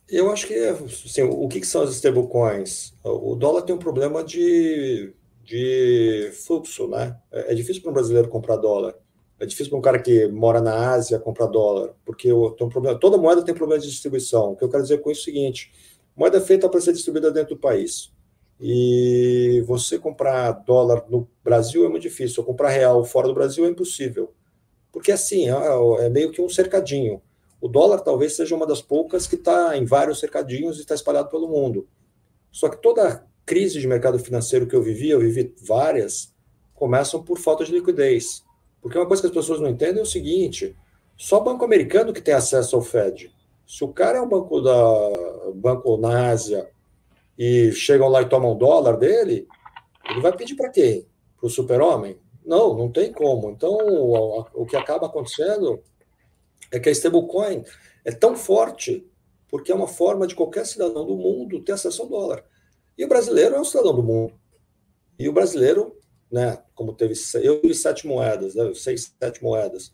Eu 0.09 0.31
acho 0.31 0.47
que, 0.47 0.55
assim, 0.55 1.23
o 1.23 1.49
que, 1.49 1.61
que 1.61 1.67
são 1.67 1.83
as 1.83 1.91
stablecoins? 1.91 2.95
O 3.03 3.35
dólar 3.35 3.63
tem 3.63 3.75
um 3.75 3.79
problema 3.79 4.23
de, 4.23 5.13
de 5.43 6.31
fluxo, 6.47 6.87
né? 6.87 7.19
É, 7.33 7.53
é 7.53 7.55
difícil 7.55 7.83
para 7.83 7.91
um 7.91 7.95
brasileiro 7.95 8.29
comprar 8.29 8.57
dólar. 8.57 8.95
É 9.39 9.45
difícil 9.45 9.71
para 9.71 9.79
um 9.79 9.83
cara 9.83 9.99
que 9.99 10.27
mora 10.29 10.61
na 10.61 10.93
Ásia 10.93 11.19
comprar 11.19 11.47
dólar, 11.47 11.95
porque 12.05 12.29
tem 12.29 12.67
um 12.67 12.71
problema, 12.71 12.99
toda 12.99 13.19
moeda 13.19 13.43
tem 13.43 13.55
problema 13.55 13.81
de 13.81 13.89
distribuição. 13.89 14.53
O 14.53 14.57
que 14.57 14.65
eu 14.65 14.69
quero 14.69 14.83
dizer 14.83 14.99
com 14.99 15.11
isso 15.11 15.21
é 15.21 15.23
o 15.23 15.25
seguinte: 15.25 15.73
moeda 16.17 16.39
é 16.39 16.41
feita 16.41 16.69
para 16.69 16.81
ser 16.81 16.93
distribuída 16.93 17.31
dentro 17.31 17.55
do 17.55 17.61
país. 17.61 18.11
E 18.59 19.63
você 19.67 19.99
comprar 19.99 20.51
dólar 20.53 21.05
no 21.11 21.29
Brasil 21.45 21.85
é 21.85 21.89
muito 21.89 22.03
difícil. 22.03 22.43
Comprar 22.43 22.71
real 22.71 23.05
fora 23.05 23.29
do 23.29 23.35
Brasil 23.35 23.67
é 23.67 23.69
impossível. 23.69 24.33
Porque 24.91 25.13
assim, 25.13 25.49
é, 25.51 26.07
é 26.07 26.09
meio 26.09 26.31
que 26.31 26.41
um 26.41 26.49
cercadinho. 26.49 27.21
O 27.61 27.69
dólar 27.69 28.01
talvez 28.01 28.35
seja 28.35 28.55
uma 28.55 28.67
das 28.67 28.81
poucas 28.81 29.27
que 29.27 29.35
está 29.35 29.77
em 29.77 29.85
vários 29.85 30.19
cercadinhos 30.21 30.79
e 30.79 30.81
está 30.81 30.95
espalhado 30.95 31.29
pelo 31.29 31.49
mundo. 31.49 31.87
Só 32.51 32.71
que 32.71 32.81
toda 32.81 33.27
crise 33.45 33.79
de 33.79 33.87
mercado 33.87 34.19
financeiro 34.19 34.67
que 34.67 34.75
eu 34.75 34.83
vivi, 34.83 35.11
eu 35.11 35.21
vivi 35.21 35.55
várias, 35.63 36.35
começam 36.75 37.23
por 37.23 37.39
falta 37.39 37.65
de 37.65 37.73
liquidez. 37.73 38.46
Porque 38.87 38.99
uma 38.99 39.07
coisa 39.07 39.21
que 39.21 39.27
as 39.27 39.35
pessoas 39.35 39.59
não 39.59 39.69
entendem 39.69 39.99
é 39.99 40.03
o 40.03 40.07
seguinte: 40.07 40.77
só 41.17 41.41
banco 41.41 41.65
americano 41.65 42.13
que 42.13 42.23
tem 42.23 42.33
acesso 42.33 42.77
ao 42.77 42.83
Fed. 42.83 43.35
Se 43.67 43.83
o 43.83 43.89
cara 43.89 44.19
é 44.19 44.21
um 44.21 44.29
banco 44.29 44.61
da 44.61 45.13
banco 45.57 45.97
na 45.97 46.31
Ásia 46.31 46.71
e 47.37 47.73
chegam 47.73 48.07
lá 48.07 48.23
e 48.23 48.29
tomam 48.29 48.57
dólar 48.57 48.97
dele, 48.97 49.49
ele 50.09 50.21
vai 50.21 50.33
pedir 50.37 50.55
para 50.55 50.69
quem? 50.69 51.05
Para 51.37 51.49
o 51.49 51.51
super-homem? 51.51 52.17
Não, 52.45 52.77
não 52.77 52.89
tem 52.89 53.13
como. 53.13 53.51
Então, 53.51 53.77
o, 53.77 54.47
o 54.55 54.65
que 54.65 54.77
acaba 54.77 55.07
acontecendo 55.07 55.83
é 56.71 56.79
que 56.79 56.89
a 56.89 56.93
stablecoin 56.93 57.65
é 58.05 58.13
tão 58.13 58.37
forte 58.37 59.05
porque 59.49 59.73
é 59.73 59.75
uma 59.75 59.89
forma 59.89 60.29
de 60.29 60.37
qualquer 60.37 60.65
cidadão 60.65 61.05
do 61.05 61.17
mundo 61.17 61.61
ter 61.61 61.73
acesso 61.73 62.03
ao 62.03 62.09
dólar. 62.09 62.45
E 62.97 63.05
o 63.05 63.09
brasileiro 63.09 63.57
é 63.57 63.61
um 63.61 63.65
cidadão 63.65 63.97
do 63.97 64.03
mundo. 64.05 64.33
E 65.19 65.29
o 65.29 65.33
brasileiro, 65.33 65.97
né, 66.31 66.63
como 66.75 66.93
teve 66.93 67.15
eu 67.43 67.61
tive 67.61 67.75
sete 67.75 68.07
moedas, 68.07 68.55
né, 68.55 68.73
seis, 68.75 69.15
sete 69.21 69.43
moedas, 69.43 69.93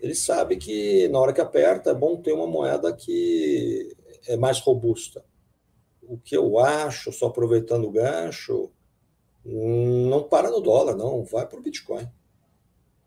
ele 0.00 0.14
sabe 0.14 0.56
que 0.56 1.08
na 1.08 1.18
hora 1.18 1.32
que 1.32 1.40
aperta 1.40 1.90
é 1.90 1.94
bom 1.94 2.16
ter 2.20 2.32
uma 2.32 2.46
moeda 2.46 2.92
que 2.92 3.96
é 4.26 4.36
mais 4.36 4.58
robusta. 4.58 5.24
O 6.02 6.18
que 6.18 6.36
eu 6.36 6.58
acho, 6.58 7.12
só 7.12 7.26
aproveitando 7.26 7.84
o 7.84 7.90
gancho, 7.90 8.70
não 9.44 10.24
para 10.24 10.50
no 10.50 10.60
dólar, 10.60 10.96
não, 10.96 11.24
vai 11.24 11.46
para 11.46 11.58
o 11.58 11.62
Bitcoin. 11.62 12.08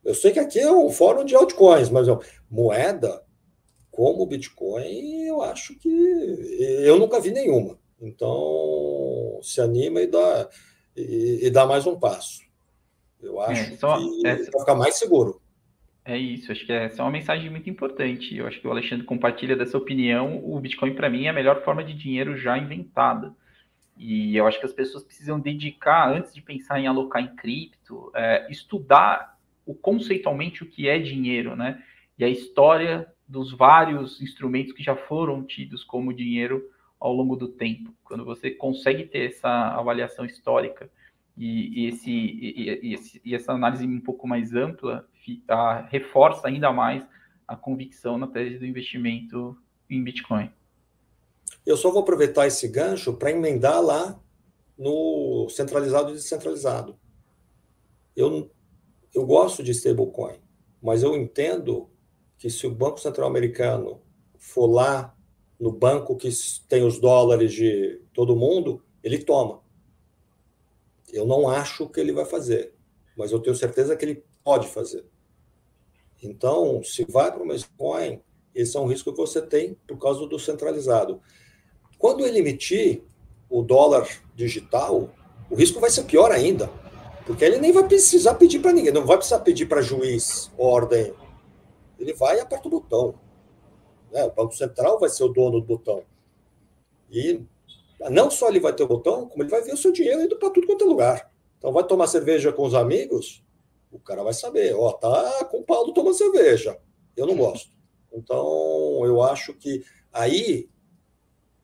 Eu 0.04 0.14
sei 0.14 0.32
que 0.32 0.40
aqui 0.40 0.60
é 0.60 0.72
um 0.72 0.90
fórum 0.90 1.26
de 1.26 1.36
altcoins, 1.36 1.90
mas 1.90 2.08
ó, 2.08 2.20
moeda 2.50 3.24
como 3.92 4.24
o 4.24 4.28
Bitcoin, 4.28 5.24
eu 5.26 5.42
acho 5.42 5.78
que 5.80 5.90
eu 6.84 7.00
nunca 7.00 7.20
vi 7.20 7.32
nenhuma. 7.32 7.80
Então, 8.00 9.40
se 9.42 9.62
anima 9.62 10.02
e 10.02 10.08
dá, 10.08 10.50
e, 10.96 11.40
e 11.44 11.50
dá 11.50 11.66
mais 11.66 11.88
um 11.88 11.98
passo. 11.98 12.45
Eu 13.22 13.42
é, 13.42 13.52
acho 13.52 13.74
é, 13.74 13.78
só, 13.78 13.98
que 13.98 14.28
essa... 14.28 14.52
para 14.52 14.60
ficar 14.60 14.76
mais 14.76 14.96
seguro. 14.96 15.42
É 16.04 16.18
isso, 16.18 16.52
acho 16.52 16.66
que 16.66 16.72
essa 16.72 17.02
é 17.02 17.04
uma 17.04 17.12
mensagem 17.12 17.50
muito 17.50 17.70
importante. 17.70 18.36
Eu 18.38 18.46
acho 18.46 18.62
que 18.62 18.68
o 18.68 18.72
Alexandre 18.72 19.06
compartilha 19.06 19.56
dessa 19.56 19.78
opinião. 19.78 20.40
O 20.44 20.60
Bitcoin, 20.60 20.94
para 20.94 21.10
mim, 21.10 21.26
é 21.26 21.30
a 21.30 21.34
melhor 21.34 21.64
forma 21.64 21.84
de 21.84 21.94
dinheiro 21.94 22.38
já 22.38 22.56
inventada. 22.58 23.36
E 23.98 24.36
eu 24.36 24.46
acho 24.46 24.60
que 24.60 24.66
as 24.66 24.74
pessoas 24.74 25.04
precisam 25.04 25.40
dedicar, 25.40 26.12
antes 26.12 26.34
de 26.34 26.42
pensar 26.42 26.80
em 26.80 26.86
alocar 26.86 27.24
em 27.24 27.36
cripto, 27.36 28.12
é, 28.14 28.46
estudar 28.52 29.36
o 29.66 29.74
conceitualmente 29.74 30.62
o 30.62 30.68
que 30.68 30.88
é 30.88 31.00
dinheiro, 31.00 31.56
né? 31.56 31.82
E 32.20 32.24
a 32.24 32.30
história 32.30 33.08
dos 33.28 33.52
vários 33.52 34.22
instrumentos 34.22 34.74
que 34.74 34.84
já 34.84 34.96
foram 34.96 35.44
tidos 35.44 35.84
como 35.84 36.14
dinheiro 36.14 36.70
ao 37.00 37.14
longo 37.14 37.36
do 37.36 37.48
tempo. 37.48 37.94
Quando 38.04 38.24
você 38.24 38.52
consegue 38.52 39.06
ter 39.06 39.32
essa 39.32 39.50
avaliação 39.50 40.24
histórica 40.24 40.90
e, 41.38 41.82
e 41.84 41.88
esse, 41.88 42.12
e, 42.12 42.94
esse, 42.94 43.22
e, 43.24 43.36
essa 43.36 43.52
análise 43.52 43.86
um 43.86 44.00
pouco 44.00 44.28
mais 44.28 44.54
ampla, 44.54 45.08
a, 45.48 45.82
reforça 45.90 46.48
ainda 46.48 46.72
mais 46.72 47.06
a 47.48 47.56
convicção 47.56 48.18
na 48.18 48.28
tese 48.28 48.58
do 48.58 48.66
investimento 48.66 49.58
em 49.90 50.04
Bitcoin. 50.04 50.50
Eu 51.66 51.78
só 51.78 51.92
vou 51.92 52.02
aproveitar 52.02 52.48
esse 52.48 52.68
gancho 52.68 53.14
para 53.14 53.32
emendar 53.32 53.82
lá 53.82 54.20
no 54.78 55.48
centralizado 55.50 56.12
e 56.12 56.14
descentralizado. 56.14 56.98
Eu 58.16 58.50
eu 59.16 59.26
gosto 59.26 59.64
de 59.64 59.72
stablecoin, 59.72 60.36
mas 60.82 61.02
eu 61.02 61.16
entendo 61.16 61.90
que 62.38 62.50
se 62.50 62.68
o 62.68 62.76
Banco 62.76 63.00
Central 63.00 63.30
Americano 63.30 64.02
for 64.38 64.68
lá 64.68 65.16
no 65.58 65.72
banco 65.72 66.18
que 66.18 66.30
tem 66.68 66.84
os 66.84 67.00
dólares 67.00 67.54
de 67.54 68.02
todo 68.14 68.36
mundo, 68.36 68.84
ele 69.02 69.20
toma. 69.20 69.62
Eu 71.16 71.26
não 71.26 71.48
acho 71.48 71.88
que 71.90 72.00
ele 72.00 72.12
vai 72.12 72.26
fazer, 72.26 72.74
mas 73.18 73.32
eu 73.32 73.40
tenho 73.40 73.56
certeza 73.56 73.96
que 73.96 74.06
ele 74.06 74.24
pode 74.44 74.68
fazer. 74.68 75.06
Então, 76.22 76.84
se 76.84 77.06
vai 77.06 77.32
para 77.32 77.44
uma 77.44 77.56
coin, 77.78 78.22
esse 78.54 78.76
é 78.78 78.80
um 78.80 78.88
risco 78.88 79.12
que 79.12 79.18
você 79.18 79.42
tem 79.42 79.76
por 79.88 79.98
causa 79.98 80.26
do 80.28 80.40
centralizado. 80.40 81.22
Quando 81.98 82.26
ele 82.26 82.40
emitir 82.40 83.04
o 83.50 83.62
dólar 83.62 84.08
digital, 84.36 85.10
o 85.50 85.56
risco 85.56 85.80
vai 85.80 85.90
ser 85.90 86.04
pior 86.04 86.32
ainda 86.32 86.70
porque 87.26 87.44
ele 87.44 87.58
nem 87.58 87.72
vai 87.72 87.88
precisar 87.88 88.36
pedir 88.36 88.60
para 88.60 88.72
ninguém, 88.72 88.94
não 88.94 89.06
vai 89.06 89.18
precisar 89.18 89.40
pedir 89.40 89.66
para 89.66 89.82
juiz 89.82 90.52
ordem. 90.58 91.14
Ele 91.98 92.14
vai 92.14 92.38
e 92.38 92.40
aperta 92.40 92.68
o 92.68 92.72
botão. 92.72 93.16
Né? 94.12 94.24
O 94.24 94.32
Banco 94.32 94.56
Central 94.56 95.00
vai 95.00 95.10
ser 95.10 95.24
o 95.24 95.30
dono 95.30 95.60
do 95.60 95.66
botão. 95.66 96.04
E 97.10 97.42
não 98.10 98.30
só 98.30 98.50
ele 98.50 98.60
vai 98.60 98.74
ter 98.74 98.84
o 98.84 98.88
botão, 98.88 99.28
como 99.28 99.44
ele 99.44 99.50
vai 99.50 99.62
ver 99.62 99.74
o 99.74 99.78
seu 99.78 99.92
dinheiro 99.92 100.22
indo 100.22 100.38
para 100.38 100.50
tudo 100.50 100.68
quanto 100.68 100.84
é 100.84 100.88
lugar. 100.88 101.32
Então, 101.58 101.72
vai 101.72 101.84
tomar 101.84 102.08
cerveja 102.08 102.52
com 102.52 102.66
os 102.66 102.74
amigos, 102.74 103.44
o 103.92 104.00
cara 104.00 104.24
vai 104.24 104.34
saber, 104.34 104.76
ó, 104.76 104.92
tá 104.92 105.46
com 105.46 105.60
o 105.60 105.64
Paulo 105.64 105.94
tomando 105.94 106.16
cerveja. 106.16 106.78
Eu 107.16 107.26
não 107.26 107.36
gosto. 107.36 107.72
Então, 108.14 109.02
eu 109.06 109.22
acho 109.22 109.54
que 109.54 109.84
aí 110.12 110.70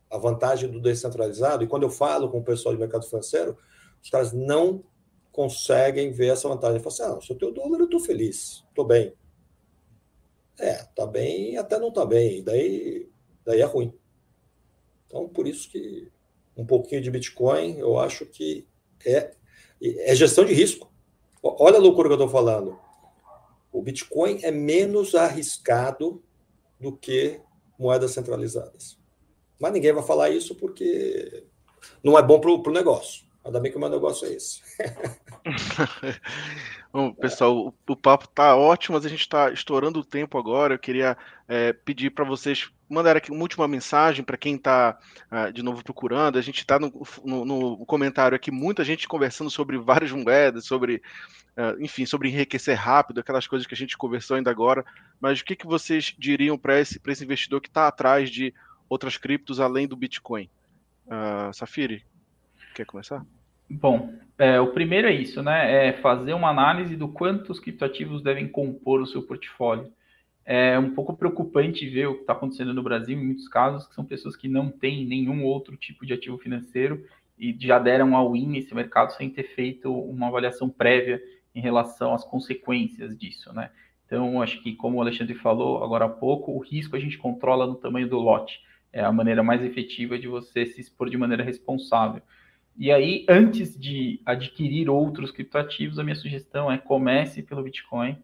a 0.10 0.18
vantagem 0.18 0.70
do 0.70 0.82
descentralizado, 0.82 1.64
e 1.64 1.68
quando 1.68 1.84
eu 1.84 1.90
falo 1.90 2.30
com 2.30 2.40
o 2.40 2.44
pessoal 2.44 2.76
de 2.76 2.82
mercado 2.82 3.06
financeiro, 3.06 3.58
os 4.04 4.10
caras 4.10 4.34
não 4.34 4.84
conseguem 5.32 6.12
ver 6.12 6.34
essa 6.34 6.50
vantagem. 6.50 6.82
Falam 6.82 6.94
assim, 6.94 7.18
ah, 7.18 7.22
se 7.22 7.32
eu 7.32 7.38
tenho 7.38 7.54
dólar, 7.54 7.80
eu 7.80 7.86
estou 7.86 8.00
feliz, 8.00 8.64
estou 8.70 8.86
bem. 8.86 9.14
É, 10.60 10.84
tá 10.96 11.08
bem 11.08 11.58
até 11.58 11.80
não 11.80 11.92
tá 11.92 12.06
bem, 12.06 12.44
daí, 12.44 13.10
daí 13.46 13.62
é 13.62 13.66
ruim. 13.66 13.94
Então, 15.08 15.28
por 15.30 15.48
isso 15.48 15.70
que 15.70 16.12
um 16.62 16.66
pouquinho 16.66 17.02
de 17.02 17.10
Bitcoin, 17.10 17.80
eu 17.80 17.98
acho 17.98 18.26
que 18.26 18.68
é, 19.04 19.32
é 19.82 20.16
gestão 20.16 20.46
de 20.46 20.54
risco. 20.54 20.92
Olha 21.42 21.78
a 21.78 21.82
loucura 21.82 22.08
que 22.08 22.14
eu 22.14 22.18
estou 22.18 22.30
falando. 22.30 22.78
O 23.72 23.82
Bitcoin 23.82 24.40
é 24.44 24.52
menos 24.52 25.16
arriscado 25.16 26.24
do 26.80 26.96
que 26.96 27.42
moedas 27.80 28.12
centralizadas. 28.12 29.00
Mas 29.60 29.74
ninguém 29.74 29.92
vai 29.92 30.04
falar 30.04 30.30
isso 30.30 30.54
porque 30.54 31.46
não 32.04 32.18
é 32.18 32.22
bom 32.22 32.40
para 32.40 32.52
o 32.52 32.74
negócio. 32.74 33.26
Ainda 33.44 33.60
bem 33.60 33.72
que 33.72 33.78
o 33.78 33.80
meu 33.80 33.90
negócio 33.90 34.28
é 34.28 34.34
esse. 34.34 34.62
Bom, 36.94 37.14
pessoal, 37.14 37.68
o, 37.68 37.74
o, 37.88 37.96
papo 37.96 38.28
tá 38.28 38.54
ótimo, 38.56 38.96
mas 38.98 39.06
a 39.06 39.10
gente 39.10 39.22
está 39.22 39.50
estourando 39.50 40.00
o 40.00 40.04
tempo 40.04 40.38
agora. 40.38 40.74
Eu 40.74 40.80
queria 40.80 41.18
é, 41.48 41.72
pedir 41.72 42.10
para 42.10 42.26
vocês 42.26 42.70
mandarem 42.90 43.18
aqui 43.20 43.32
uma 43.32 43.42
última 43.42 43.66
mensagem 43.66 44.26
para 44.26 44.36
quem 44.36 44.56
está 44.56 44.98
uh, 45.00 45.26
ah, 45.32 45.52
de 45.52 45.64
novo 45.64 45.82
procurando. 45.82 46.38
A 46.38 46.42
gente 46.42 46.58
está 46.58 46.78
no, 46.78 46.92
no, 47.24 47.46
no, 47.46 47.86
comentário 47.86 48.36
aqui, 48.36 48.52
muita 48.52 48.84
gente 48.84 49.08
conversando 49.08 49.50
sobre 49.50 49.78
várias 49.80 50.12
moedas, 50.12 50.66
sobre, 50.66 51.02
uh, 51.58 51.82
enfim, 51.82 52.06
sobre 52.06 52.28
enriquecer 52.28 52.76
rápido, 52.76 53.22
aquelas 53.22 53.48
coisas 53.48 53.66
que 53.66 53.74
a 53.74 53.78
gente 53.78 53.98
conversou 53.98 54.36
ainda 54.36 54.52
agora. 54.52 54.86
Mas 55.22 55.40
o 55.40 55.46
que, 55.46 55.56
que 55.56 55.66
vocês 55.66 56.14
diriam 56.20 56.58
para 56.58 56.78
esse, 56.78 57.00
esse 57.08 57.24
investidor 57.24 57.62
que 57.62 57.70
está 57.70 57.88
atrás 57.88 58.30
de 58.30 58.54
outras 58.90 59.16
criptos 59.16 59.62
além 59.62 59.88
do 59.88 59.96
Bitcoin? 59.96 60.50
Uh, 61.08 61.54
Safiri, 61.54 62.06
quer 62.76 62.86
começar? 62.86 63.26
Bom, 63.80 64.14
é, 64.38 64.60
o 64.60 64.74
primeiro 64.74 65.08
é 65.08 65.14
isso, 65.14 65.42
né? 65.42 65.88
É 65.88 65.94
fazer 65.94 66.34
uma 66.34 66.50
análise 66.50 66.96
do 66.96 67.08
quanto 67.08 67.52
os 67.52 67.60
criptoativos 67.60 68.22
devem 68.22 68.48
compor 68.48 69.02
o 69.02 69.06
seu 69.06 69.22
portfólio. 69.24 69.92
É 70.44 70.78
um 70.78 70.94
pouco 70.94 71.16
preocupante 71.16 71.88
ver 71.88 72.08
o 72.08 72.16
que 72.16 72.22
está 72.22 72.34
acontecendo 72.34 72.74
no 72.74 72.84
Brasil, 72.84 73.18
em 73.18 73.26
muitos 73.26 73.48
casos, 73.48 73.88
que 73.88 73.94
são 73.94 74.04
pessoas 74.04 74.36
que 74.36 74.48
não 74.48 74.70
têm 74.70 75.06
nenhum 75.06 75.44
outro 75.44 75.78
tipo 75.78 76.06
de 76.06 76.14
ativo 76.14 76.38
financeiro 76.38 77.06
e 77.38 77.56
já 77.60 77.80
deram 77.80 78.16
all-in 78.16 78.48
nesse 78.48 78.74
mercado 78.74 79.14
sem 79.14 79.30
ter 79.30 79.44
feito 79.56 79.94
uma 79.94 80.28
avaliação 80.28 80.70
prévia 80.70 81.22
em 81.54 81.62
relação 81.62 82.14
às 82.14 82.26
consequências 82.26 83.18
disso, 83.18 83.54
né? 83.54 83.70
Então, 84.06 84.42
acho 84.42 84.62
que, 84.62 84.76
como 84.76 84.98
o 84.98 85.02
Alexandre 85.02 85.36
falou 85.36 85.84
agora 85.84 86.06
há 86.06 86.10
pouco, 86.10 86.52
o 86.52 86.60
risco 86.60 86.96
a 86.96 87.00
gente 87.00 87.18
controla 87.18 87.66
no 87.66 87.76
tamanho 87.76 88.10
do 88.10 88.18
lote. 88.18 88.60
É 88.92 89.02
a 89.02 89.12
maneira 89.12 89.42
mais 89.42 89.64
efetiva 89.64 90.20
de 90.20 90.28
você 90.28 90.66
se 90.66 90.82
expor 90.82 91.10
de 91.10 91.18
maneira 91.18 91.44
responsável. 91.44 92.22
E 92.78 92.92
aí, 92.92 93.26
antes 93.28 93.78
de 93.78 94.20
adquirir 94.26 94.90
outros 94.90 95.32
criptoativos, 95.32 96.00
a 96.00 96.04
minha 96.04 96.16
sugestão 96.16 96.72
é 96.72 96.78
comece 96.78 97.44
pelo 97.44 97.64
Bitcoin, 97.64 98.18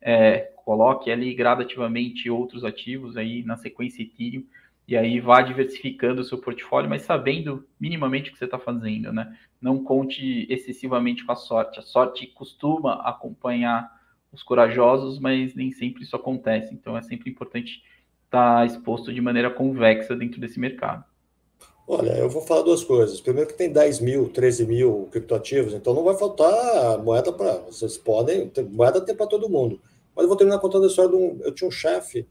é, 0.00 0.52
coloque 0.64 1.10
ali 1.10 1.34
gradativamente 1.34 2.30
outros 2.30 2.64
ativos 2.64 3.16
aí 3.16 3.42
na 3.42 3.56
sequência 3.56 4.02
Ethereum, 4.02 4.44
e 4.86 4.96
aí 4.96 5.20
vá 5.20 5.42
diversificando 5.42 6.22
o 6.22 6.24
seu 6.24 6.38
portfólio, 6.38 6.88
mas 6.88 7.02
sabendo 7.02 7.68
minimamente 7.78 8.30
o 8.30 8.32
que 8.32 8.38
você 8.38 8.46
está 8.46 8.58
fazendo, 8.58 9.12
né? 9.12 9.36
Não 9.60 9.84
conte 9.84 10.46
excessivamente 10.48 11.26
com 11.26 11.32
a 11.32 11.36
sorte. 11.36 11.78
A 11.78 11.82
sorte 11.82 12.26
costuma 12.28 12.94
acompanhar 13.02 13.92
os 14.32 14.42
corajosos, 14.42 15.18
mas 15.18 15.54
nem 15.54 15.70
sempre 15.70 16.04
isso 16.04 16.16
acontece. 16.16 16.72
Então 16.72 16.96
é 16.96 17.02
sempre 17.02 17.30
importante 17.30 17.82
estar 18.24 18.60
tá 18.60 18.64
exposto 18.64 19.12
de 19.12 19.20
maneira 19.20 19.50
convexa 19.50 20.16
dentro 20.16 20.40
desse 20.40 20.58
mercado. 20.58 21.04
Olha, 21.90 22.18
eu 22.18 22.28
vou 22.28 22.42
falar 22.42 22.60
duas 22.60 22.84
coisas. 22.84 23.18
Primeiro 23.18 23.48
que 23.48 23.56
tem 23.56 23.72
10 23.72 24.00
mil, 24.00 24.28
13 24.28 24.66
mil 24.66 25.08
criptoativos, 25.10 25.72
então 25.72 25.94
não 25.94 26.04
vai 26.04 26.14
faltar 26.14 27.02
moeda 27.02 27.32
para. 27.32 27.60
Vocês 27.60 27.96
podem. 27.96 28.52
Moeda 28.70 29.00
tem 29.00 29.16
para 29.16 29.26
todo 29.26 29.48
mundo. 29.48 29.80
Mas 30.14 30.24
eu 30.24 30.28
vou 30.28 30.36
terminar 30.36 30.58
contando 30.58 30.84
a 30.84 30.86
história 30.86 31.10
de 31.10 31.16
um. 31.16 31.40
Eu 31.42 31.50
tinha 31.50 31.66
um 31.66 31.70
chefe 31.70 32.28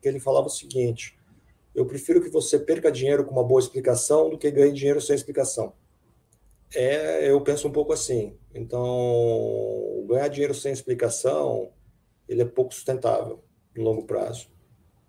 que 0.00 0.06
ele 0.06 0.20
falava 0.20 0.46
o 0.46 0.50
seguinte: 0.50 1.18
eu 1.74 1.84
prefiro 1.86 2.20
que 2.20 2.30
você 2.30 2.56
perca 2.56 2.92
dinheiro 2.92 3.24
com 3.24 3.32
uma 3.32 3.42
boa 3.42 3.60
explicação 3.60 4.30
do 4.30 4.38
que 4.38 4.48
ganhe 4.48 4.72
dinheiro 4.72 5.00
sem 5.00 5.16
explicação. 5.16 5.72
É, 6.72 7.28
eu 7.28 7.40
penso 7.40 7.66
um 7.66 7.72
pouco 7.72 7.92
assim. 7.92 8.36
Então, 8.54 10.04
ganhar 10.06 10.28
dinheiro 10.28 10.54
sem 10.54 10.72
explicação, 10.72 11.72
ele 12.28 12.42
é 12.42 12.44
pouco 12.44 12.72
sustentável 12.72 13.42
no 13.74 13.82
longo 13.82 14.04
prazo. 14.04 14.46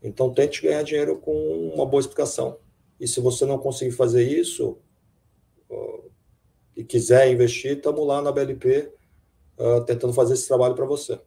Então, 0.02 0.34
tente 0.34 0.60
ganhar 0.64 0.82
dinheiro 0.82 1.20
com 1.20 1.72
uma 1.76 1.86
boa 1.86 2.02
explicação. 2.02 2.58
E 3.02 3.08
se 3.08 3.20
você 3.20 3.48
não 3.48 3.58
conseguir 3.58 3.94
fazer 3.94 4.24
isso 4.24 4.78
e 6.78 6.84
quiser 6.84 7.32
investir, 7.32 7.76
estamos 7.76 8.06
lá 8.06 8.22
na 8.22 8.32
BLP 8.32 8.94
uh, 9.58 9.84
tentando 9.84 10.14
fazer 10.14 10.36
esse 10.36 10.48
trabalho 10.48 10.76
para 10.76 10.86
você. 10.86 11.20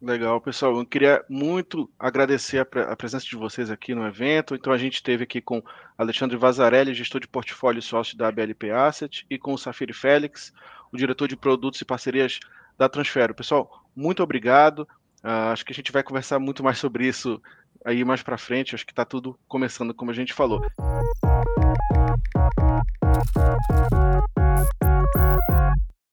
Legal, 0.00 0.40
pessoal. 0.40 0.76
Eu 0.76 0.84
queria 0.84 1.24
muito 1.28 1.88
agradecer 1.96 2.58
a, 2.58 2.64
pre 2.64 2.82
a, 2.82 2.96
presença 2.96 3.24
de 3.24 3.36
vocês 3.36 3.70
aqui 3.70 3.94
no 3.94 4.04
evento. 4.04 4.56
Então, 4.56 4.72
a 4.72 4.76
gente 4.76 4.94
esteve 4.94 5.22
aqui 5.22 5.40
com 5.40 5.62
Alexandre 5.96 6.36
Vazarelli, 6.36 6.92
gestor 6.92 7.20
de 7.20 7.28
portfólio 7.28 7.80
sócio 7.80 8.18
da 8.18 8.32
BLP 8.32 8.72
Asset, 8.72 9.24
e 9.30 9.38
com 9.38 9.54
o 9.54 9.58
Safiri 9.58 9.92
Félix, 9.92 10.52
o 10.92 10.96
diretor 10.96 11.28
de 11.28 11.36
produtos 11.36 11.80
e 11.80 11.84
parcerias 11.84 12.40
da 12.76 12.88
Transfero. 12.88 13.32
Pessoal, 13.32 13.84
muito 13.94 14.24
obrigado. 14.24 14.80
Uh, 15.22 15.52
acho 15.52 15.64
que 15.64 15.72
a 15.72 15.74
gente 15.74 15.92
vai 15.92 16.02
conversar 16.02 16.40
muito 16.40 16.64
mais 16.64 16.78
sobre 16.78 17.06
isso 17.06 17.40
aí 17.84 18.04
mais 18.04 18.22
para 18.22 18.38
frente, 18.38 18.74
acho 18.74 18.86
que 18.86 18.92
está 18.92 19.04
tudo 19.04 19.38
começando 19.48 19.94
como 19.94 20.10
a 20.10 20.14
gente 20.14 20.32
falou. 20.32 20.62